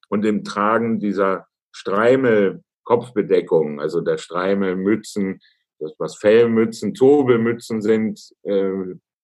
und 0.09 0.25
im 0.25 0.43
Tragen 0.43 0.99
dieser 0.99 1.45
Streimel-Kopfbedeckung, 1.71 3.79
also 3.79 4.01
der 4.01 4.17
Streimelmützen, 4.17 5.39
das 5.79 5.93
was 5.97 6.17
Fellmützen, 6.17 6.95
Zobelmützen 6.95 7.81
sind, 7.81 8.19
äh, 8.43 8.71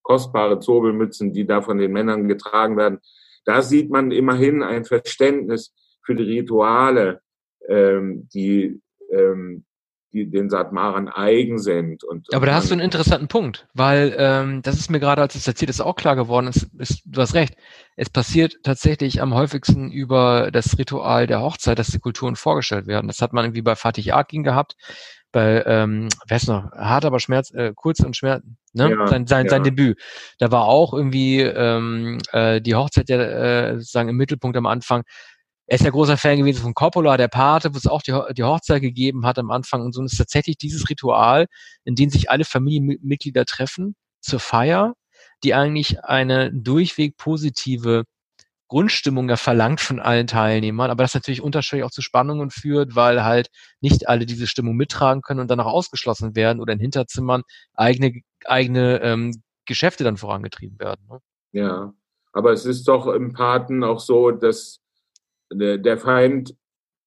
kostbare 0.02 0.60
Zobelmützen, 0.60 1.34
die 1.34 1.46
da 1.46 1.62
von 1.62 1.78
den 1.78 1.92
Männern 1.92 2.28
getragen 2.28 2.78
werden. 2.78 3.00
Da 3.44 3.62
sieht 3.62 3.90
man 3.90 4.12
immerhin 4.12 4.64
ein 4.64 4.86
Verständnis 4.86 5.74
für 6.04 6.16
die 6.16 6.24
Rituale, 6.24 7.22
ähm, 7.68 8.30
die, 8.34 8.80
ähm, 9.12 9.66
die 10.14 10.30
den 10.30 10.50
Satmaren 10.50 11.10
eigen 11.10 11.60
sind. 11.60 12.04
Und, 12.04 12.34
Aber 12.34 12.46
da 12.46 12.54
hast 12.54 12.70
du 12.70 12.74
einen 12.74 12.82
interessanten 12.82 13.28
Punkt, 13.28 13.68
weil 13.74 14.16
ähm, 14.18 14.62
das 14.62 14.76
ist 14.78 14.90
mir 14.90 15.00
gerade, 15.00 15.22
als 15.22 15.36
es 15.36 15.48
erzählt 15.48 15.70
ist, 15.70 15.82
auch 15.82 15.96
klar 15.96 16.16
geworden. 16.16 16.48
Es, 16.48 16.68
ist, 16.78 17.02
du 17.06 17.22
hast 17.22 17.34
recht. 17.34 17.56
Es 17.96 18.10
passiert 18.10 18.58
tatsächlich 18.64 19.22
am 19.22 19.34
häufigsten 19.34 19.92
über 19.92 20.52
das 20.52 20.78
Ritual 20.78 21.28
der 21.28 21.42
Hochzeit, 21.42 21.80
dass 21.80 21.88
die 21.88 22.00
Kulturen 22.00 22.36
vorgestellt 22.36 22.88
werden. 22.88 23.08
Das 23.08 23.22
hat 23.22 23.34
man 23.34 23.46
irgendwie 23.46 23.62
bei 23.64 23.76
Fatih 23.76 24.12
Akin 24.12 24.44
gehabt, 24.44 24.76
bei, 25.36 25.66
ähm, 25.66 26.08
wer 26.30 26.38
ist 26.38 26.48
noch, 26.48 26.72
hart 26.72 27.04
aber 27.04 27.20
Schmerz, 27.20 27.52
äh, 27.52 27.74
kurz 27.76 28.00
und 28.00 28.16
Schmerz, 28.16 28.42
ne? 28.72 28.92
Ja, 28.92 29.08
sein, 29.08 29.28
sein, 29.28 29.48
ja. 29.48 29.50
sein 29.50 29.64
Debüt. 29.64 30.02
Da 30.40 30.50
war 30.50 30.64
auch 30.64 30.94
irgendwie 30.94 31.42
ähm, 31.42 32.20
äh, 32.32 32.62
die 32.62 32.74
Hochzeit 32.74 33.10
ja 33.10 33.18
äh, 33.18 33.74
sozusagen 33.74 34.08
im 34.08 34.16
Mittelpunkt 34.16 34.56
am 34.56 34.66
Anfang. 34.66 35.04
Er 35.68 35.76
ist 35.76 35.84
ja 35.84 35.90
großer 35.90 36.16
Fan 36.16 36.38
gewesen 36.38 36.62
von 36.62 36.74
Coppola, 36.74 37.18
der 37.18 37.28
Pate, 37.28 37.74
wo 37.74 37.78
es 37.78 37.86
auch 37.86 38.02
die, 38.02 38.18
die 38.38 38.44
Hochzeit 38.46 38.82
gegeben 38.82 39.26
hat 39.26 39.38
am 39.38 39.52
Anfang. 39.52 39.82
Und 39.82 39.92
so 39.92 40.02
ist 40.06 40.18
tatsächlich 40.18 40.58
dieses 40.58 40.90
Ritual, 40.90 41.48
in 41.84 41.96
dem 41.96 42.10
sich 42.10 42.32
alle 42.32 42.46
Familienmitglieder 42.46 43.44
treffen 43.44 43.98
zur 44.22 44.40
Feier, 44.40 44.94
die 45.44 45.54
eigentlich 45.54 46.02
eine 46.06 46.50
durchweg 46.54 47.18
positive 47.18 48.06
Grundstimmung 48.68 49.30
ja 49.30 49.38
verlangt 49.38 49.80
von 49.80 50.00
allen 50.00 50.28
Teilnehmern, 50.28 50.90
aber 50.90 51.04
das 51.04 51.14
natürlich 51.14 51.42
unterschiedlich 51.42 51.84
auch 51.84 51.92
zu 51.92 52.02
Spannungen 52.02 52.50
führt, 52.50 52.96
weil 52.96 53.24
halt 53.24 53.50
nicht 53.80 54.10
alle 54.10 54.26
diese 54.26 54.48
Stimmung 54.48 54.76
mittragen 54.76 55.22
können 55.22 55.40
und 55.40 55.50
danach 55.50 55.66
ausgeschlossen 55.66 56.36
werden 56.36 56.60
oder 56.60 56.74
in 56.74 56.80
Hinterzimmern 56.80 57.44
eigene, 57.74 58.22
eigene 58.46 59.02
ähm, 59.02 59.44
Geschäfte 59.66 60.04
dann 60.04 60.18
vorangetrieben 60.18 60.80
werden. 60.80 61.06
Ne? 61.10 61.20
Ja, 61.52 61.94
aber 62.34 62.52
es 62.52 62.66
ist 62.66 62.88
doch 62.88 63.08
im 63.08 63.34
Paten 63.34 63.84
auch 63.84 64.00
so, 64.00 64.32
dass 64.32 64.82
der, 65.52 65.78
der 65.78 65.98
Feind 65.98 66.56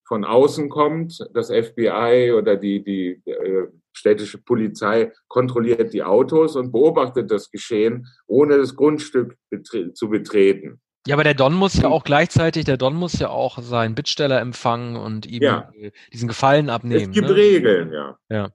von 0.07 0.25
außen 0.25 0.71
kommt, 0.71 1.19
das 1.35 1.49
FBI 1.49 2.33
oder 2.33 2.57
die, 2.57 2.83
die 2.83 3.31
äh, 3.31 3.69
städtische 3.93 4.39
Polizei 4.39 5.13
kontrolliert 5.27 5.93
die 5.93 6.03
Autos 6.03 6.57
und 6.57 6.73
beobachtet 6.73 7.31
das 7.31 7.51
Geschehen, 7.51 8.07
ohne 8.27 8.57
das 8.57 8.75
Grundstück 8.75 9.37
betre 9.51 9.93
zu 9.93 10.09
betreten. 10.09 10.81
Ja, 11.07 11.15
aber 11.15 11.25
der 11.25 11.35
Don 11.35 11.55
muss 11.55 11.81
ja 11.81 11.89
auch 11.89 12.05
gleichzeitig, 12.05 12.65
der 12.65 12.77
Don 12.77 12.95
muss 12.95 13.19
ja 13.19 13.31
auch 13.31 13.59
seinen 13.59 13.95
Bittsteller 13.95 14.41
empfangen 14.41 14.97
und 14.97 15.27
ihm 15.27 15.43
ja. 15.43 15.71
diesen 16.13 16.29
Gefallen 16.29 16.69
abnehmen. 16.69 17.11
Es 17.11 17.11
gibt 17.11 17.29
ne? 17.29 17.35
Regeln, 17.35 17.93
ja. 17.93 18.19
ja. 18.29 18.51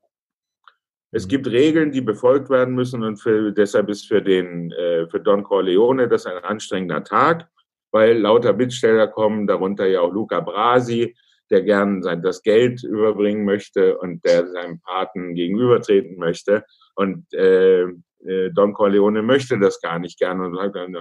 Es 1.11 1.27
gibt 1.27 1.47
Regeln, 1.47 1.91
die 1.91 2.01
befolgt 2.01 2.49
werden 2.49 2.73
müssen 2.73 3.03
und 3.03 3.17
für, 3.17 3.51
deshalb 3.51 3.89
ist 3.89 4.07
für 4.07 4.21
den 4.21 4.71
äh, 4.71 5.07
für 5.09 5.19
Don 5.19 5.43
Corleone 5.43 6.07
das 6.07 6.25
ein 6.25 6.43
anstrengender 6.43 7.03
Tag, 7.03 7.47
weil 7.91 8.17
lauter 8.17 8.53
Bittsteller 8.53 9.07
kommen, 9.07 9.45
darunter 9.45 9.85
ja 9.85 10.01
auch 10.01 10.11
Luca 10.11 10.39
Brasi, 10.39 11.15
der 11.51 11.61
gern 11.61 12.01
sein, 12.01 12.23
das 12.23 12.41
Geld 12.41 12.83
überbringen 12.83 13.45
möchte 13.45 13.97
und 13.99 14.25
der 14.25 14.47
seinem 14.47 14.81
Paten 14.81 15.35
gegenübertreten 15.35 16.17
möchte. 16.17 16.65
Und 16.95 17.31
äh, 17.33 17.83
äh 17.83 18.51
Don 18.53 18.73
Corleone 18.73 19.21
möchte 19.21 19.59
das 19.59 19.79
gar 19.81 19.99
nicht 19.99 20.17
gerne 20.17 20.45
und 20.45 20.55
sagt, 20.55 20.75
dann, 20.75 20.97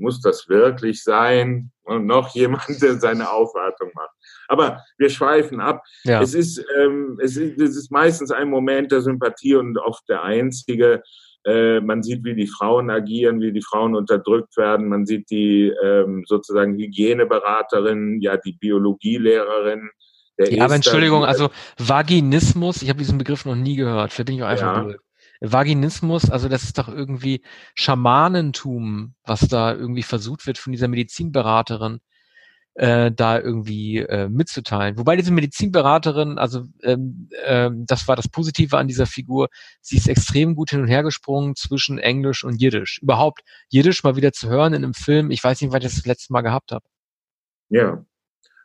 muss 0.00 0.20
das 0.20 0.48
wirklich 0.48 1.02
sein? 1.02 1.70
Und 1.82 2.06
noch 2.06 2.28
jemand, 2.34 2.82
der 2.82 2.98
seine 2.98 3.30
Aufwartung 3.30 3.90
macht. 3.94 4.10
Aber 4.48 4.82
wir 4.98 5.10
schweifen 5.10 5.60
ab. 5.60 5.82
Ja. 6.04 6.22
Es, 6.22 6.34
ist, 6.34 6.64
ähm, 6.78 7.18
es, 7.22 7.36
ist, 7.36 7.60
es 7.60 7.76
ist 7.76 7.90
meistens 7.90 8.30
ein 8.30 8.48
Moment 8.48 8.92
der 8.92 9.00
Sympathie 9.00 9.54
und 9.54 9.78
oft 9.78 10.08
der 10.08 10.22
einzige. 10.22 11.02
Äh, 11.44 11.80
man 11.80 12.02
sieht, 12.02 12.24
wie 12.24 12.34
die 12.34 12.46
Frauen 12.46 12.90
agieren, 12.90 13.40
wie 13.40 13.52
die 13.52 13.62
Frauen 13.62 13.94
unterdrückt 13.94 14.56
werden. 14.56 14.88
Man 14.88 15.06
sieht 15.06 15.30
die 15.30 15.72
ähm, 15.82 16.24
sozusagen 16.26 16.76
Hygieneberaterin, 16.76 18.20
ja 18.20 18.36
die 18.36 18.52
Biologielehrerin. 18.52 19.88
ja, 20.38 20.64
aber 20.64 20.74
Entschuldigung, 20.74 21.24
also 21.24 21.48
Vaginismus, 21.78 22.82
ich 22.82 22.88
habe 22.88 22.98
diesen 22.98 23.18
Begriff 23.18 23.44
noch 23.46 23.56
nie 23.56 23.76
gehört. 23.76 24.12
Für 24.12 24.24
den 24.24 24.36
ich 24.36 24.42
auch 24.42 24.48
einfach 24.48 24.76
ja. 24.76 24.82
blöd. 24.82 25.00
Vaginismus, 25.40 26.30
also 26.30 26.48
das 26.48 26.64
ist 26.64 26.78
doch 26.78 26.88
irgendwie 26.88 27.42
Schamanentum, 27.74 29.14
was 29.24 29.40
da 29.48 29.74
irgendwie 29.74 30.02
versucht 30.02 30.46
wird 30.46 30.58
von 30.58 30.72
dieser 30.72 30.88
Medizinberaterin 30.88 32.00
äh, 32.74 33.10
da 33.10 33.38
irgendwie 33.38 33.98
äh, 33.98 34.28
mitzuteilen. 34.28 34.96
Wobei 34.96 35.16
diese 35.16 35.32
Medizinberaterin, 35.32 36.38
also 36.38 36.64
ähm, 36.82 37.28
ähm, 37.44 37.84
das 37.86 38.06
war 38.06 38.16
das 38.16 38.28
Positive 38.28 38.78
an 38.78 38.88
dieser 38.88 39.06
Figur, 39.06 39.48
sie 39.80 39.96
ist 39.96 40.08
extrem 40.08 40.54
gut 40.54 40.70
hin 40.70 40.82
und 40.82 40.88
her 40.88 41.02
gesprungen 41.02 41.56
zwischen 41.56 41.98
Englisch 41.98 42.44
und 42.44 42.60
Jiddisch. 42.60 43.00
Überhaupt 43.02 43.42
Jiddisch 43.68 44.04
mal 44.04 44.16
wieder 44.16 44.32
zu 44.32 44.48
hören 44.48 44.72
in 44.72 44.84
einem 44.84 44.94
Film, 44.94 45.30
ich 45.30 45.42
weiß 45.42 45.60
nicht, 45.60 45.72
wann 45.72 45.80
ich 45.80 45.88
das, 45.88 45.96
das 45.96 46.06
letzte 46.06 46.32
Mal 46.32 46.42
gehabt 46.42 46.72
habe. 46.72 46.84
Ja, 47.70 48.04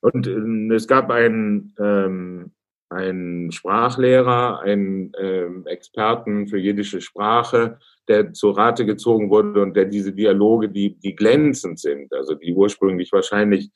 und 0.01 0.27
äh, 0.27 0.75
es 0.75 0.87
gab 0.87 1.09
einen 1.09 1.73
ähm, 1.79 2.51
ein 2.89 3.51
Sprachlehrer, 3.51 4.59
einen 4.59 5.13
äh, 5.15 5.47
Experten 5.65 6.47
für 6.47 6.57
jiddische 6.57 7.01
Sprache, 7.01 7.79
der 8.07 8.33
zur 8.33 8.57
Rate 8.57 8.85
gezogen 8.85 9.29
wurde 9.29 9.61
und 9.61 9.75
der 9.75 9.85
diese 9.85 10.13
Dialoge, 10.13 10.69
die, 10.69 10.95
die 10.99 11.15
glänzend 11.15 11.79
sind, 11.79 12.13
also 12.13 12.35
die 12.35 12.53
ursprünglich 12.53 13.11
wahrscheinlich 13.11 13.71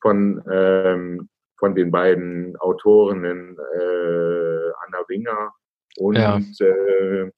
von, 0.00 0.42
ähm, 0.50 1.28
von 1.58 1.74
den 1.74 1.90
beiden 1.90 2.56
Autorinnen 2.56 3.56
äh, 3.56 4.72
Anna 4.86 5.04
Winger 5.08 5.52
und 5.96 6.16
ja. 6.16 6.38
äh, 6.38 7.30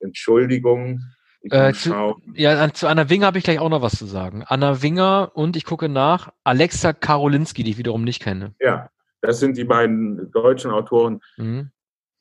Entschuldigung. 0.00 1.00
Äh, 1.48 1.72
zu, 1.74 2.16
ja, 2.34 2.72
zu 2.72 2.88
Anna 2.88 3.08
Winger 3.08 3.26
habe 3.26 3.38
ich 3.38 3.44
gleich 3.44 3.60
auch 3.60 3.68
noch 3.68 3.82
was 3.82 3.96
zu 3.96 4.06
sagen. 4.06 4.42
Anna 4.46 4.82
Winger 4.82 5.30
und 5.34 5.54
ich 5.56 5.64
gucke 5.64 5.88
nach 5.88 6.32
Alexa 6.42 6.92
Karolinski, 6.92 7.62
die 7.62 7.70
ich 7.70 7.78
wiederum 7.78 8.02
nicht 8.02 8.20
kenne. 8.20 8.54
Ja, 8.60 8.90
das 9.20 9.40
sind 9.40 9.56
die 9.56 9.64
beiden 9.64 10.30
deutschen 10.30 10.70
Autoren, 10.70 11.20
mhm. 11.36 11.70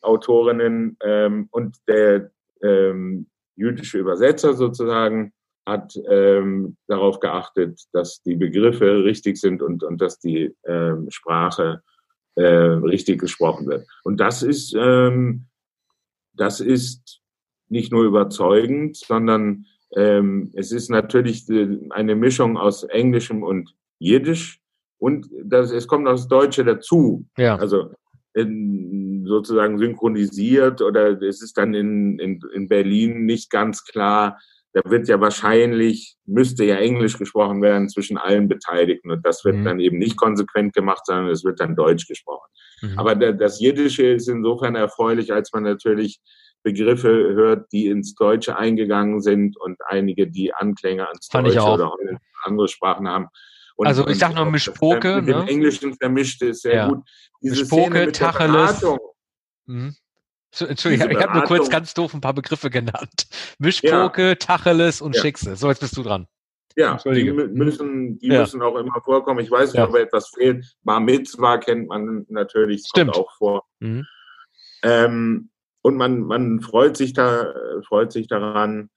Autorinnen 0.02 0.98
ähm, 1.04 1.48
und 1.52 1.78
der 1.88 2.32
ähm, 2.62 3.28
jüdische 3.56 3.98
Übersetzer 3.98 4.54
sozusagen 4.54 5.34
hat 5.66 5.98
ähm, 6.10 6.78
darauf 6.88 7.20
geachtet, 7.20 7.82
dass 7.92 8.22
die 8.22 8.36
Begriffe 8.36 9.04
richtig 9.04 9.38
sind 9.38 9.62
und, 9.62 9.84
und 9.84 10.00
dass 10.00 10.20
die 10.20 10.56
ähm, 10.66 11.10
Sprache 11.10 11.82
äh, 12.36 12.44
richtig 12.44 13.20
gesprochen 13.20 13.66
wird. 13.68 13.88
Und 14.04 14.20
das 14.20 14.44
ist, 14.44 14.76
ähm, 14.78 15.46
das 16.34 16.60
ist 16.60 17.22
nicht 17.68 17.92
nur 17.92 18.04
überzeugend, 18.04 18.96
sondern 18.96 19.66
ähm, 19.96 20.52
es 20.54 20.72
ist 20.72 20.90
natürlich 20.90 21.50
äh, 21.50 21.80
eine 21.90 22.16
Mischung 22.16 22.58
aus 22.58 22.84
Englischem 22.84 23.42
und 23.42 23.74
Jiddisch 23.98 24.62
und 24.98 25.28
das, 25.44 25.72
es 25.72 25.88
kommt 25.88 26.08
das 26.08 26.28
Deutsche 26.28 26.64
dazu. 26.64 27.26
Ja. 27.38 27.58
Also 27.58 27.92
in, 28.34 29.24
sozusagen 29.26 29.78
synchronisiert 29.78 30.82
oder 30.82 31.22
es 31.22 31.42
ist 31.42 31.58
dann 31.58 31.74
in, 31.74 32.20
in, 32.20 32.40
in 32.54 32.68
Berlin 32.68 33.26
nicht 33.26 33.50
ganz 33.50 33.84
klar, 33.86 34.38
da 34.76 34.82
wird 34.90 35.08
ja 35.08 35.22
wahrscheinlich, 35.22 36.18
müsste 36.26 36.66
ja 36.66 36.76
Englisch 36.76 37.18
gesprochen 37.18 37.62
werden 37.62 37.88
zwischen 37.88 38.18
allen 38.18 38.50
Beteiligten. 38.50 39.10
Und 39.10 39.26
das 39.26 39.46
wird 39.46 39.56
mhm. 39.56 39.64
dann 39.64 39.80
eben 39.80 39.98
nicht 39.98 40.18
konsequent 40.18 40.74
gemacht, 40.74 41.06
sondern 41.06 41.30
es 41.30 41.46
wird 41.46 41.62
dann 41.62 41.78
Deutsch 41.78 42.08
gesprochen. 42.08 42.50
Mhm. 42.82 43.00
Aber 43.00 43.16
das 43.16 43.62
Jiddische 43.62 44.06
ist 44.08 44.28
insofern 44.28 44.76
erfreulich, 44.76 45.32
als 45.32 45.54
man 45.54 45.64
natürlich 45.64 46.20
Begriffe 46.62 47.08
hört, 47.10 47.72
die 47.72 47.88
ins 47.88 48.16
Deutsche 48.16 48.58
eingegangen 48.58 49.22
sind 49.22 49.56
und 49.58 49.78
einige, 49.88 50.28
die 50.28 50.54
Anklänge 50.54 51.08
ans 51.08 51.30
Fand 51.32 51.48
Deutsche 51.48 51.62
oder 51.62 51.94
andere 52.44 52.68
Sprachen 52.68 53.08
haben. 53.08 53.28
Und, 53.76 53.88
also 53.88 54.08
ich 54.08 54.18
sag 54.18 54.34
nur 54.34 54.46
Mischpoke. 54.46 55.18
Mit 55.18 55.26
ne? 55.26 55.42
dem 55.42 55.48
Englischen 55.48 55.96
vermischt 55.96 56.42
ist 56.42 56.62
sehr 56.62 56.76
ja. 56.76 56.88
gut. 56.88 57.04
Diese 57.42 57.62
Mischpoke, 57.62 58.12
Tacheles. 58.12 58.86
Mhm. 59.66 59.96
Entschuldigung, 60.58 61.12
ich 61.12 61.22
habe 61.22 61.34
nur 61.34 61.44
kurz 61.44 61.70
ganz 61.70 61.94
doof 61.94 62.14
ein 62.14 62.22
paar 62.22 62.34
Begriffe 62.34 62.70
genannt. 62.70 63.28
Mischpoke, 63.60 64.30
ja. 64.30 64.36
Tacheles 64.36 65.02
und 65.02 65.16
ja. 65.16 65.22
Schickse. 65.22 65.58
So, 65.58 65.68
jetzt 65.70 65.80
bist 65.80 65.98
du 65.98 66.04
dran. 66.04 66.28
Ja, 66.78 66.98
die 67.06 67.32
müssen, 67.32 68.20
die 68.20 68.28
ja. 68.28 68.42
müssen 68.42 68.62
auch 68.62 68.76
immer 68.76 69.02
vorkommen. 69.02 69.40
Ich 69.40 69.52
weiß 69.52 69.74
nicht, 69.74 69.80
ja. 69.80 69.88
ob 69.88 69.96
etwas 69.96 70.30
fehlt. 70.30 70.66
Bar 70.84 71.00
Mitzwa 71.00 71.58
kennt 71.58 71.88
man 71.88 72.26
natürlich, 72.30 72.86
Stimmt. 72.88 73.16
auch 73.16 73.32
vor. 73.38 73.66
Mhm. 73.80 74.06
Ähm, 74.84 75.50
und 75.82 75.96
man, 75.98 76.22
man 76.22 76.62
freut 76.62 76.98
sich 76.98 77.14
da, 77.14 77.54
freut 77.88 78.12
sich 78.12 78.28
daran. 78.28 78.90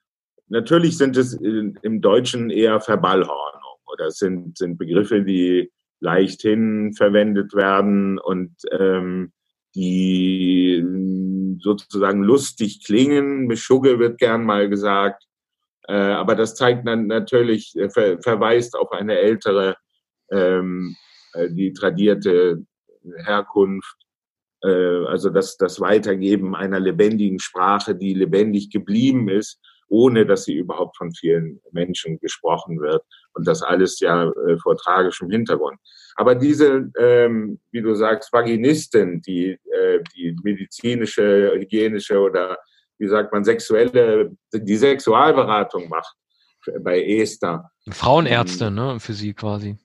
Natürlich 0.48 0.96
sind 0.96 1.16
es 1.16 1.34
im 1.34 2.00
Deutschen 2.00 2.50
eher 2.50 2.80
Verballhornung 2.80 3.67
oder 3.92 4.10
sind, 4.10 4.58
sind 4.58 4.78
Begriffe, 4.78 5.22
die 5.22 5.70
leichthin 6.00 6.92
verwendet 6.94 7.54
werden 7.54 8.18
und 8.18 8.54
ähm, 8.70 9.32
die 9.74 10.84
sozusagen 11.60 12.22
lustig 12.22 12.84
klingen. 12.84 13.46
Mischugge 13.46 13.98
wird 13.98 14.18
gern 14.18 14.44
mal 14.44 14.68
gesagt. 14.68 15.24
Äh, 15.86 15.94
aber 15.94 16.34
das 16.34 16.54
zeigt 16.54 16.86
dann 16.86 17.06
natürlich, 17.06 17.74
äh, 17.76 17.90
ver 17.90 18.20
verweist 18.20 18.76
auf 18.76 18.92
eine 18.92 19.18
ältere, 19.18 19.76
ähm, 20.30 20.94
äh, 21.34 21.48
die 21.50 21.72
tradierte 21.72 22.64
Herkunft. 23.24 23.96
Äh, 24.62 24.68
also 25.06 25.30
das, 25.30 25.56
das 25.56 25.80
Weitergeben 25.80 26.54
einer 26.54 26.80
lebendigen 26.80 27.38
Sprache, 27.38 27.94
die 27.94 28.14
lebendig 28.14 28.70
geblieben 28.70 29.28
ist, 29.28 29.60
ohne 29.88 30.26
dass 30.26 30.44
sie 30.44 30.54
überhaupt 30.54 30.96
von 30.96 31.12
vielen 31.12 31.60
Menschen 31.72 32.18
gesprochen 32.20 32.80
wird. 32.80 33.02
Und 33.32 33.46
das 33.46 33.62
alles 33.62 34.00
ja 34.00 34.28
äh, 34.28 34.58
vor 34.58 34.76
tragischem 34.76 35.30
Hintergrund. 35.30 35.78
Aber 36.16 36.34
diese, 36.34 36.90
ähm, 36.98 37.60
wie 37.70 37.80
du 37.80 37.94
sagst, 37.94 38.32
Vaginisten, 38.32 39.22
die 39.22 39.58
äh, 39.78 40.00
die 40.14 40.36
medizinische, 40.42 41.52
hygienische 41.54 42.18
oder 42.18 42.58
wie 42.98 43.06
sagt 43.06 43.32
man, 43.32 43.44
sexuelle, 43.44 44.36
die 44.52 44.76
Sexualberatung 44.76 45.88
macht 45.88 46.14
bei 46.80 47.02
Esther. 47.02 47.70
Frauenärzte, 47.90 48.66
ähm, 48.66 48.74
ne, 48.74 49.00
für 49.00 49.12
sie 49.12 49.34
quasi. 49.34 49.76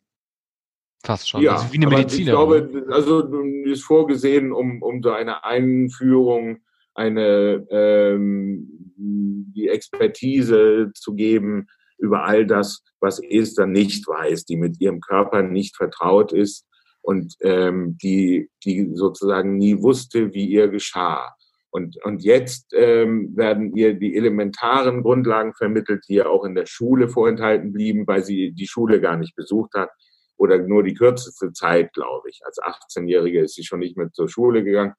Fast 1.06 1.30
schon. 1.30 1.42
Ja, 1.42 1.54
also 1.54 1.72
wie 1.72 1.78
eine 1.78 1.88
Mediziner. 1.88 2.20
Ich 2.20 2.26
glaube, 2.26 2.86
also 2.90 3.44
ist 3.66 3.84
vorgesehen, 3.84 4.52
um, 4.52 4.82
um 4.82 5.04
so 5.04 5.12
eine 5.12 5.44
Einführung, 5.44 6.64
eine 6.96 7.68
ähm, 7.70 8.83
die 8.98 9.68
Expertise 9.68 10.92
zu 10.96 11.14
geben, 11.14 11.68
über 11.98 12.26
all 12.26 12.46
das, 12.46 12.84
was 13.00 13.20
Esther 13.20 13.68
nicht 13.68 14.08
weiß, 14.08 14.46
die 14.46 14.58
mit 14.58 14.80
ihrem 14.82 15.00
Körper 15.00 15.42
nicht 15.42 15.76
vertraut 15.76 16.34
ist 16.34 16.66
und 17.02 17.36
ähm, 17.42 17.98
die, 18.02 18.50
die 18.64 18.92
sozusagen 18.94 19.58
nie 19.58 19.82
wusste, 19.82 20.34
wie 20.34 20.46
ihr 20.46 20.68
geschah. 20.70 21.34
Und, 21.70 21.98
und 22.04 22.24
jetzt 22.24 22.72
ähm, 22.74 23.36
werden 23.36 23.76
ihr 23.76 23.96
die 23.96 24.16
elementaren 24.16 25.02
Grundlagen 25.02 25.54
vermittelt, 25.54 26.04
die 26.08 26.16
ja 26.16 26.28
auch 26.28 26.46
in 26.46 26.56
der 26.56 26.68
Schule 26.68 27.10
vorenthalten 27.10 27.74
blieben, 27.74 28.06
weil 28.06 28.24
sie 28.24 28.52
die 28.52 28.68
Schule 28.68 29.02
gar 29.02 29.18
nicht 29.18 29.36
besucht 29.36 29.74
hat 29.74 29.90
oder 30.38 30.60
nur 30.60 30.84
die 30.84 30.94
kürzeste 30.94 31.52
Zeit, 31.52 31.92
glaube 31.94 32.30
ich. 32.30 32.42
Als 32.46 32.60
18-Jährige 32.60 33.42
ist 33.42 33.56
sie 33.56 33.64
schon 33.64 33.80
nicht 33.80 33.98
mehr 33.98 34.12
zur 34.12 34.30
Schule 34.30 34.64
gegangen. 34.64 34.94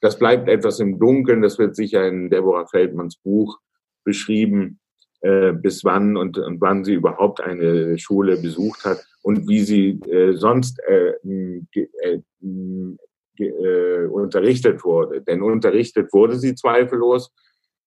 Das 0.00 0.18
bleibt 0.18 0.48
etwas 0.48 0.80
im 0.80 0.98
Dunkeln. 0.98 1.42
Das 1.42 1.58
wird 1.58 1.76
sicher 1.76 2.06
in 2.06 2.30
Deborah 2.30 2.66
Feldmanns 2.66 3.16
Buch 3.16 3.58
beschrieben. 4.04 4.80
Äh, 5.22 5.54
bis 5.54 5.82
wann 5.82 6.16
und, 6.16 6.36
und 6.36 6.60
wann 6.60 6.84
sie 6.84 6.92
überhaupt 6.92 7.40
eine 7.40 7.98
Schule 7.98 8.36
besucht 8.36 8.84
hat 8.84 9.04
und 9.22 9.48
wie 9.48 9.60
sie 9.60 9.98
äh, 10.08 10.34
sonst 10.34 10.78
äh, 10.86 11.14
äh, 11.24 12.20
äh, 13.38 14.06
unterrichtet 14.06 14.84
wurde. 14.84 15.22
Denn 15.22 15.40
unterrichtet 15.42 16.12
wurde 16.12 16.36
sie 16.36 16.54
zweifellos 16.54 17.32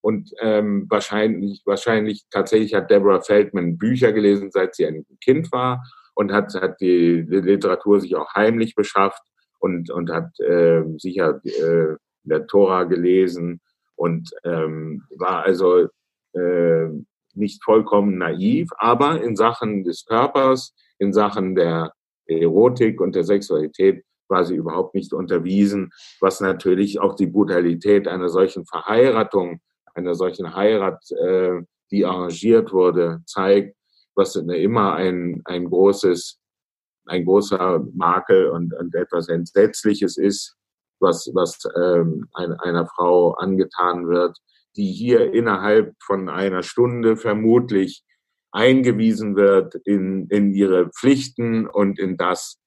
und 0.00 0.32
ähm, 0.40 0.86
wahrscheinlich, 0.90 1.62
wahrscheinlich 1.64 2.24
tatsächlich 2.30 2.74
hat 2.74 2.90
Deborah 2.90 3.20
Feldman 3.20 3.78
Bücher 3.78 4.12
gelesen, 4.12 4.50
seit 4.50 4.74
sie 4.74 4.86
ein 4.86 5.06
Kind 5.22 5.52
war 5.52 5.84
und 6.14 6.32
hat, 6.32 6.52
hat 6.54 6.80
die, 6.80 7.24
die 7.26 7.36
Literatur 7.36 8.00
sich 8.00 8.16
auch 8.16 8.34
heimlich 8.34 8.74
beschafft 8.74 9.22
und, 9.60 9.90
und 9.90 10.10
hat 10.10 10.38
äh, 10.40 10.82
sicher 10.98 11.40
äh, 11.44 11.96
der 12.24 12.46
Tora 12.46 12.84
gelesen 12.84 13.60
und 13.94 14.30
ähm, 14.44 15.04
war 15.16 15.44
also 15.44 15.88
äh, 16.32 16.88
nicht 17.34 17.62
vollkommen 17.62 18.18
naiv, 18.18 18.68
aber 18.78 19.22
in 19.22 19.36
Sachen 19.36 19.84
des 19.84 20.04
Körpers, 20.04 20.74
in 20.98 21.12
Sachen 21.12 21.54
der 21.54 21.92
Erotik 22.26 23.00
und 23.00 23.14
der 23.14 23.24
Sexualität 23.24 24.04
war 24.28 24.44
sie 24.44 24.54
überhaupt 24.54 24.94
nicht 24.94 25.12
unterwiesen, 25.12 25.90
was 26.20 26.40
natürlich 26.40 27.00
auch 27.00 27.14
die 27.14 27.26
Brutalität 27.26 28.06
einer 28.08 28.28
solchen 28.28 28.64
Verheiratung, 28.64 29.60
einer 29.94 30.14
solchen 30.14 30.54
Heirat, 30.54 31.02
äh, 31.10 31.62
die 31.90 32.06
arrangiert 32.06 32.72
wurde, 32.72 33.20
zeigt, 33.26 33.76
was 34.14 34.36
immer 34.36 34.94
ein, 34.94 35.42
ein 35.44 35.64
großes, 35.66 36.39
ein 37.10 37.24
großer 37.24 37.84
Makel 37.92 38.48
und, 38.48 38.72
und 38.74 38.94
etwas 38.94 39.28
Entsetzliches 39.28 40.16
ist, 40.16 40.56
was, 41.00 41.30
was 41.34 41.58
ähm, 41.76 42.28
ein, 42.34 42.52
einer 42.54 42.86
Frau 42.86 43.32
angetan 43.32 44.08
wird 44.08 44.36
die 44.76 44.92
hier 44.92 45.32
innerhalb 45.32 45.94
von 46.00 46.28
einer 46.28 46.62
Stunde 46.62 47.16
vermutlich 47.16 48.04
eingewiesen 48.52 49.36
wird 49.36 49.74
in, 49.84 50.26
in 50.28 50.54
ihre 50.54 50.90
Pflichten 50.90 51.66
und 51.66 51.98
in 51.98 52.16
das, 52.16 52.58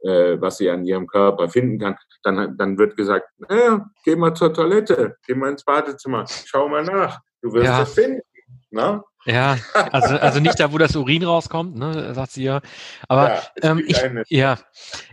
äh, 0.00 0.40
was 0.40 0.58
sie 0.58 0.70
an 0.70 0.84
ihrem 0.84 1.06
Körper 1.06 1.48
finden 1.48 1.78
kann, 1.78 1.96
dann, 2.22 2.56
dann 2.56 2.78
wird 2.78 2.96
gesagt, 2.96 3.26
naja, 3.38 3.86
geh 4.04 4.16
mal 4.16 4.34
zur 4.34 4.52
Toilette, 4.52 5.16
geh 5.26 5.34
mal 5.34 5.50
ins 5.50 5.64
Badezimmer, 5.64 6.24
schau 6.28 6.68
mal 6.68 6.84
nach, 6.84 7.18
du 7.40 7.52
wirst 7.52 7.66
ja. 7.66 7.80
das 7.80 7.94
finden. 7.94 8.20
Na? 8.70 9.04
Ja, 9.24 9.58
also, 9.92 10.16
also 10.16 10.40
nicht 10.40 10.58
da, 10.58 10.72
wo 10.72 10.78
das 10.78 10.96
Urin 10.96 11.22
rauskommt, 11.22 11.76
ne, 11.76 12.12
sagt 12.14 12.32
sie 12.32 12.42
ja. 12.42 12.60
Aber 13.06 13.34
ja, 13.34 13.42
ähm, 13.62 13.84
ich, 13.86 13.96
ja, 14.28 14.58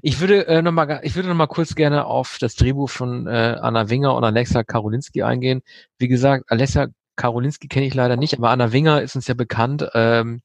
ich 0.02 0.20
würde 0.20 0.48
äh, 0.48 0.62
noch 0.64 0.72
mal, 0.72 1.02
ich 1.04 1.16
würde 1.16 1.30
noch 1.30 1.36
mal 1.36 1.48
kurz 1.48 1.76
gerne 1.76 2.06
auf 2.06 2.38
das 2.40 2.56
Drehbuch 2.56 2.90
von 2.90 3.28
äh, 3.28 3.58
Anna 3.62 3.90
Winger 3.90 4.16
und 4.16 4.24
Alexa 4.24 4.64
Karolinski 4.64 5.22
eingehen. 5.22 5.62
Wie 6.00 6.08
gesagt, 6.08 6.46
Alexa 6.48 6.88
Karolinski 7.18 7.68
kenne 7.68 7.86
ich 7.86 7.94
leider 7.94 8.16
nicht, 8.16 8.36
aber 8.36 8.50
Anna 8.50 8.72
Winger 8.72 9.02
ist 9.02 9.16
uns 9.16 9.28
ja 9.28 9.36
bekannt, 9.36 9.88
ähm, 9.94 10.42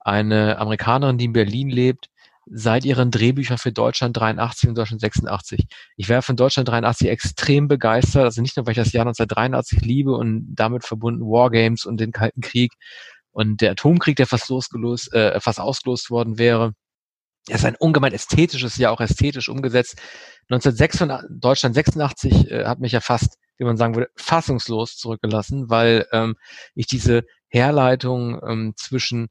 eine 0.00 0.58
Amerikanerin, 0.58 1.18
die 1.18 1.26
in 1.26 1.32
Berlin 1.34 1.68
lebt, 1.68 2.08
seit 2.50 2.84
ihren 2.84 3.10
Drehbüchern 3.10 3.58
für 3.58 3.72
Deutschland 3.72 4.16
83 4.16 4.68
und 4.68 4.78
Deutschland 4.78 5.00
86. 5.00 5.66
Ich 5.96 6.08
wäre 6.08 6.22
von 6.22 6.36
Deutschland 6.36 6.68
83 6.68 7.08
extrem 7.08 7.68
begeistert, 7.68 8.24
also 8.24 8.40
nicht 8.40 8.56
nur, 8.56 8.66
weil 8.66 8.72
ich 8.72 8.78
das 8.78 8.92
Jahr 8.92 9.02
1983 9.02 9.80
liebe 9.80 10.12
und 10.12 10.54
damit 10.54 10.84
verbunden 10.84 11.22
Wargames 11.22 11.84
und 11.84 11.98
den 11.98 12.12
Kalten 12.12 12.40
Krieg 12.40 12.72
und 13.30 13.60
der 13.60 13.72
Atomkrieg, 13.72 14.16
der 14.16 14.26
fast 14.26 14.48
losgelost, 14.48 15.12
äh, 15.12 15.40
fast 15.40 15.60
ausgelost 15.60 16.10
worden 16.10 16.38
wäre. 16.38 16.72
Es 17.48 17.60
ist 17.60 17.64
ein 17.64 17.76
ungemein 17.76 18.12
ästhetisches 18.12 18.76
Jahr, 18.76 18.92
auch 18.92 19.00
ästhetisch 19.00 19.48
umgesetzt. 19.48 19.96
1986, 20.50 21.28
Deutschland 21.40 21.74
86 21.74 22.50
äh, 22.50 22.64
hat 22.64 22.80
mich 22.80 22.92
ja 22.92 23.00
fast, 23.00 23.38
wie 23.56 23.64
man 23.64 23.76
sagen 23.76 23.94
würde, 23.94 24.10
fassungslos 24.16 24.96
zurückgelassen, 24.96 25.70
weil 25.70 26.06
ähm, 26.12 26.36
ich 26.74 26.86
diese 26.86 27.24
Herleitung 27.48 28.40
ähm, 28.46 28.74
zwischen 28.76 29.28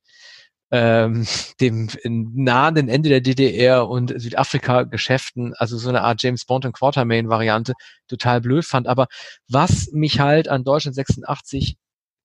ähm, 0.72 1.26
dem 1.62 1.90
nahenden 2.04 2.90
Ende 2.90 3.10
der 3.10 3.22
DDR 3.22 3.88
und 3.88 4.14
Südafrika-Geschäften, 4.20 5.54
also 5.56 5.78
so 5.78 5.90
eine 5.90 6.02
Art 6.02 6.22
James 6.22 6.46
Bond 6.46 6.66
und 6.66 6.74
Quartermain-Variante, 6.74 7.74
total 8.08 8.42
blöd 8.42 8.66
fand. 8.66 8.88
Aber 8.88 9.08
was 9.48 9.92
mich 9.92 10.20
halt 10.20 10.48
an 10.48 10.64
Deutschland 10.64 10.96
86 10.96 11.78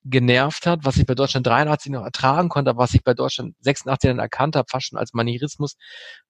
genervt 0.05 0.67
hat, 0.67 0.85
was 0.85 0.97
ich 0.97 1.07
bei 1.07 1.15
Deutschland 1.15 1.47
83 1.47 1.93
noch 1.93 2.05
ertragen 2.05 2.49
konnte, 2.49 2.71
aber 2.71 2.83
was 2.83 2.95
ich 2.95 3.05
bei 3.05 3.15
Deutschland 3.15 3.55
86 3.61 4.09
dann 4.09 4.19
erkannt 4.19 4.57
habe, 4.57 4.67
fast 4.69 4.89
schon 4.89 4.99
als 4.99 5.13
Manierismus, 5.13 5.77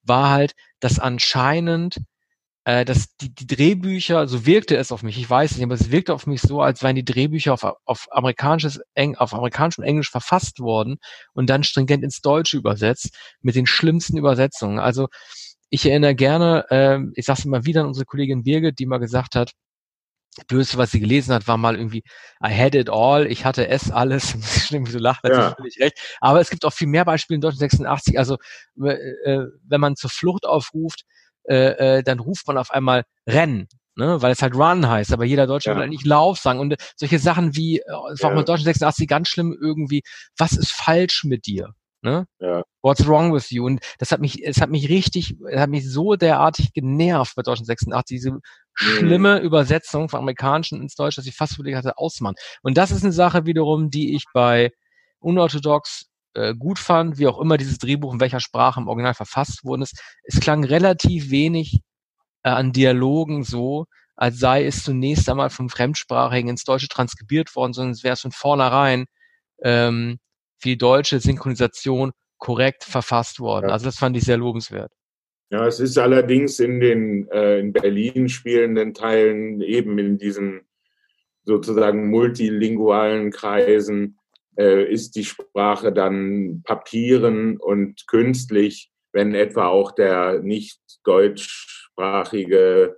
war 0.03 0.31
halt, 0.31 0.53
dass 0.81 0.99
anscheinend 0.99 1.97
äh, 2.65 2.85
dass 2.85 3.17
die, 3.17 3.35
die 3.35 3.47
Drehbücher, 3.47 4.29
so 4.29 4.47
wirkte 4.47 4.77
es 4.77 4.93
auf 4.93 5.03
mich, 5.03 5.19
ich 5.19 5.29
weiß 5.29 5.57
nicht, 5.57 5.65
aber 5.65 5.75
es 5.75 5.91
wirkte 5.91 6.15
auf 6.15 6.27
mich 6.27 6.41
so, 6.41 6.61
als 6.61 6.83
wären 6.83 6.95
die 6.95 7.05
Drehbücher 7.05 7.53
auf, 7.53 7.65
auf 7.85 8.07
amerikanisches 8.11 8.81
Eng, 8.95 9.17
auf 9.17 9.35
amerikanisch 9.35 9.79
und 9.79 9.85
Englisch 9.85 10.11
verfasst 10.11 10.61
worden 10.61 10.99
und 11.33 11.51
dann 11.51 11.65
stringent 11.65 12.05
ins 12.05 12.21
Deutsche 12.21 12.57
übersetzt, 12.57 13.17
mit 13.41 13.57
den 13.57 13.67
schlimmsten 13.67 14.17
Übersetzungen. 14.17 14.79
Also 14.79 15.09
ich 15.71 15.87
erinnere 15.87 16.15
gerne, 16.15 16.67
äh, 16.71 16.99
ich 17.15 17.27
sag's 17.27 17.45
immer 17.45 17.65
wieder 17.65 17.81
an 17.81 17.89
unsere 17.89 18.07
Kollegin 18.07 18.45
Birgit, 18.45 18.79
die 18.79 18.87
mal 18.87 18.99
gesagt 18.99 19.35
hat, 19.35 19.53
das 20.37 20.47
Blödste, 20.47 20.79
was 20.79 20.91
sie 20.91 21.01
gelesen 21.01 21.35
hat, 21.35 21.47
war 21.47 21.59
mal 21.59 21.77
irgendwie 21.77 22.05
I 22.43 22.49
had 22.49 22.75
it 22.75 22.89
all, 22.89 23.27
ich 23.27 23.45
hatte 23.45 23.69
es 23.69 23.91
alles. 23.91 24.35
Stimmt, 24.67 24.89
so 24.89 24.99
lacht, 24.99 25.25
ja. 25.25 25.55
völlig 25.55 25.79
recht. 25.79 25.99
Aber 26.21 26.41
es 26.41 26.49
gibt 26.49 26.65
auch 26.65 26.73
viel 26.73 26.87
mehr 26.87 27.05
Beispiele 27.05 27.37
in 27.37 27.41
Deutschland 27.43 27.71
86. 27.71 28.19
Also 28.19 28.39
äh, 28.83 29.47
wenn 29.65 29.81
man 29.81 29.97
zur 29.97 30.09
Flucht 30.09 30.47
aufruft, 30.47 31.05
äh, 31.45 31.99
äh, 31.99 32.03
dann 32.03 32.20
ruft 32.20 32.47
man 32.47 32.59
auf 32.59 32.70
einmal 32.70 33.05
Rennen. 33.28 33.68
Ne, 33.95 34.22
weil 34.22 34.32
es 34.32 34.40
halt 34.40 34.55
Run 34.55 34.88
heißt, 34.88 35.12
aber 35.12 35.26
jeder 35.26 35.47
Deutsche 35.47 35.68
ja. 35.68 35.76
will 35.76 35.82
eigentlich 35.82 36.07
Lauf 36.07 36.38
sagen. 36.38 36.61
Und 36.61 36.76
solche 36.97 37.18
Sachen 37.18 37.55
wie, 37.57 37.80
äh, 37.80 37.82
es 38.14 38.22
war 38.22 38.30
ja. 38.30 38.34
auch 38.34 38.38
mit 38.38 38.49
Deutschen 38.49 38.64
86 38.64 39.07
ganz 39.07 39.28
schlimm 39.28 39.55
irgendwie, 39.61 40.03
was 40.38 40.53
ist 40.53 40.72
falsch 40.72 41.24
mit 41.24 41.45
dir? 41.45 41.74
Ne? 42.01 42.26
Ja. 42.40 42.64
What's 42.82 43.07
wrong 43.07 43.32
with 43.32 43.51
you? 43.51 43.64
Und 43.64 43.80
das 43.99 44.11
hat 44.11 44.20
mich, 44.20 44.43
es 44.43 44.61
hat 44.61 44.70
mich 44.70 44.88
richtig, 44.88 45.36
es 45.49 45.61
hat 45.61 45.70
mich 45.70 45.88
so 45.88 46.16
derartig 46.16 46.72
genervt 46.72 47.34
bei 47.36 47.43
Deutschen 47.43 47.66
86, 47.66 48.16
diese 48.16 48.38
schlimme 48.74 49.38
mhm. 49.38 49.47
Übersetzung 49.47 50.09
von 50.09 50.18
amerikanischen 50.18 50.80
ins 50.80 50.97
Deutsche, 50.97 51.16
dass 51.16 51.26
ich 51.26 51.36
fast 51.36 51.55
überlegt 51.55 51.76
hatte, 51.76 51.99
ausmachen. 51.99 52.34
Und 52.62 52.76
das 52.76 52.90
ist 52.90 53.05
eine 53.05 53.12
Sache 53.12 53.47
wiederum, 53.47 53.90
die 53.90 54.16
ich 54.16 54.24
bei 54.34 54.72
unorthodox 55.20 56.07
äh, 56.35 56.55
gut 56.55 56.78
fand, 56.78 57.18
wie 57.18 57.26
auch 57.26 57.41
immer 57.41 57.57
dieses 57.57 57.78
Drehbuch 57.78 58.14
in 58.14 58.20
welcher 58.20 58.41
Sprache 58.41 58.80
im 58.80 58.89
Original 58.89 59.14
verfasst 59.14 59.64
worden 59.64 59.83
ist. 59.83 60.01
Es 60.24 60.41
klang 60.41 60.64
relativ 60.64 61.30
wenig 61.30 61.80
äh, 62.43 62.51
an 62.51 62.72
Dialogen 62.72 63.45
so, 63.45 63.87
als 64.16 64.39
sei 64.39 64.64
es 64.66 64.85
zunächst 64.85 65.28
einmal 65.28 65.51
vom 65.51 65.68
Fremdsprachigen 65.68 66.51
ins 66.51 66.64
Deutsche 66.64 66.89
transkribiert 66.89 67.55
worden, 67.57 67.72
sondern 67.72 67.93
es 67.93 68.05
wäre 68.05 68.16
von 68.16 68.33
vornherein 68.33 69.07
ähm, 69.62 70.18
für 70.59 70.68
die 70.70 70.78
deutsche 70.78 71.18
Synchronisation 71.20 72.12
korrekt 72.39 72.85
verfasst 72.85 73.41
worden. 73.41 73.68
Ja. 73.68 73.72
Also 73.72 73.87
das 73.87 73.99
fand 73.99 74.16
ich 74.16 74.24
sehr 74.24 74.37
lobenswert. 74.37 74.93
Ja, 75.51 75.66
es 75.66 75.80
ist 75.80 75.99
allerdings 75.99 76.61
in 76.61 76.80
den 76.80 77.28
äh, 77.30 77.59
in 77.59 77.72
Berlin 77.72 78.28
spielenden 78.28 78.95
Teilen 78.95 79.61
eben 79.61 79.99
in 79.99 80.16
diesen 80.16 80.62
sozusagen 81.45 82.09
multilingualen 82.09 83.30
Kreisen 83.30 84.18
äh, 84.57 84.85
ist 84.85 85.17
die 85.17 85.25
Sprache 85.25 85.93
dann 85.93 86.63
papieren 86.65 87.57
und 87.57 88.07
künstlich, 88.07 88.91
wenn 89.13 89.35
etwa 89.35 89.69
auch 89.69 89.93
der 89.93 90.41
nicht 90.41 90.81
deutschsprachige 91.05 92.97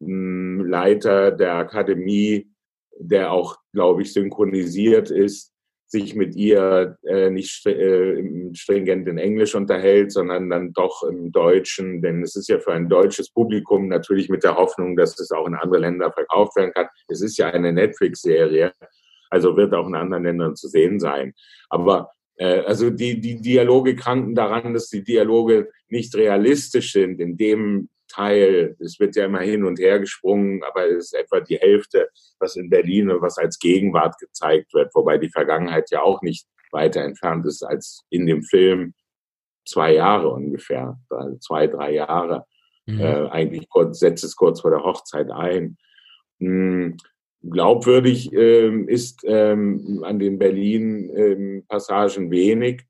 hm, 0.00 0.66
Leiter 0.66 1.30
der 1.30 1.54
Akademie, 1.54 2.48
der 2.98 3.32
auch, 3.32 3.56
glaube 3.72 4.02
ich, 4.02 4.12
synchronisiert 4.12 5.10
ist, 5.10 5.54
sich 5.94 6.14
mit 6.16 6.34
ihr 6.34 6.96
äh, 7.04 7.30
nicht 7.30 7.64
äh, 7.66 8.52
stringent 8.52 9.06
in 9.06 9.18
Englisch 9.18 9.54
unterhält, 9.54 10.10
sondern 10.10 10.50
dann 10.50 10.72
doch 10.72 11.04
im 11.04 11.30
Deutschen, 11.30 12.02
denn 12.02 12.22
es 12.22 12.34
ist 12.34 12.48
ja 12.48 12.58
für 12.58 12.72
ein 12.72 12.88
deutsches 12.88 13.30
Publikum 13.30 13.88
natürlich 13.88 14.28
mit 14.28 14.42
der 14.42 14.56
Hoffnung, 14.56 14.96
dass 14.96 15.18
es 15.20 15.30
auch 15.30 15.46
in 15.46 15.54
andere 15.54 15.80
Länder 15.80 16.10
verkauft 16.10 16.56
werden 16.56 16.72
kann. 16.72 16.88
Es 17.08 17.20
ist 17.22 17.36
ja 17.36 17.46
eine 17.48 17.72
Netflix-Serie, 17.72 18.72
also 19.30 19.56
wird 19.56 19.74
auch 19.74 19.86
in 19.86 19.94
anderen 19.94 20.24
Ländern 20.24 20.56
zu 20.56 20.68
sehen 20.68 21.00
sein. 21.00 21.34
Aber 21.68 22.10
äh, 22.36 22.60
also 22.60 22.90
die, 22.90 23.20
die 23.20 23.40
Dialoge 23.40 23.96
kranken 23.96 24.34
daran, 24.34 24.74
dass 24.74 24.88
die 24.88 25.04
Dialoge 25.04 25.70
nicht 25.88 26.14
realistisch 26.14 26.92
sind 26.92 27.20
in 27.20 27.36
dem 27.36 27.88
Teil, 28.08 28.76
es 28.78 29.00
wird 29.00 29.16
ja 29.16 29.24
immer 29.24 29.40
hin 29.40 29.64
und 29.64 29.78
her 29.78 29.98
gesprungen, 29.98 30.62
aber 30.62 30.86
es 30.86 31.06
ist 31.06 31.14
etwa 31.14 31.40
die 31.40 31.56
Hälfte, 31.56 32.08
was 32.38 32.56
in 32.56 32.70
Berlin 32.70 33.10
und 33.10 33.22
was 33.22 33.38
als 33.38 33.58
Gegenwart 33.58 34.18
gezeigt 34.18 34.72
wird, 34.74 34.94
wobei 34.94 35.18
die 35.18 35.30
Vergangenheit 35.30 35.90
ja 35.90 36.02
auch 36.02 36.22
nicht 36.22 36.46
weiter 36.70 37.02
entfernt 37.02 37.46
ist 37.46 37.62
als 37.62 38.04
in 38.10 38.26
dem 38.26 38.42
Film 38.42 38.94
zwei 39.66 39.94
Jahre 39.94 40.28
ungefähr, 40.28 40.98
also 41.08 41.38
zwei, 41.38 41.66
drei 41.66 41.92
Jahre. 41.92 42.44
Mhm. 42.86 43.00
Äh, 43.00 43.28
eigentlich 43.30 43.68
kurz, 43.68 44.00
setzt 44.00 44.24
es 44.24 44.36
kurz 44.36 44.60
vor 44.60 44.70
der 44.70 44.84
Hochzeit 44.84 45.30
ein. 45.30 45.78
Glaubwürdig 47.50 48.32
ähm, 48.32 48.88
ist 48.88 49.22
ähm, 49.26 50.02
an 50.04 50.18
den 50.18 50.38
Berlin-Passagen 50.38 52.24
ähm, 52.24 52.30
wenig. 52.30 52.82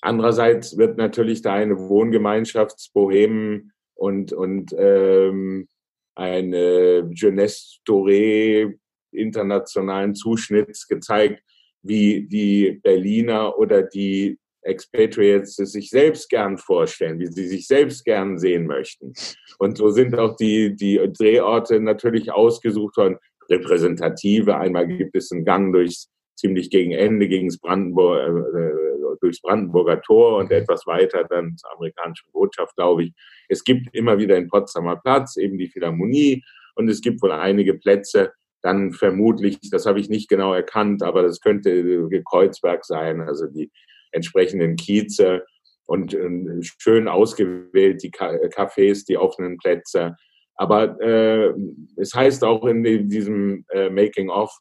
Andererseits 0.00 0.76
wird 0.76 0.98
natürlich 0.98 1.42
da 1.42 1.54
eine 1.54 1.78
Wohngemeinschaftsbohemen 1.78 3.72
und, 3.94 4.32
und 4.32 4.74
ähm, 4.76 5.68
eine 6.16 7.08
Jeunesse 7.14 7.78
Doré 7.86 8.74
internationalen 9.12 10.14
Zuschnitts 10.14 10.88
gezeigt, 10.88 11.42
wie 11.82 12.26
die 12.26 12.80
Berliner 12.82 13.56
oder 13.58 13.82
die 13.82 14.38
Expatriates 14.62 15.58
es 15.58 15.72
sich 15.72 15.90
selbst 15.90 16.28
gern 16.28 16.56
vorstellen, 16.56 17.18
wie 17.18 17.26
sie 17.26 17.48
sich 17.48 17.66
selbst 17.66 18.04
gern 18.04 18.38
sehen 18.38 18.66
möchten. 18.66 19.12
Und 19.58 19.76
so 19.76 19.90
sind 19.90 20.16
auch 20.16 20.36
die, 20.36 20.74
die 20.74 21.00
Drehorte 21.12 21.80
natürlich 21.80 22.32
ausgesucht 22.32 22.96
worden, 22.96 23.18
repräsentative. 23.50 24.56
Einmal 24.56 24.86
gibt 24.88 25.16
es 25.16 25.30
einen 25.32 25.44
Gang 25.44 25.72
durchs 25.72 26.08
ziemlich 26.36 26.70
gegen 26.70 26.92
Ende 26.92 27.28
gegen 27.28 27.48
das 27.48 27.58
Brandenburg, 27.58 28.20
äh, 28.54 29.16
durchs 29.20 29.40
Brandenburger 29.40 30.00
Tor 30.02 30.38
und 30.38 30.50
etwas 30.50 30.86
weiter 30.86 31.24
dann 31.28 31.56
zur 31.56 31.72
amerikanischen 31.72 32.30
Botschaft, 32.32 32.74
glaube 32.76 33.04
ich. 33.04 33.12
Es 33.48 33.62
gibt 33.64 33.94
immer 33.94 34.18
wieder 34.18 34.36
in 34.36 34.48
Potsdamer 34.48 34.96
Platz 34.96 35.36
eben 35.36 35.58
die 35.58 35.68
Philharmonie 35.68 36.42
und 36.74 36.88
es 36.88 37.00
gibt 37.00 37.22
wohl 37.22 37.32
einige 37.32 37.74
Plätze, 37.74 38.32
dann 38.62 38.92
vermutlich, 38.92 39.58
das 39.70 39.86
habe 39.86 40.00
ich 40.00 40.08
nicht 40.08 40.28
genau 40.28 40.54
erkannt, 40.54 41.02
aber 41.02 41.22
das 41.22 41.40
könnte 41.40 42.08
Kreuzberg 42.24 42.84
sein, 42.84 43.20
also 43.20 43.46
die 43.46 43.70
entsprechenden 44.12 44.76
Kieze 44.76 45.44
und 45.86 46.14
äh, 46.14 46.28
schön 46.78 47.08
ausgewählt 47.08 48.02
die 48.02 48.10
Cafés, 48.10 49.04
die 49.06 49.18
offenen 49.18 49.56
Plätze. 49.58 50.16
Aber 50.62 51.00
äh, 51.00 51.52
es 51.96 52.14
heißt 52.14 52.44
auch 52.44 52.64
in 52.66 52.84
diesem 53.08 53.64
äh, 53.70 53.90
Making-of, 53.90 54.56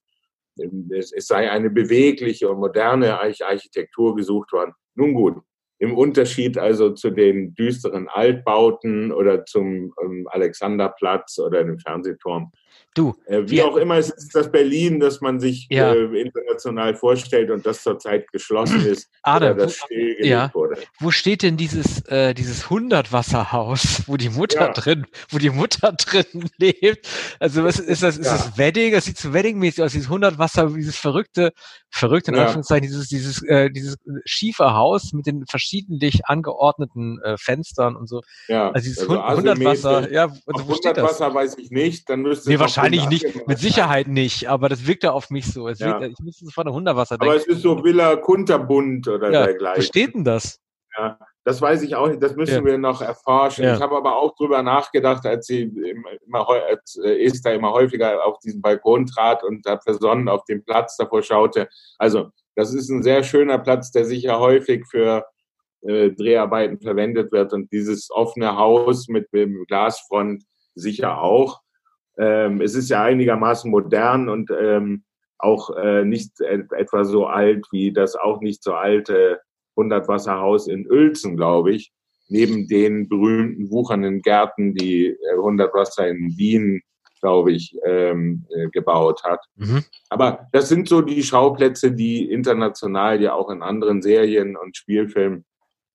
es, 0.90 1.12
es 1.12 1.28
sei 1.28 1.52
eine 1.52 1.70
bewegliche 1.70 2.50
und 2.50 2.58
moderne 2.58 3.20
Architektur 3.20 4.16
gesucht 4.16 4.52
worden. 4.52 4.74
Nun 4.96 5.14
gut, 5.14 5.36
im 5.78 5.96
Unterschied 5.96 6.58
also 6.58 6.90
zu 6.90 7.12
den 7.12 7.54
düsteren 7.54 8.08
Altbauten 8.08 9.12
oder 9.12 9.46
zum 9.46 9.94
ähm, 10.04 10.28
Alexanderplatz 10.32 11.38
oder 11.38 11.64
dem 11.64 11.78
Fernsehturm. 11.78 12.52
Du, 12.94 13.16
äh, 13.26 13.44
wie 13.46 13.62
auch 13.62 13.78
immer, 13.78 13.96
es 13.96 14.10
ist 14.10 14.36
das 14.36 14.52
Berlin, 14.52 15.00
das 15.00 15.22
man 15.22 15.40
sich 15.40 15.68
ja. 15.70 15.94
äh, 15.94 16.22
international 16.22 16.94
vorstellt 16.94 17.50
und 17.50 17.66
das 17.66 17.84
zurzeit 17.84 18.30
geschlossen 18.34 18.86
ist 18.86 19.10
Adam, 19.24 19.54
oder 19.54 19.66
das 19.66 19.78
stillgelegt 19.78 20.26
ja. 20.26 20.52
wurde. 20.54 20.76
Wo 21.00 21.10
steht 21.10 21.42
denn 21.42 21.56
dieses 21.56 22.06
äh, 22.08 22.34
dieses 22.34 22.70
Hundertwasserhaus, 22.70 24.04
wo 24.08 24.18
die 24.18 24.28
Mutter 24.28 24.60
ja. 24.60 24.74
drin, 24.74 25.06
wo 25.30 25.38
die 25.38 25.52
Mutter 25.52 25.94
drin 25.98 26.50
lebt? 26.58 27.08
Also 27.40 27.64
was 27.64 27.80
ist 27.80 28.04
das? 28.04 28.18
Ist 28.18 28.30
das 28.30 28.58
Wedding? 28.58 28.92
Das 28.92 29.06
sieht 29.06 29.18
so 29.18 29.32
Wedding-mäßig 29.32 29.84
aus. 29.86 29.94
Dieses 29.94 30.10
Hundertwasser, 30.10 30.68
dieses 30.68 30.98
verrückte, 30.98 31.54
verrückte 31.90 32.32
in 32.32 32.40
Anführungszeichen, 32.40 32.88
dieses 32.88 33.08
dieses 33.08 33.42
äh, 33.44 33.70
dieses 33.70 33.96
schiefe 34.26 34.74
Haus 34.74 35.14
mit 35.14 35.28
den 35.28 35.46
verschiedentlich 35.46 36.26
angeordneten 36.26 37.22
äh, 37.24 37.38
Fenstern 37.38 37.96
und 37.96 38.10
so. 38.10 38.22
Ja. 38.50 38.70
Also 38.72 38.90
dieses 38.90 39.10
also 39.10 39.38
Hundertwasser. 39.38 40.12
Ja, 40.12 40.24
also 40.46 40.68
wo 40.68 40.76
steht 40.76 40.98
das? 40.98 41.22
weiß 41.22 41.58
ich 41.58 41.72
nicht. 41.72 42.10
Dann 42.10 42.22
müsste 42.22 42.50
nee, 42.50 42.60
Wahrscheinlich 42.84 43.10
nicht, 43.10 43.48
mit 43.48 43.60
Sicherheit 43.60 44.08
nicht, 44.08 44.50
aber 44.50 44.70
das 44.70 44.88
wirkt 44.88 45.04
ja 45.04 45.12
auf 45.12 45.30
mich 45.30 45.52
so. 45.52 45.68
Es 45.68 45.80
ja. 45.80 46.00
wirkt, 46.00 46.14
ich 46.20 46.26
müsste 46.26 46.46
sofort 46.46 46.68
an 46.68 46.74
Hunderwasser 46.74 47.18
denken. 47.18 47.32
Aber 47.32 47.40
es 47.40 47.48
ist 47.48 47.62
so 47.62 47.84
Villa 47.84 48.16
Kunterbund 48.16 49.08
oder 49.08 49.32
ja, 49.32 49.46
dergleichen. 49.46 49.82
Wo 49.82 49.86
steht 49.86 50.16
denn 50.16 50.24
das? 50.24 50.60
Ja, 50.98 51.18
das 51.44 51.62
weiß 51.62 51.82
ich 51.84 51.96
auch 51.96 52.08
nicht, 52.08 52.22
das 52.22 52.36
müssen 52.36 52.56
ja. 52.56 52.66
wir 52.66 52.78
noch 52.78 53.02
erforschen. 53.02 53.64
Ja. 53.64 53.76
Ich 53.76 53.82
habe 53.82 53.96
aber 53.96 54.18
auch 54.18 54.36
drüber 54.36 54.62
nachgedacht, 54.62 55.26
als 55.26 55.48
sie 55.48 55.64
immer, 55.64 56.48
als 56.50 57.00
äh, 57.04 57.24
Esther 57.24 57.56
immer 57.56 57.72
häufiger 57.72 58.26
auf 58.26 58.40
diesen 58.40 58.62
Balkon 58.62 59.06
trat 59.06 59.44
und 59.44 59.66
da 59.66 59.80
versonnen 59.80 60.28
auf 60.30 60.44
den 60.46 60.64
Platz 60.64 60.98
davor 60.98 61.24
schaute. 61.24 61.70
Also, 61.98 62.30
das 62.56 62.74
ist 62.74 62.90
ein 62.90 63.04
sehr 63.04 63.24
schöner 63.24 63.58
Platz, 63.58 63.92
der 63.92 64.06
sicher 64.06 64.40
häufig 64.40 64.86
für 64.90 65.26
äh, 65.82 66.12
Dreharbeiten 66.12 66.80
verwendet 66.80 67.32
wird 67.32 67.54
und 67.54 67.72
dieses 67.72 68.12
offene 68.12 68.56
Haus 68.58 69.08
mit 69.08 69.32
dem 69.34 69.66
Glasfront 69.68 70.44
sicher 70.76 71.22
auch. 71.22 71.62
Ähm, 72.18 72.62
es 72.62 72.76
ist 72.76 72.90
ja 72.90 73.04
einigermaßen 73.04 73.70
modern 73.70 74.30
und 74.30 74.52
ähm, 74.52 75.04
auch 75.38 75.76
äh, 75.76 76.06
nicht 76.06 76.40
etwa 76.42 77.04
so 77.04 77.26
alt 77.26 77.66
wie 77.72 77.92
das 77.92 78.16
auch 78.16 78.42
nicht 78.42 78.64
so 78.64 78.74
alte 78.74 79.40
Hundertwasserhaus 79.76 80.68
in 80.68 80.90
Uelzen, 80.90 81.36
glaube 81.36 81.74
ich, 81.74 81.92
neben 82.28 82.68
den 82.68 83.10
berühmten 83.10 83.72
wuchernden 83.72 84.22
Gärten, 84.22 84.76
die 84.76 85.08
äh, 85.08 85.38
Hundertwasser 85.38 86.08
in 86.08 86.38
Wien 86.38 86.82
glaube 87.22 87.52
ich, 87.54 87.78
ähm, 87.86 88.46
äh, 88.50 88.68
gebaut 88.70 89.24
hat. 89.24 89.40
Mhm. 89.56 89.84
Aber 90.10 90.48
das 90.52 90.70
sind 90.70 90.90
so 90.90 91.02
die 91.02 91.24
Schauplätze, 91.24 91.92
die 91.92 92.30
international 92.30 93.22
ja 93.22 93.34
auch 93.34 93.50
in 93.50 93.62
anderen 93.62 94.02
Serien 94.02 94.58
und 94.58 94.76
Spielfilmen 94.76 95.46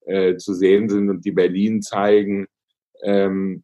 äh, 0.05 0.37
zu 0.37 0.53
sehen 0.53 0.89
sind 0.89 1.09
und 1.09 1.25
die 1.25 1.31
Berlin 1.31 1.81
zeigen. 1.81 2.47
Ähm, 3.03 3.63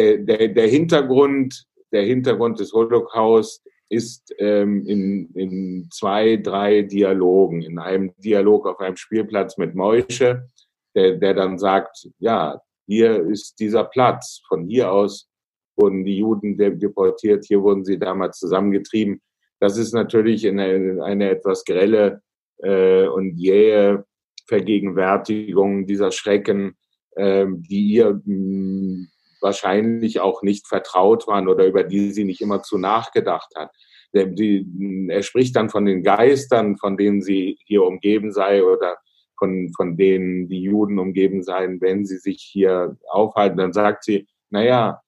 der, 0.00 0.18
der, 0.18 0.48
der 0.48 0.68
Hintergrund, 0.68 1.64
der 1.92 2.02
Hintergrund 2.02 2.60
des 2.60 2.72
Holocaust 2.72 3.66
ist 3.88 4.32
ähm, 4.38 4.86
in, 4.86 5.30
in 5.34 5.88
zwei, 5.90 6.36
drei 6.36 6.82
Dialogen. 6.82 7.62
In 7.62 7.78
einem 7.78 8.12
Dialog 8.18 8.66
auf 8.66 8.78
einem 8.80 8.96
Spielplatz 8.96 9.58
mit 9.58 9.74
Moische, 9.74 10.48
der, 10.94 11.16
der 11.16 11.34
dann 11.34 11.58
sagt, 11.58 12.08
ja, 12.18 12.60
hier 12.86 13.24
ist 13.26 13.58
dieser 13.58 13.84
Platz. 13.84 14.42
Von 14.48 14.66
hier 14.66 14.92
aus 14.92 15.28
wurden 15.76 16.04
die 16.04 16.18
Juden 16.18 16.56
deportiert, 16.56 17.44
hier 17.44 17.62
wurden 17.62 17.84
sie 17.84 17.98
damals 17.98 18.38
zusammengetrieben. 18.38 19.20
Das 19.58 19.76
ist 19.76 19.92
natürlich 19.92 20.46
eine, 20.46 21.02
eine 21.02 21.30
etwas 21.30 21.64
grelle 21.64 22.22
äh, 22.58 23.06
und 23.06 23.36
jähe 23.36 24.04
Vergegenwärtigung 24.46 25.86
dieser 25.86 26.10
Schrecken, 26.10 26.76
äh, 27.16 27.46
die 27.48 27.92
ihr 27.94 28.20
mh, 28.24 28.24
hm, 28.24 29.08
wahrscheinlich 29.40 30.20
auch 30.20 30.42
nicht 30.42 30.66
vertraut 30.66 31.26
waren 31.26 31.48
oder 31.48 31.66
über 31.66 31.84
die 31.84 32.10
sie 32.12 32.24
nicht 32.24 32.40
immer 32.40 32.62
zu 32.62 32.78
nachgedacht 32.78 33.52
hat. 33.56 33.70
Die, 34.12 34.66
er 35.08 35.22
spricht 35.22 35.54
dann 35.56 35.70
von 35.70 35.84
den 35.84 36.02
Geistern, 36.02 36.76
von 36.76 36.96
denen 36.96 37.22
sie 37.22 37.58
hier 37.64 37.84
umgeben 37.84 38.32
sei 38.32 38.64
oder 38.64 38.96
von, 39.38 39.72
von 39.76 39.96
denen 39.96 40.48
die 40.48 40.62
Juden 40.62 40.98
umgeben 40.98 41.42
seien, 41.42 41.80
wenn 41.80 42.04
sie 42.04 42.18
sich 42.18 42.42
hier 42.42 42.96
aufhalten. 43.08 43.58
Dann 43.58 43.72
sagt 43.72 44.04
sie, 44.04 44.26
naja, 44.50 45.00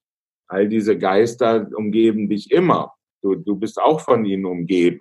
all 0.46 0.68
diese 0.68 0.96
Geister 0.96 1.68
umgeben 1.74 2.28
dich 2.28 2.50
immer. 2.50 2.92
Du, 3.22 3.34
du 3.34 3.56
bist 3.56 3.80
auch 3.80 4.00
von 4.00 4.24
ihnen 4.24 4.46
umgeben. 4.46 5.00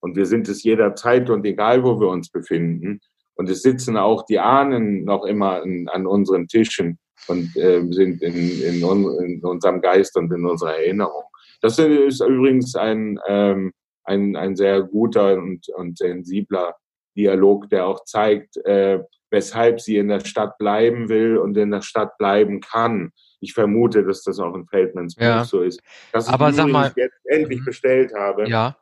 Und 0.00 0.16
wir 0.16 0.26
sind 0.26 0.48
es 0.48 0.62
jederzeit 0.62 1.28
und 1.30 1.44
egal, 1.44 1.84
wo 1.84 2.00
wir 2.00 2.08
uns 2.08 2.30
befinden. 2.30 3.00
Und 3.34 3.48
es 3.48 3.62
sitzen 3.62 3.96
auch 3.96 4.24
die 4.24 4.38
Ahnen 4.38 5.04
noch 5.04 5.24
immer 5.24 5.62
in, 5.62 5.88
an 5.88 6.06
unseren 6.06 6.46
Tischen 6.46 6.98
und 7.28 7.56
äh, 7.56 7.82
sind 7.90 8.22
in, 8.22 8.34
in, 8.62 8.82
in, 8.82 9.44
unserem 9.44 9.80
Geist 9.80 10.16
und 10.16 10.32
in 10.32 10.44
unserer 10.46 10.76
Erinnerung. 10.76 11.24
Das 11.60 11.78
ist 11.78 12.20
übrigens 12.20 12.74
ein, 12.74 13.18
ähm, 13.28 13.72
ein, 14.04 14.36
ein 14.36 14.56
sehr 14.56 14.82
guter 14.82 15.34
und, 15.34 15.68
und 15.76 15.98
sensibler 15.98 16.76
Dialog, 17.16 17.68
der 17.70 17.86
auch 17.86 18.04
zeigt, 18.04 18.56
äh, 18.64 19.00
weshalb 19.30 19.80
sie 19.80 19.98
in 19.98 20.08
der 20.08 20.20
Stadt 20.20 20.58
bleiben 20.58 21.08
will 21.08 21.38
und 21.38 21.56
in 21.56 21.70
der 21.70 21.82
Stadt 21.82 22.16
bleiben 22.18 22.60
kann 22.60 23.12
ich 23.40 23.54
vermute, 23.54 24.04
dass 24.04 24.22
das 24.22 24.38
auch 24.38 24.54
in 24.54 24.66
Feldmans 24.66 25.14
Buch 25.14 25.24
ja. 25.24 25.44
so 25.44 25.62
ist. 25.62 25.80
Dass 26.12 26.28
ich 26.28 26.32
Aber 26.32 26.52
sag 26.52 26.68
mal, 26.68 26.92
jetzt 26.94 27.18
endlich 27.24 27.60
mhm. 27.60 27.64
bestellt 27.64 28.12
habe. 28.14 28.48
Ja. 28.48 28.76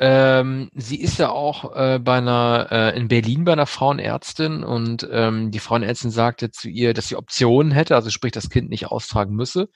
Ähm, 0.00 0.70
sie 0.74 1.00
ist 1.00 1.18
ja 1.18 1.30
auch 1.30 1.74
äh, 1.74 1.98
bei 1.98 2.18
einer 2.18 2.68
äh, 2.70 2.96
in 2.96 3.08
Berlin 3.08 3.44
bei 3.44 3.52
einer 3.52 3.66
Frauenärztin 3.66 4.62
und 4.62 5.08
ähm, 5.10 5.50
die 5.50 5.58
Frauenärztin 5.58 6.12
sagte 6.12 6.50
zu 6.52 6.68
ihr, 6.68 6.94
dass 6.94 7.08
sie 7.08 7.16
Optionen 7.16 7.72
hätte, 7.72 7.96
also 7.96 8.10
sprich 8.10 8.32
das 8.32 8.48
Kind 8.48 8.70
nicht 8.70 8.86
austragen 8.86 9.34
müsse. 9.34 9.68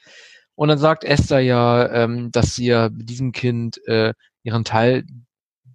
Und 0.54 0.68
dann 0.68 0.78
sagt 0.78 1.04
Esther 1.04 1.40
ja, 1.40 1.90
ähm, 1.90 2.30
dass 2.30 2.54
sie 2.54 2.66
ja 2.66 2.88
mit 2.90 3.10
diesem 3.10 3.32
Kind 3.32 3.84
äh, 3.88 4.14
ihren 4.44 4.64
Teil 4.64 5.04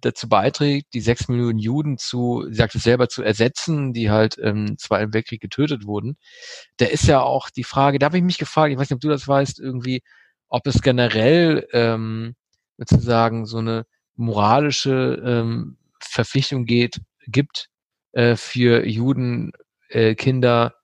dazu 0.00 0.28
beiträgt, 0.28 0.94
die 0.94 1.00
sechs 1.00 1.28
Millionen 1.28 1.58
Juden 1.58 1.98
zu, 1.98 2.44
sie 2.48 2.54
sagt 2.54 2.74
es 2.74 2.84
selber, 2.84 3.08
zu 3.08 3.22
ersetzen, 3.22 3.92
die 3.92 4.10
halt 4.10 4.36
im 4.38 4.78
Zweiten 4.78 5.12
Weltkrieg 5.12 5.40
getötet 5.40 5.84
wurden. 5.86 6.16
Da 6.78 6.86
ist 6.86 7.06
ja 7.06 7.20
auch 7.20 7.50
die 7.50 7.64
Frage, 7.64 7.98
da 7.98 8.06
habe 8.06 8.18
ich 8.18 8.24
mich 8.24 8.38
gefragt, 8.38 8.72
ich 8.72 8.78
weiß 8.78 8.88
nicht, 8.90 8.96
ob 8.96 9.00
du 9.00 9.08
das 9.08 9.26
weißt, 9.28 9.60
irgendwie, 9.60 10.02
ob 10.48 10.66
es 10.66 10.82
generell 10.82 11.66
ähm, 11.72 12.34
sozusagen 12.78 13.44
so 13.46 13.58
eine 13.58 13.84
moralische 14.18 15.22
ähm, 15.24 15.78
Verpflichtung 16.00 16.66
geht, 16.66 17.00
gibt 17.26 17.68
äh, 18.12 18.36
für 18.36 18.86
Juden, 18.86 19.52
äh, 19.88 20.14
Kinder, 20.14 20.74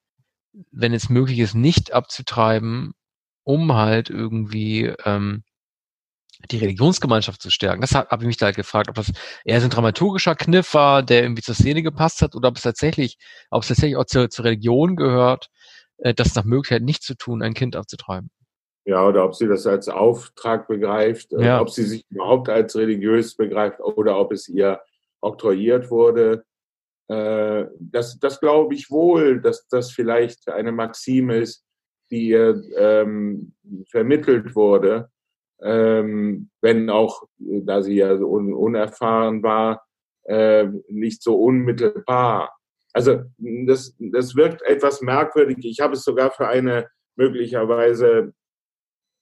wenn 0.71 0.95
es 0.95 1.09
möglich 1.09 1.41
ist, 1.41 1.55
nicht 1.55 1.93
abzutreiben, 1.93 2.95
um 3.43 3.75
halt 3.75 4.09
irgendwie 4.09 4.93
ähm, 5.05 5.43
die 6.51 6.59
Religionsgemeinschaft 6.59 7.43
zu 7.43 7.51
stärken. 7.51 7.81
Das 7.81 7.95
habe 7.95 8.09
hab 8.09 8.21
ich 8.21 8.27
mich 8.27 8.37
da 8.37 8.47
halt 8.47 8.57
gefragt, 8.57 8.89
ob 8.89 8.95
das 8.95 9.13
eher 9.45 9.61
so 9.61 9.67
ein 9.67 9.71
dramaturgischer 9.71 10.35
Kniff 10.35 10.75
war, 10.75 11.03
der 11.03 11.23
irgendwie 11.23 11.43
zur 11.43 11.55
Szene 11.55 11.83
gepasst 11.83 12.23
hat, 12.23 12.35
oder 12.35 12.49
ob 12.49 12.57
es 12.57 12.63
tatsächlich, 12.63 13.19
ob 13.51 13.63
es 13.63 13.69
tatsächlich 13.69 13.97
auch 13.97 14.07
zur, 14.07 14.31
zur 14.31 14.45
Religion 14.45 14.97
gehört, 14.97 15.49
äh, 15.99 16.15
das 16.15 16.35
nach 16.35 16.45
Möglichkeit 16.45 16.83
nicht 16.83 17.03
zu 17.03 17.17
tun, 17.17 17.43
ein 17.43 17.55
Kind 17.55 17.77
aufzutreiben. 17.77 18.31
Ja, 18.87 19.07
oder 19.09 19.25
ob 19.25 19.35
sie 19.35 19.49
das 19.49 19.67
als 19.67 19.89
Auftrag 19.89 20.69
begreift, 20.69 21.33
äh, 21.33 21.45
ja. 21.45 21.61
ob 21.61 21.71
sie 21.71 21.85
sich 21.85 22.05
überhaupt 22.11 22.49
als 22.49 22.77
religiös 22.77 23.35
begreift 23.35 23.81
oder 23.81 24.19
ob 24.19 24.33
es 24.33 24.49
ihr 24.49 24.81
oktroyiert 25.21 25.91
wurde. 25.91 26.45
Äh, 27.09 27.67
das, 27.79 28.19
das 28.19 28.41
glaube 28.41 28.75
ich 28.75 28.91
wohl, 28.91 29.41
dass 29.41 29.67
das 29.69 29.91
vielleicht 29.91 30.49
eine 30.49 30.73
Maxime 30.73 31.39
ist, 31.39 31.65
die 32.11 32.29
ihr 32.29 32.63
ähm, 32.77 33.55
vermittelt 33.91 34.55
wurde 34.55 35.09
ähm, 35.65 36.51
wenn 36.61 36.91
auch, 36.91 37.25
da 37.39 37.83
sie 37.83 37.97
ja 37.97 38.17
so 38.19 38.29
un 38.29 38.53
unerfahren 38.53 39.43
war, 39.43 39.85
äh, 40.25 40.67
nicht 40.89 41.23
so 41.23 41.37
unmittelbar. 41.37 42.55
Also 42.93 43.23
das, 43.39 43.95
das 43.99 44.37
wirkt 44.37 44.63
etwas 44.63 45.01
merkwürdig. 45.01 45.59
Ich 45.63 45.81
habe 45.81 45.95
es 45.95 46.05
sogar 46.05 46.31
für 46.31 46.47
eine 46.49 46.89
möglicherweise 47.17 48.33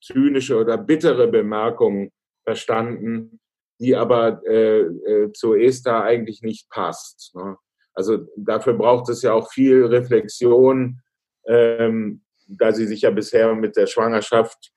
zynische 0.03 0.59
oder 0.59 0.77
bittere 0.77 1.29
Bemerkung 1.29 2.11
verstanden, 2.45 3.41
die 3.81 3.97
aber 3.97 4.43
äh, 4.47 4.81
äh, 4.81 5.33
zu 5.33 5.55
Esther 5.55 6.03
eigentlich 6.03 6.43
nicht 6.43 6.69
passt. 6.71 7.35
Ne? 7.35 7.57
Also 7.95 8.27
dafür 8.37 8.75
braucht 8.75 9.09
es 9.09 9.23
ja 9.23 9.33
auch 9.33 9.51
viel 9.51 9.85
Reflexion, 9.87 11.01
ähm, 11.47 12.23
da 12.47 12.73
sie 12.73 12.87
sich 12.87 13.03
ja 13.03 13.11
bisher 13.11 13.55
mit 13.55 13.77
der 13.77 13.87
Schwangerschaft 13.87 14.73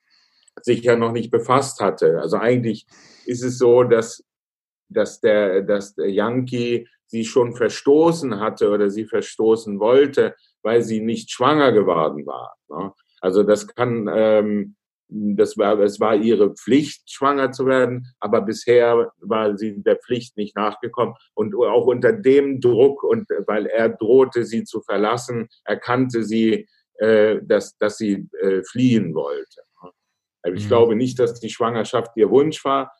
sich 0.61 0.83
ja 0.83 0.95
noch 0.95 1.11
nicht 1.11 1.31
befasst 1.31 1.79
hatte. 1.81 2.19
Also 2.19 2.37
eigentlich 2.37 2.87
ist 3.25 3.43
es 3.43 3.57
so, 3.57 3.83
dass, 3.83 4.23
dass, 4.89 5.19
der, 5.19 5.61
dass 5.61 5.95
der 5.95 6.09
Yankee 6.09 6.87
sie 7.07 7.25
schon 7.25 7.55
verstoßen 7.55 8.39
hatte 8.39 8.69
oder 8.69 8.89
sie 8.89 9.05
verstoßen 9.05 9.79
wollte, 9.79 10.35
weil 10.63 10.81
sie 10.81 11.01
nicht 11.01 11.31
schwanger 11.31 11.71
geworden 11.71 12.25
war. 12.25 12.55
Ne? 12.69 12.93
Also 13.21 13.43
das 13.43 13.67
kann, 13.67 14.09
ähm, 14.11 14.75
das 15.15 15.57
war, 15.57 15.79
es 15.79 15.99
war 15.99 16.15
ihre 16.15 16.53
Pflicht, 16.53 17.09
schwanger 17.09 17.51
zu 17.51 17.65
werden, 17.65 18.07
aber 18.19 18.41
bisher 18.41 19.11
war 19.19 19.57
sie 19.57 19.81
der 19.81 19.97
Pflicht 19.97 20.35
nicht 20.35 20.55
nachgekommen 20.55 21.15
und 21.33 21.55
auch 21.55 21.85
unter 21.85 22.11
dem 22.11 22.59
Druck 22.59 23.03
und 23.03 23.29
weil 23.47 23.65
er 23.65 23.89
drohte, 23.89 24.43
sie 24.43 24.63
zu 24.63 24.81
verlassen, 24.81 25.47
erkannte 25.63 26.23
sie, 26.23 26.67
äh, 26.95 27.39
dass, 27.43 27.77
dass 27.77 27.97
sie 27.97 28.27
äh, 28.41 28.61
fliehen 28.63 29.13
wollte. 29.15 29.61
Also 30.41 30.57
ich 30.57 30.65
mhm. 30.65 30.69
glaube 30.69 30.95
nicht, 30.95 31.17
dass 31.17 31.39
die 31.39 31.49
Schwangerschaft 31.49 32.11
ihr 32.17 32.29
Wunsch 32.29 32.63
war. 32.65 32.91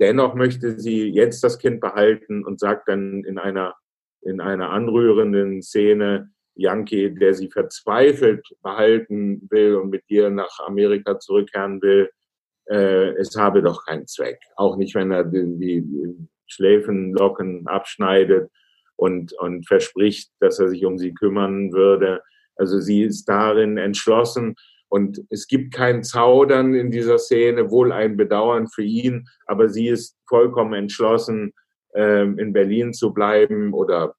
Dennoch 0.00 0.34
möchte 0.34 0.78
sie 0.78 1.08
jetzt 1.08 1.42
das 1.42 1.58
Kind 1.58 1.80
behalten 1.80 2.44
und 2.44 2.60
sagt 2.60 2.88
dann 2.88 3.24
in 3.24 3.38
einer, 3.38 3.74
in 4.22 4.40
einer 4.40 4.70
anrührenden 4.70 5.62
Szene, 5.62 6.30
Yankee, 6.56 7.10
der 7.10 7.34
sie 7.34 7.48
verzweifelt 7.50 8.46
behalten 8.62 9.46
will 9.50 9.76
und 9.76 9.90
mit 9.90 10.02
ihr 10.08 10.30
nach 10.30 10.58
Amerika 10.66 11.18
zurückkehren 11.18 11.80
will, 11.82 12.10
äh, 12.68 13.10
es 13.18 13.36
habe 13.36 13.62
doch 13.62 13.84
keinen 13.84 14.06
Zweck. 14.06 14.40
Auch 14.56 14.76
nicht, 14.76 14.94
wenn 14.94 15.10
er 15.12 15.24
die, 15.24 15.82
die 15.82 16.16
Schläfenlocken 16.46 17.66
abschneidet 17.66 18.50
und, 18.96 19.32
und 19.34 19.66
verspricht, 19.66 20.30
dass 20.40 20.58
er 20.58 20.68
sich 20.68 20.84
um 20.84 20.98
sie 20.98 21.12
kümmern 21.12 21.72
würde. 21.72 22.22
Also 22.56 22.80
sie 22.80 23.02
ist 23.02 23.26
darin 23.26 23.76
entschlossen, 23.76 24.56
und 24.88 25.20
es 25.30 25.46
gibt 25.48 25.74
kein 25.74 26.04
Zaudern 26.04 26.74
in 26.74 26.90
dieser 26.90 27.18
Szene, 27.18 27.70
wohl 27.70 27.92
ein 27.92 28.16
Bedauern 28.16 28.68
für 28.68 28.84
ihn, 28.84 29.28
aber 29.46 29.68
sie 29.68 29.88
ist 29.88 30.16
vollkommen 30.28 30.74
entschlossen, 30.74 31.52
ähm, 31.94 32.38
in 32.38 32.52
Berlin 32.52 32.92
zu 32.92 33.12
bleiben 33.12 33.72
oder 33.72 34.14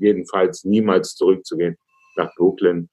jedenfalls 0.00 0.64
niemals 0.64 1.14
zurückzugehen 1.14 1.76
nach 2.16 2.34
Brooklyn. 2.36 2.88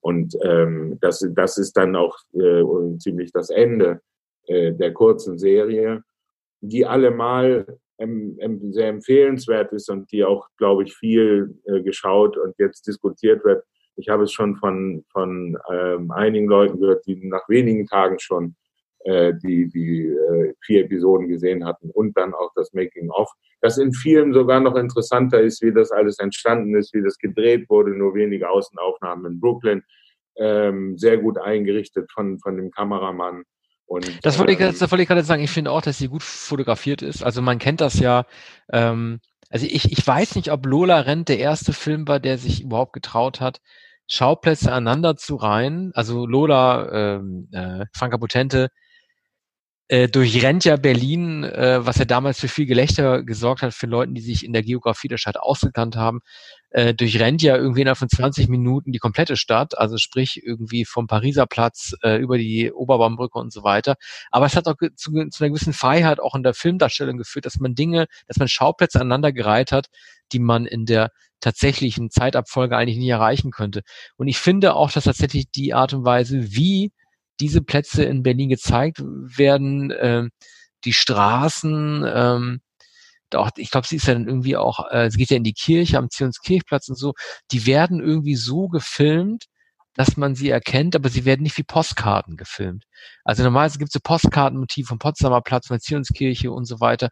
Und 0.00 0.36
ähm, 0.44 0.98
das, 1.00 1.26
das 1.34 1.58
ist 1.58 1.76
dann 1.76 1.96
auch 1.96 2.16
äh, 2.34 2.62
ziemlich 2.98 3.32
das 3.32 3.50
Ende 3.50 4.00
äh, 4.46 4.72
der 4.72 4.92
kurzen 4.92 5.38
Serie, 5.38 6.02
die 6.60 6.86
allemal 6.86 7.78
ähm, 7.98 8.38
sehr 8.72 8.88
empfehlenswert 8.88 9.72
ist 9.72 9.90
und 9.90 10.10
die 10.10 10.24
auch, 10.24 10.48
glaube 10.56 10.84
ich, 10.84 10.94
viel 10.94 11.58
äh, 11.64 11.82
geschaut 11.82 12.38
und 12.38 12.54
jetzt 12.58 12.86
diskutiert 12.86 13.44
wird 13.44 13.64
ich 14.00 14.08
habe 14.08 14.24
es 14.24 14.32
schon 14.32 14.56
von, 14.56 15.04
von 15.12 15.56
ähm, 15.70 16.10
einigen 16.10 16.48
Leuten 16.48 16.80
gehört, 16.80 17.06
die 17.06 17.16
nach 17.26 17.48
wenigen 17.48 17.86
Tagen 17.86 18.18
schon 18.18 18.56
äh, 19.04 19.32
die, 19.42 19.68
die 19.68 20.06
äh, 20.06 20.54
vier 20.64 20.84
Episoden 20.84 21.28
gesehen 21.28 21.64
hatten 21.64 21.90
und 21.90 22.16
dann 22.16 22.34
auch 22.34 22.50
das 22.54 22.72
Making-of. 22.72 23.30
Das 23.60 23.78
in 23.78 23.92
vielen 23.92 24.32
sogar 24.32 24.60
noch 24.60 24.76
interessanter 24.76 25.40
ist, 25.40 25.62
wie 25.62 25.72
das 25.72 25.90
alles 25.90 26.18
entstanden 26.18 26.74
ist, 26.74 26.92
wie 26.94 27.02
das 27.02 27.18
gedreht 27.18 27.68
wurde, 27.68 27.92
nur 27.92 28.14
wenige 28.14 28.48
Außenaufnahmen 28.48 29.32
in 29.32 29.40
Brooklyn, 29.40 29.82
ähm, 30.36 30.96
sehr 30.98 31.18
gut 31.18 31.38
eingerichtet 31.38 32.10
von, 32.12 32.38
von 32.40 32.56
dem 32.56 32.70
Kameramann. 32.70 33.44
Und, 33.86 34.24
das 34.24 34.38
wollte 34.38 34.52
ich, 34.52 34.60
ähm, 34.60 34.74
das 34.78 34.90
wollte 34.90 35.02
ich 35.02 35.08
gerade 35.08 35.24
sagen. 35.24 35.42
Ich 35.42 35.50
finde 35.50 35.72
auch, 35.72 35.82
dass 35.82 35.98
sie 35.98 36.08
gut 36.08 36.22
fotografiert 36.22 37.02
ist. 37.02 37.22
Also 37.24 37.42
man 37.42 37.58
kennt 37.58 37.80
das 37.80 37.98
ja. 37.98 38.24
Ähm, 38.72 39.20
also 39.48 39.66
ich, 39.66 39.90
ich 39.90 40.06
weiß 40.06 40.36
nicht, 40.36 40.52
ob 40.52 40.64
Lola 40.64 41.00
Rent 41.00 41.28
der 41.28 41.38
erste 41.38 41.72
Film 41.72 42.06
war, 42.06 42.20
der 42.20 42.38
sich 42.38 42.62
überhaupt 42.62 42.92
getraut 42.92 43.40
hat, 43.40 43.60
Schauplätze 44.06 44.72
aneinander 44.72 45.16
zu 45.16 45.36
reihen. 45.36 45.90
Also 45.94 46.24
Lola, 46.24 47.16
ähm, 47.16 47.48
äh, 47.52 47.86
Franka 47.92 48.16
Potente, 48.16 48.68
äh, 49.90 50.08
durchrennt 50.08 50.64
ja 50.64 50.76
Berlin, 50.76 51.42
äh, 51.42 51.84
was 51.84 51.98
ja 51.98 52.04
damals 52.04 52.38
für 52.38 52.46
viel 52.46 52.66
Gelächter 52.66 53.24
gesorgt 53.24 53.62
hat 53.62 53.74
für 53.74 53.88
Leute, 53.88 54.12
die 54.12 54.20
sich 54.20 54.44
in 54.44 54.52
der 54.52 54.62
Geografie 54.62 55.08
der 55.08 55.16
Stadt 55.16 55.36
ausgekannt 55.36 55.96
haben, 55.96 56.20
äh, 56.70 56.94
durchrennt 56.94 57.42
ja 57.42 57.56
irgendwie 57.56 57.80
innerhalb 57.80 57.98
von 57.98 58.08
20 58.08 58.48
Minuten 58.48 58.92
die 58.92 59.00
komplette 59.00 59.36
Stadt, 59.36 59.76
also 59.76 59.96
sprich 59.98 60.42
irgendwie 60.44 60.84
vom 60.84 61.08
Pariser 61.08 61.46
Platz 61.46 61.92
äh, 62.04 62.18
über 62.18 62.38
die 62.38 62.70
Oberbaumbrücke 62.70 63.36
und 63.36 63.52
so 63.52 63.64
weiter. 63.64 63.96
Aber 64.30 64.46
es 64.46 64.54
hat 64.54 64.68
auch 64.68 64.76
zu, 64.94 65.10
zu 65.10 65.42
einer 65.42 65.50
gewissen 65.50 65.72
Freiheit 65.72 66.20
auch 66.20 66.36
in 66.36 66.44
der 66.44 66.54
Filmdarstellung 66.54 67.18
geführt, 67.18 67.44
dass 67.44 67.58
man 67.58 67.74
Dinge, 67.74 68.06
dass 68.28 68.36
man 68.36 68.46
Schauplätze 68.46 69.00
aneinandergereiht 69.00 69.72
hat, 69.72 69.88
die 70.30 70.38
man 70.38 70.66
in 70.66 70.86
der 70.86 71.10
tatsächlichen 71.40 72.10
Zeitabfolge 72.10 72.76
eigentlich 72.76 72.98
nie 72.98 73.10
erreichen 73.10 73.50
könnte. 73.50 73.80
Und 74.16 74.28
ich 74.28 74.38
finde 74.38 74.76
auch, 74.76 74.92
dass 74.92 75.04
tatsächlich 75.04 75.50
die 75.50 75.74
Art 75.74 75.94
und 75.94 76.04
Weise, 76.04 76.52
wie 76.52 76.92
diese 77.40 77.62
Plätze 77.62 78.04
in 78.04 78.22
Berlin 78.22 78.48
gezeigt 78.48 79.00
werden, 79.00 79.90
äh, 79.90 80.24
die 80.84 80.92
Straßen, 80.92 82.04
ähm, 82.06 82.60
auch, 83.34 83.50
ich 83.56 83.70
glaube, 83.70 83.86
sie 83.86 83.96
ist 83.96 84.06
ja 84.06 84.14
dann 84.14 84.26
irgendwie 84.26 84.56
auch, 84.56 84.90
äh, 84.90 85.10
sie 85.10 85.18
geht 85.18 85.30
ja 85.30 85.36
in 85.36 85.44
die 85.44 85.52
Kirche 85.52 85.98
am 85.98 86.10
Zionskirchplatz 86.10 86.88
und 86.88 86.96
so, 86.96 87.14
die 87.52 87.66
werden 87.66 88.00
irgendwie 88.00 88.34
so 88.34 88.68
gefilmt, 88.68 89.44
dass 89.94 90.16
man 90.16 90.34
sie 90.34 90.50
erkennt, 90.50 90.96
aber 90.96 91.08
sie 91.08 91.24
werden 91.24 91.42
nicht 91.42 91.58
wie 91.58 91.62
Postkarten 91.62 92.36
gefilmt. 92.36 92.84
Also 93.24 93.42
normalerweise 93.42 93.78
gibt 93.78 93.90
es 93.90 93.94
so 93.94 94.00
Postkartenmotiv 94.02 94.88
vom 94.88 94.98
Potsdamer 94.98 95.42
Platz, 95.42 95.66
von 95.66 95.76
der 95.76 95.80
Zionskirche 95.80 96.50
und 96.50 96.64
so 96.64 96.80
weiter. 96.80 97.10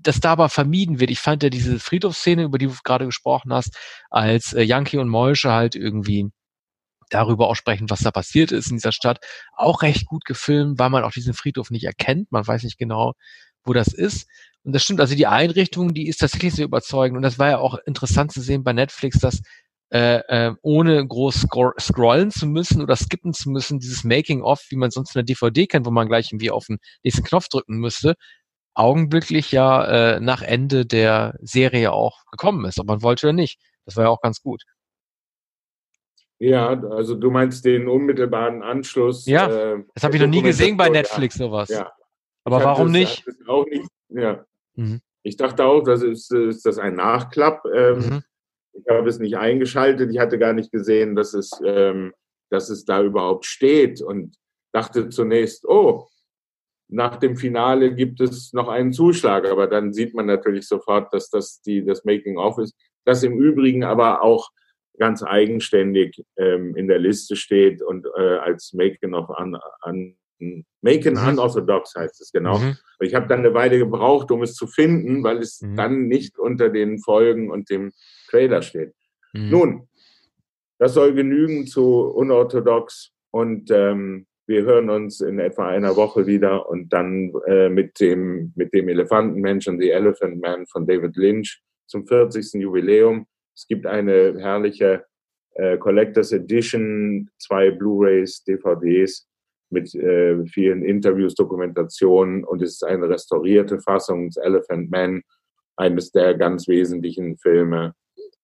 Das 0.00 0.20
da 0.20 0.32
aber 0.32 0.48
vermieden 0.48 1.00
wird. 1.00 1.10
Ich 1.10 1.20
fand 1.20 1.42
ja 1.42 1.48
diese 1.48 1.78
Friedhofsszene, 1.78 2.44
über 2.44 2.58
die 2.58 2.66
du 2.66 2.74
gerade 2.84 3.06
gesprochen 3.06 3.52
hast, 3.52 3.76
als 4.10 4.52
äh, 4.52 4.62
Yankee 4.62 4.98
und 4.98 5.08
Moische 5.08 5.52
halt 5.52 5.74
irgendwie 5.74 6.30
darüber 7.14 7.48
auch 7.48 7.56
sprechen, 7.56 7.90
was 7.90 8.00
da 8.00 8.10
passiert 8.10 8.52
ist 8.52 8.70
in 8.70 8.76
dieser 8.76 8.92
Stadt, 8.92 9.18
auch 9.56 9.82
recht 9.82 10.06
gut 10.06 10.24
gefilmt, 10.24 10.78
weil 10.78 10.90
man 10.90 11.04
auch 11.04 11.12
diesen 11.12 11.34
Friedhof 11.34 11.70
nicht 11.70 11.84
erkennt. 11.84 12.32
Man 12.32 12.46
weiß 12.46 12.62
nicht 12.64 12.78
genau, 12.78 13.12
wo 13.64 13.72
das 13.72 13.88
ist. 13.88 14.28
Und 14.64 14.74
das 14.74 14.82
stimmt, 14.82 15.00
also 15.00 15.14
die 15.14 15.26
Einrichtung, 15.26 15.92
die 15.94 16.08
ist 16.08 16.18
tatsächlich 16.18 16.54
sehr 16.54 16.64
überzeugend. 16.64 17.16
Und 17.16 17.22
das 17.22 17.38
war 17.38 17.50
ja 17.50 17.58
auch 17.58 17.76
interessant 17.86 18.32
zu 18.32 18.40
sehen 18.40 18.64
bei 18.64 18.72
Netflix, 18.72 19.18
dass 19.18 19.42
äh, 19.92 20.20
äh, 20.28 20.54
ohne 20.62 21.06
groß 21.06 21.46
scrollen 21.78 22.30
zu 22.30 22.46
müssen 22.46 22.80
oder 22.80 22.96
skippen 22.96 23.34
zu 23.34 23.50
müssen, 23.50 23.78
dieses 23.78 24.04
Making-of, 24.04 24.64
wie 24.70 24.76
man 24.76 24.90
sonst 24.90 25.14
in 25.14 25.18
der 25.18 25.24
DVD 25.24 25.66
kennt, 25.66 25.84
wo 25.84 25.90
man 25.90 26.08
gleich 26.08 26.32
irgendwie 26.32 26.50
auf 26.50 26.66
den 26.66 26.78
nächsten 27.04 27.24
Knopf 27.24 27.48
drücken 27.48 27.76
müsste, 27.76 28.14
augenblicklich 28.74 29.52
ja 29.52 30.14
äh, 30.14 30.20
nach 30.20 30.40
Ende 30.40 30.86
der 30.86 31.34
Serie 31.42 31.92
auch 31.92 32.24
gekommen 32.30 32.64
ist, 32.64 32.80
ob 32.80 32.86
man 32.86 33.02
wollte 33.02 33.26
oder 33.26 33.34
nicht. 33.34 33.58
Das 33.84 33.96
war 33.96 34.04
ja 34.04 34.10
auch 34.10 34.22
ganz 34.22 34.40
gut. 34.40 34.62
Ja, 36.42 36.70
also 36.70 37.14
du 37.14 37.30
meinst 37.30 37.64
den 37.64 37.86
unmittelbaren 37.86 38.64
Anschluss. 38.64 39.26
Ja, 39.26 39.46
äh, 39.46 39.84
das 39.94 40.02
habe 40.02 40.16
ich 40.16 40.22
noch 40.22 40.28
nie 40.28 40.42
gesehen 40.42 40.76
bei 40.76 40.88
Netflix, 40.88 41.36
sowas. 41.36 41.68
Ja. 41.68 41.92
Aber 42.42 42.58
ich 42.58 42.64
warum 42.64 42.90
nicht? 42.90 43.24
Auch 43.46 43.64
nicht 43.66 43.88
ja. 44.08 44.44
Mhm. 44.74 45.00
Ich 45.22 45.36
dachte 45.36 45.64
auch, 45.64 45.82
das 45.82 46.02
ist, 46.02 46.32
ist 46.32 46.66
das 46.66 46.78
ein 46.78 46.96
Nachklapp. 46.96 47.64
Ähm, 47.72 47.98
mhm. 47.98 48.22
Ich 48.72 48.84
habe 48.90 49.08
es 49.08 49.20
nicht 49.20 49.36
eingeschaltet. 49.36 50.10
Ich 50.10 50.18
hatte 50.18 50.36
gar 50.36 50.52
nicht 50.52 50.72
gesehen, 50.72 51.14
dass 51.14 51.32
es, 51.32 51.52
ähm, 51.64 52.12
dass 52.50 52.70
es 52.70 52.84
da 52.84 53.04
überhaupt 53.04 53.44
steht 53.44 54.02
und 54.02 54.34
dachte 54.72 55.10
zunächst, 55.10 55.64
oh, 55.64 56.08
nach 56.88 57.18
dem 57.18 57.36
Finale 57.36 57.94
gibt 57.94 58.20
es 58.20 58.52
noch 58.52 58.66
einen 58.66 58.92
Zuschlag, 58.92 59.48
aber 59.48 59.68
dann 59.68 59.92
sieht 59.92 60.12
man 60.12 60.26
natürlich 60.26 60.66
sofort, 60.66 61.14
dass 61.14 61.30
das 61.30 61.60
die, 61.60 61.84
das 61.84 62.04
Making-of 62.04 62.58
ist. 62.58 62.74
Das 63.04 63.22
im 63.22 63.38
Übrigen 63.38 63.84
aber 63.84 64.22
auch 64.22 64.50
ganz 64.98 65.22
eigenständig 65.22 66.22
ähm, 66.36 66.76
in 66.76 66.88
der 66.88 66.98
Liste 66.98 67.36
steht 67.36 67.82
und 67.82 68.06
äh, 68.16 68.36
als 68.36 68.72
Making-of 68.72 69.30
an, 69.30 69.56
an 69.80 70.16
Making 70.82 71.14
mhm. 71.14 71.28
Unorthodox 71.28 71.94
heißt 71.94 72.20
es 72.20 72.32
genau. 72.32 72.58
Mhm. 72.58 72.76
Ich 73.00 73.14
habe 73.14 73.28
dann 73.28 73.40
eine 73.40 73.54
Weile 73.54 73.78
gebraucht, 73.78 74.30
um 74.30 74.42
es 74.42 74.54
zu 74.54 74.66
finden, 74.66 75.22
weil 75.22 75.38
es 75.38 75.60
mhm. 75.60 75.76
dann 75.76 76.08
nicht 76.08 76.38
unter 76.38 76.68
den 76.68 76.98
Folgen 76.98 77.50
und 77.50 77.70
dem 77.70 77.92
Trailer 78.28 78.62
steht. 78.62 78.92
Mhm. 79.32 79.50
Nun, 79.50 79.88
das 80.78 80.94
soll 80.94 81.14
genügen 81.14 81.66
zu 81.66 81.84
unorthodox 81.84 83.12
und 83.30 83.70
ähm, 83.70 84.26
wir 84.46 84.64
hören 84.64 84.90
uns 84.90 85.20
in 85.20 85.38
etwa 85.38 85.68
einer 85.68 85.94
Woche 85.94 86.26
wieder 86.26 86.68
und 86.68 86.92
dann 86.92 87.32
äh, 87.46 87.68
mit 87.68 88.00
dem 88.00 88.52
mit 88.56 88.74
dem 88.74 88.88
Elefantenmenschen, 88.88 89.80
The 89.80 89.90
Elephant 89.90 90.40
Man 90.40 90.66
von 90.66 90.86
David 90.86 91.16
Lynch 91.16 91.62
zum 91.86 92.06
40. 92.06 92.54
Jubiläum. 92.54 93.26
Es 93.54 93.66
gibt 93.66 93.86
eine 93.86 94.34
herrliche 94.38 95.04
äh, 95.54 95.76
Collectors 95.78 96.32
Edition, 96.32 97.30
zwei 97.38 97.70
Blu-rays, 97.70 98.42
DVDs 98.44 99.28
mit 99.70 99.94
äh, 99.94 100.44
vielen 100.46 100.82
Interviews, 100.82 101.34
Dokumentationen 101.34 102.44
und 102.44 102.62
es 102.62 102.74
ist 102.74 102.84
eine 102.84 103.08
restaurierte 103.08 103.80
Fassung 103.80 104.28
des 104.28 104.36
Elephant 104.36 104.90
Man, 104.90 105.22
eines 105.76 106.12
der 106.12 106.34
ganz 106.34 106.68
wesentlichen 106.68 107.36
Filme, 107.38 107.94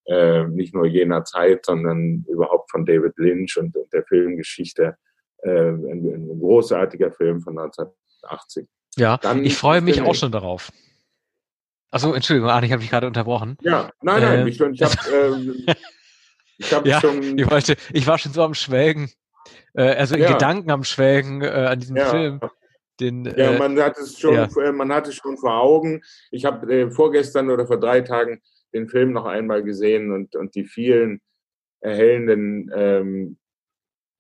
äh, 0.06 0.44
nicht 0.46 0.74
nur 0.74 0.86
jener 0.86 1.24
Zeit, 1.24 1.66
sondern 1.66 2.24
überhaupt 2.28 2.70
von 2.70 2.86
David 2.86 3.12
Lynch 3.16 3.58
und, 3.58 3.76
und 3.76 3.92
der 3.92 4.04
Filmgeschichte. 4.04 4.96
Äh, 5.42 5.50
ein, 5.50 6.04
ein, 6.04 6.40
großartiger 6.40 7.12
Film 7.12 7.40
von 7.42 7.58
1980. 7.58 8.66
Ja, 8.96 9.18
Dann 9.18 9.44
ich 9.44 9.56
freue 9.56 9.80
mich 9.82 10.00
auch 10.00 10.14
schon 10.14 10.32
darauf. 10.32 10.72
Achso, 11.90 12.12
Entschuldigung, 12.12 12.50
Arne, 12.50 12.66
ich 12.66 12.72
habe 12.72 12.82
mich 12.82 12.90
gerade 12.90 13.06
unterbrochen. 13.06 13.56
Ja, 13.62 13.90
nein, 14.02 14.22
nein, 14.22 14.46
äh, 14.46 14.48
ich, 14.48 14.60
ich 14.60 14.82
habe 14.82 15.46
ich 16.58 16.74
hab 16.74 16.86
ja, 16.86 17.00
schon. 17.00 17.38
Ich, 17.38 17.50
wollte, 17.50 17.76
ich 17.92 18.06
war 18.06 18.18
schon 18.18 18.32
so 18.32 18.42
am 18.42 18.54
Schwelgen, 18.54 19.10
äh, 19.74 19.94
also 19.94 20.14
in 20.14 20.22
ja. 20.22 20.32
Gedanken 20.32 20.70
am 20.70 20.84
Schwelgen 20.84 21.42
äh, 21.42 21.46
an 21.48 21.80
diesem 21.80 21.96
ja. 21.96 22.10
Film. 22.10 22.40
Den, 23.00 23.24
ja, 23.24 23.52
äh, 23.52 23.58
man 23.58 23.80
hat 23.80 23.96
es 23.96 24.18
schon, 24.18 24.34
ja. 24.34 24.72
man 24.72 24.92
hat 24.92 25.06
es 25.06 25.14
schon 25.14 25.38
vor 25.38 25.54
Augen. 25.54 26.02
Ich 26.30 26.44
habe 26.44 26.70
äh, 26.72 26.90
vorgestern 26.90 27.48
oder 27.48 27.66
vor 27.66 27.78
drei 27.78 28.00
Tagen 28.00 28.42
den 28.74 28.88
Film 28.88 29.12
noch 29.12 29.24
einmal 29.24 29.62
gesehen 29.62 30.12
und, 30.12 30.36
und 30.36 30.54
die 30.54 30.64
vielen 30.64 31.20
erhellenden 31.80 32.70
ähm, 32.74 33.38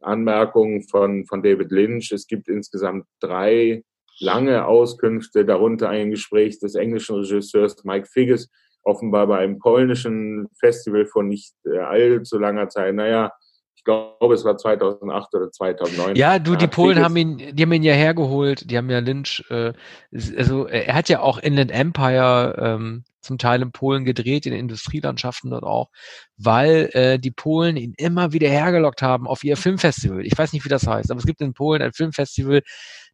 Anmerkungen 0.00 0.82
von, 0.84 1.26
von 1.26 1.42
David 1.42 1.70
Lynch. 1.70 2.12
Es 2.12 2.26
gibt 2.26 2.48
insgesamt 2.48 3.06
drei 3.20 3.82
lange 4.20 4.66
Auskünfte, 4.66 5.44
darunter 5.44 5.88
ein 5.88 6.10
Gespräch 6.10 6.58
des 6.58 6.74
englischen 6.74 7.16
Regisseurs 7.16 7.84
Mike 7.84 8.06
Figgis, 8.06 8.50
offenbar 8.82 9.26
bei 9.26 9.38
einem 9.38 9.58
polnischen 9.58 10.48
Festival 10.58 11.06
von 11.06 11.28
nicht 11.28 11.54
äh, 11.64 11.78
allzu 11.78 12.38
langer 12.38 12.68
Zeit. 12.68 12.94
Naja, 12.94 13.32
ich 13.76 13.84
glaube, 13.84 14.34
es 14.34 14.44
war 14.44 14.56
2008 14.56 15.34
oder 15.34 15.50
2009. 15.50 16.16
Ja, 16.16 16.38
du, 16.38 16.56
die 16.56 16.66
Polen 16.66 16.98
haben 16.98 17.16
ihn, 17.16 17.38
die 17.54 17.62
haben 17.62 17.72
ihn 17.72 17.82
ja 17.82 17.94
hergeholt, 17.94 18.70
die 18.70 18.76
haben 18.76 18.90
ja 18.90 18.98
Lynch, 18.98 19.44
äh, 19.50 19.72
also 20.36 20.66
er 20.66 20.94
hat 20.94 21.08
ja 21.08 21.20
auch 21.20 21.38
Inland 21.38 21.70
Empire 21.70 22.56
ähm, 22.58 23.04
zum 23.20 23.38
Teil 23.38 23.62
in 23.62 23.70
Polen 23.70 24.04
gedreht, 24.04 24.46
in 24.46 24.52
Industrielandschaften 24.52 25.50
dort 25.50 25.62
auch, 25.62 25.90
weil 26.36 26.90
äh, 26.92 27.18
die 27.18 27.30
Polen 27.30 27.76
ihn 27.76 27.94
immer 27.96 28.32
wieder 28.32 28.48
hergelockt 28.48 29.02
haben 29.02 29.28
auf 29.28 29.44
ihr 29.44 29.56
Filmfestival. 29.56 30.26
Ich 30.26 30.36
weiß 30.36 30.52
nicht, 30.52 30.64
wie 30.64 30.70
das 30.70 30.86
heißt, 30.86 31.10
aber 31.10 31.18
es 31.18 31.26
gibt 31.26 31.40
in 31.40 31.54
Polen 31.54 31.82
ein 31.82 31.92
Filmfestival, 31.92 32.62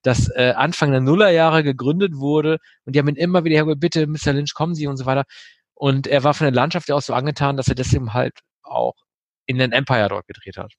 das 0.05 0.31
äh, 0.37 0.53
Anfang 0.55 0.93
der 0.93 1.01
Nullerjahre 1.01 1.65
gegründet 1.65 2.15
wurde 2.15 2.59
und 2.85 2.95
die 2.95 3.01
haben 3.01 3.09
ihn 3.09 3.17
immer 3.17 3.45
wieder 3.45 3.57
hergeholt, 3.57 3.81
bitte, 3.81 4.07
Mr. 4.07 4.33
Lynch, 4.33 4.55
kommen 4.55 4.75
Sie 4.75 4.87
und 4.87 4.97
so 4.97 5.07
weiter. 5.07 5.25
Und 5.75 6.07
er 6.07 6.23
war 6.23 6.35
von 6.35 6.45
der 6.45 6.55
Landschaft 6.55 6.91
aus 6.93 7.07
so 7.07 7.15
angetan, 7.15 7.57
dass 7.57 7.69
er 7.69 7.75
deswegen 7.75 8.15
halt 8.15 8.39
auch 8.63 8.95
in 9.47 9.59
den 9.59 9.73
Empire 9.73 10.09
dort 10.09 10.27
gedreht 10.27 10.57
hat. 10.57 10.73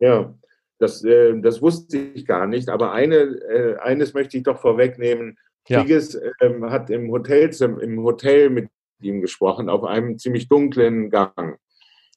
Ja, 0.00 0.34
das, 0.78 1.04
äh, 1.04 1.38
das 1.40 1.62
wusste 1.62 1.98
ich 1.98 2.26
gar 2.26 2.46
nicht. 2.46 2.68
Aber 2.68 2.92
eine, 2.92 3.16
äh, 3.16 3.76
eines 3.78 4.14
möchte 4.14 4.36
ich 4.36 4.42
doch 4.42 4.58
vorwegnehmen. 4.58 5.38
Ja. 5.68 5.80
Tigges 5.80 6.18
ähm, 6.40 6.70
hat 6.70 6.90
im 6.90 7.10
Hotel, 7.10 7.50
im 7.60 8.02
Hotel 8.02 8.50
mit 8.50 8.68
ihm 9.00 9.20
gesprochen, 9.20 9.68
auf 9.68 9.84
einem 9.84 10.18
ziemlich 10.18 10.48
dunklen 10.48 11.10
Gang. 11.10 11.58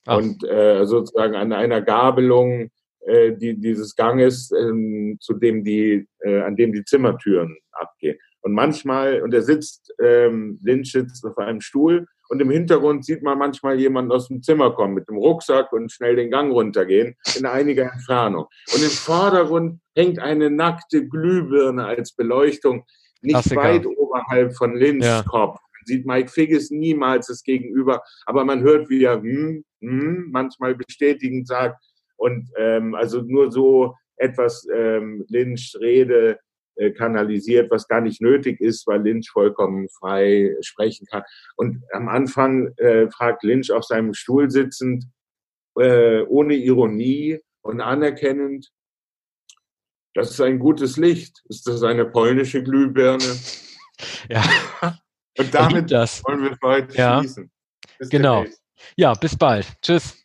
Ach. 0.06 0.18
Und 0.18 0.44
äh, 0.44 0.86
sozusagen 0.86 1.36
an 1.36 1.54
einer 1.54 1.82
Gabelung 1.82 2.72
äh, 3.08 3.34
die, 3.36 3.58
dieses 3.58 3.96
Ganges, 3.96 4.52
ähm, 4.52 5.18
zu 5.20 5.34
dem 5.34 5.64
die, 5.64 6.08
äh, 6.20 6.42
an 6.42 6.56
dem 6.56 6.74
die 6.74 6.84
Zimmertüren 6.84 7.58
abgehen. 7.72 8.18
Und 8.42 8.54
manchmal, 8.54 9.22
und 9.22 9.34
er 9.34 9.42
sitzt, 9.42 9.94
ähm, 10.02 10.60
Lynch 10.62 10.92
sitzt 10.92 11.26
auf 11.26 11.38
einem 11.38 11.62
Stuhl 11.62 12.06
und 12.30 12.42
im 12.42 12.50
Hintergrund 12.50 13.06
sieht 13.06 13.24
man 13.24 13.38
manchmal 13.38 13.80
jemanden 13.80 14.12
aus 14.12 14.28
dem 14.28 14.42
Zimmer 14.42 14.74
kommen 14.74 14.94
mit 14.94 15.08
dem 15.08 15.18
Rucksack 15.18 15.72
und 15.72 15.92
schnell 15.92 16.16
den 16.16 16.30
Gang 16.30 16.52
runtergehen 16.52 17.16
in 17.38 17.46
einiger 17.46 17.92
Entfernung. 17.92 18.46
Und 18.74 18.84
im 18.84 18.90
Vordergrund 18.90 19.80
hängt 19.96 20.20
eine 20.20 20.50
nackte 20.50 21.08
Glühbirne 21.08 21.86
als 21.86 22.14
Beleuchtung, 22.14 22.86
nicht 23.22 23.34
Klassiker. 23.34 23.62
weit 23.62 23.86
oberhalb 23.86 24.56
von 24.56 24.76
Lynchs 24.76 25.08
ja. 25.08 25.24
Kopf. 25.24 25.60
Man 25.60 25.86
sieht 25.86 26.06
Mike 26.06 26.30
Figgis 26.30 26.70
niemals 26.70 27.28
das 27.28 27.44
Gegenüber, 27.44 28.02
aber 28.26 28.46
man 28.46 28.62
hört, 28.62 28.90
wie 28.90 29.04
er 29.04 29.22
hm, 29.22 29.64
hm, 29.82 30.28
manchmal 30.32 30.76
bestätigend 30.76 31.48
sagt. 31.48 31.82
Und 32.18 32.50
ähm, 32.58 32.96
also 32.96 33.22
nur 33.22 33.52
so 33.52 33.96
etwas 34.18 34.68
ähm, 34.74 35.26
Lynch 35.30 35.78
Rede 35.80 36.40
äh, 36.76 36.92
kanalisiert, 36.92 37.72
was 37.72 37.88
gar 37.88 38.02
nicht 38.02 38.22
nötig 38.22 38.60
ist, 38.60 38.86
weil 38.88 39.02
Lynch 39.02 39.30
vollkommen 39.32 39.88
frei 39.90 40.56
sprechen 40.62 41.08
kann. 41.08 41.24
Und 41.56 41.84
am 41.92 42.10
Anfang 42.10 42.74
äh, 42.78 43.10
fragt 43.10 43.44
Lynch 43.44 43.72
auf 43.72 43.84
seinem 43.84 44.14
Stuhl 44.14 44.50
sitzend, 44.50 45.06
äh, 45.80 46.22
ohne 46.24 46.56
Ironie 46.56 47.40
und 47.62 47.82
anerkennend, 47.82 48.72
das 50.14 50.32
ist 50.32 50.42
ein 50.42 50.58
gutes 50.58 50.98
Licht. 50.98 51.44
Ist 51.48 51.68
das 51.68 51.84
eine 51.84 52.06
polnische 52.06 52.64
Glühbirne? 52.64 53.24
Ja. 54.30 54.44
Und 55.40 55.54
damit 55.56 55.92
das. 55.92 56.24
wollen 56.24 56.44
wir 56.44 56.58
heute 56.64 56.96
ja. 56.96 57.20
schließen. 57.20 57.52
Bis 57.98 58.10
genau. 58.10 58.42
Demnächst. 58.42 58.64
Ja, 58.96 59.14
bis 59.16 59.36
bald. 59.36 59.66
Tschüss. 59.82 60.24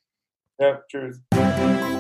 Ja, 0.59 0.83
tschüss. 0.89 1.23
Thank 1.63 1.87
you. 1.87 1.92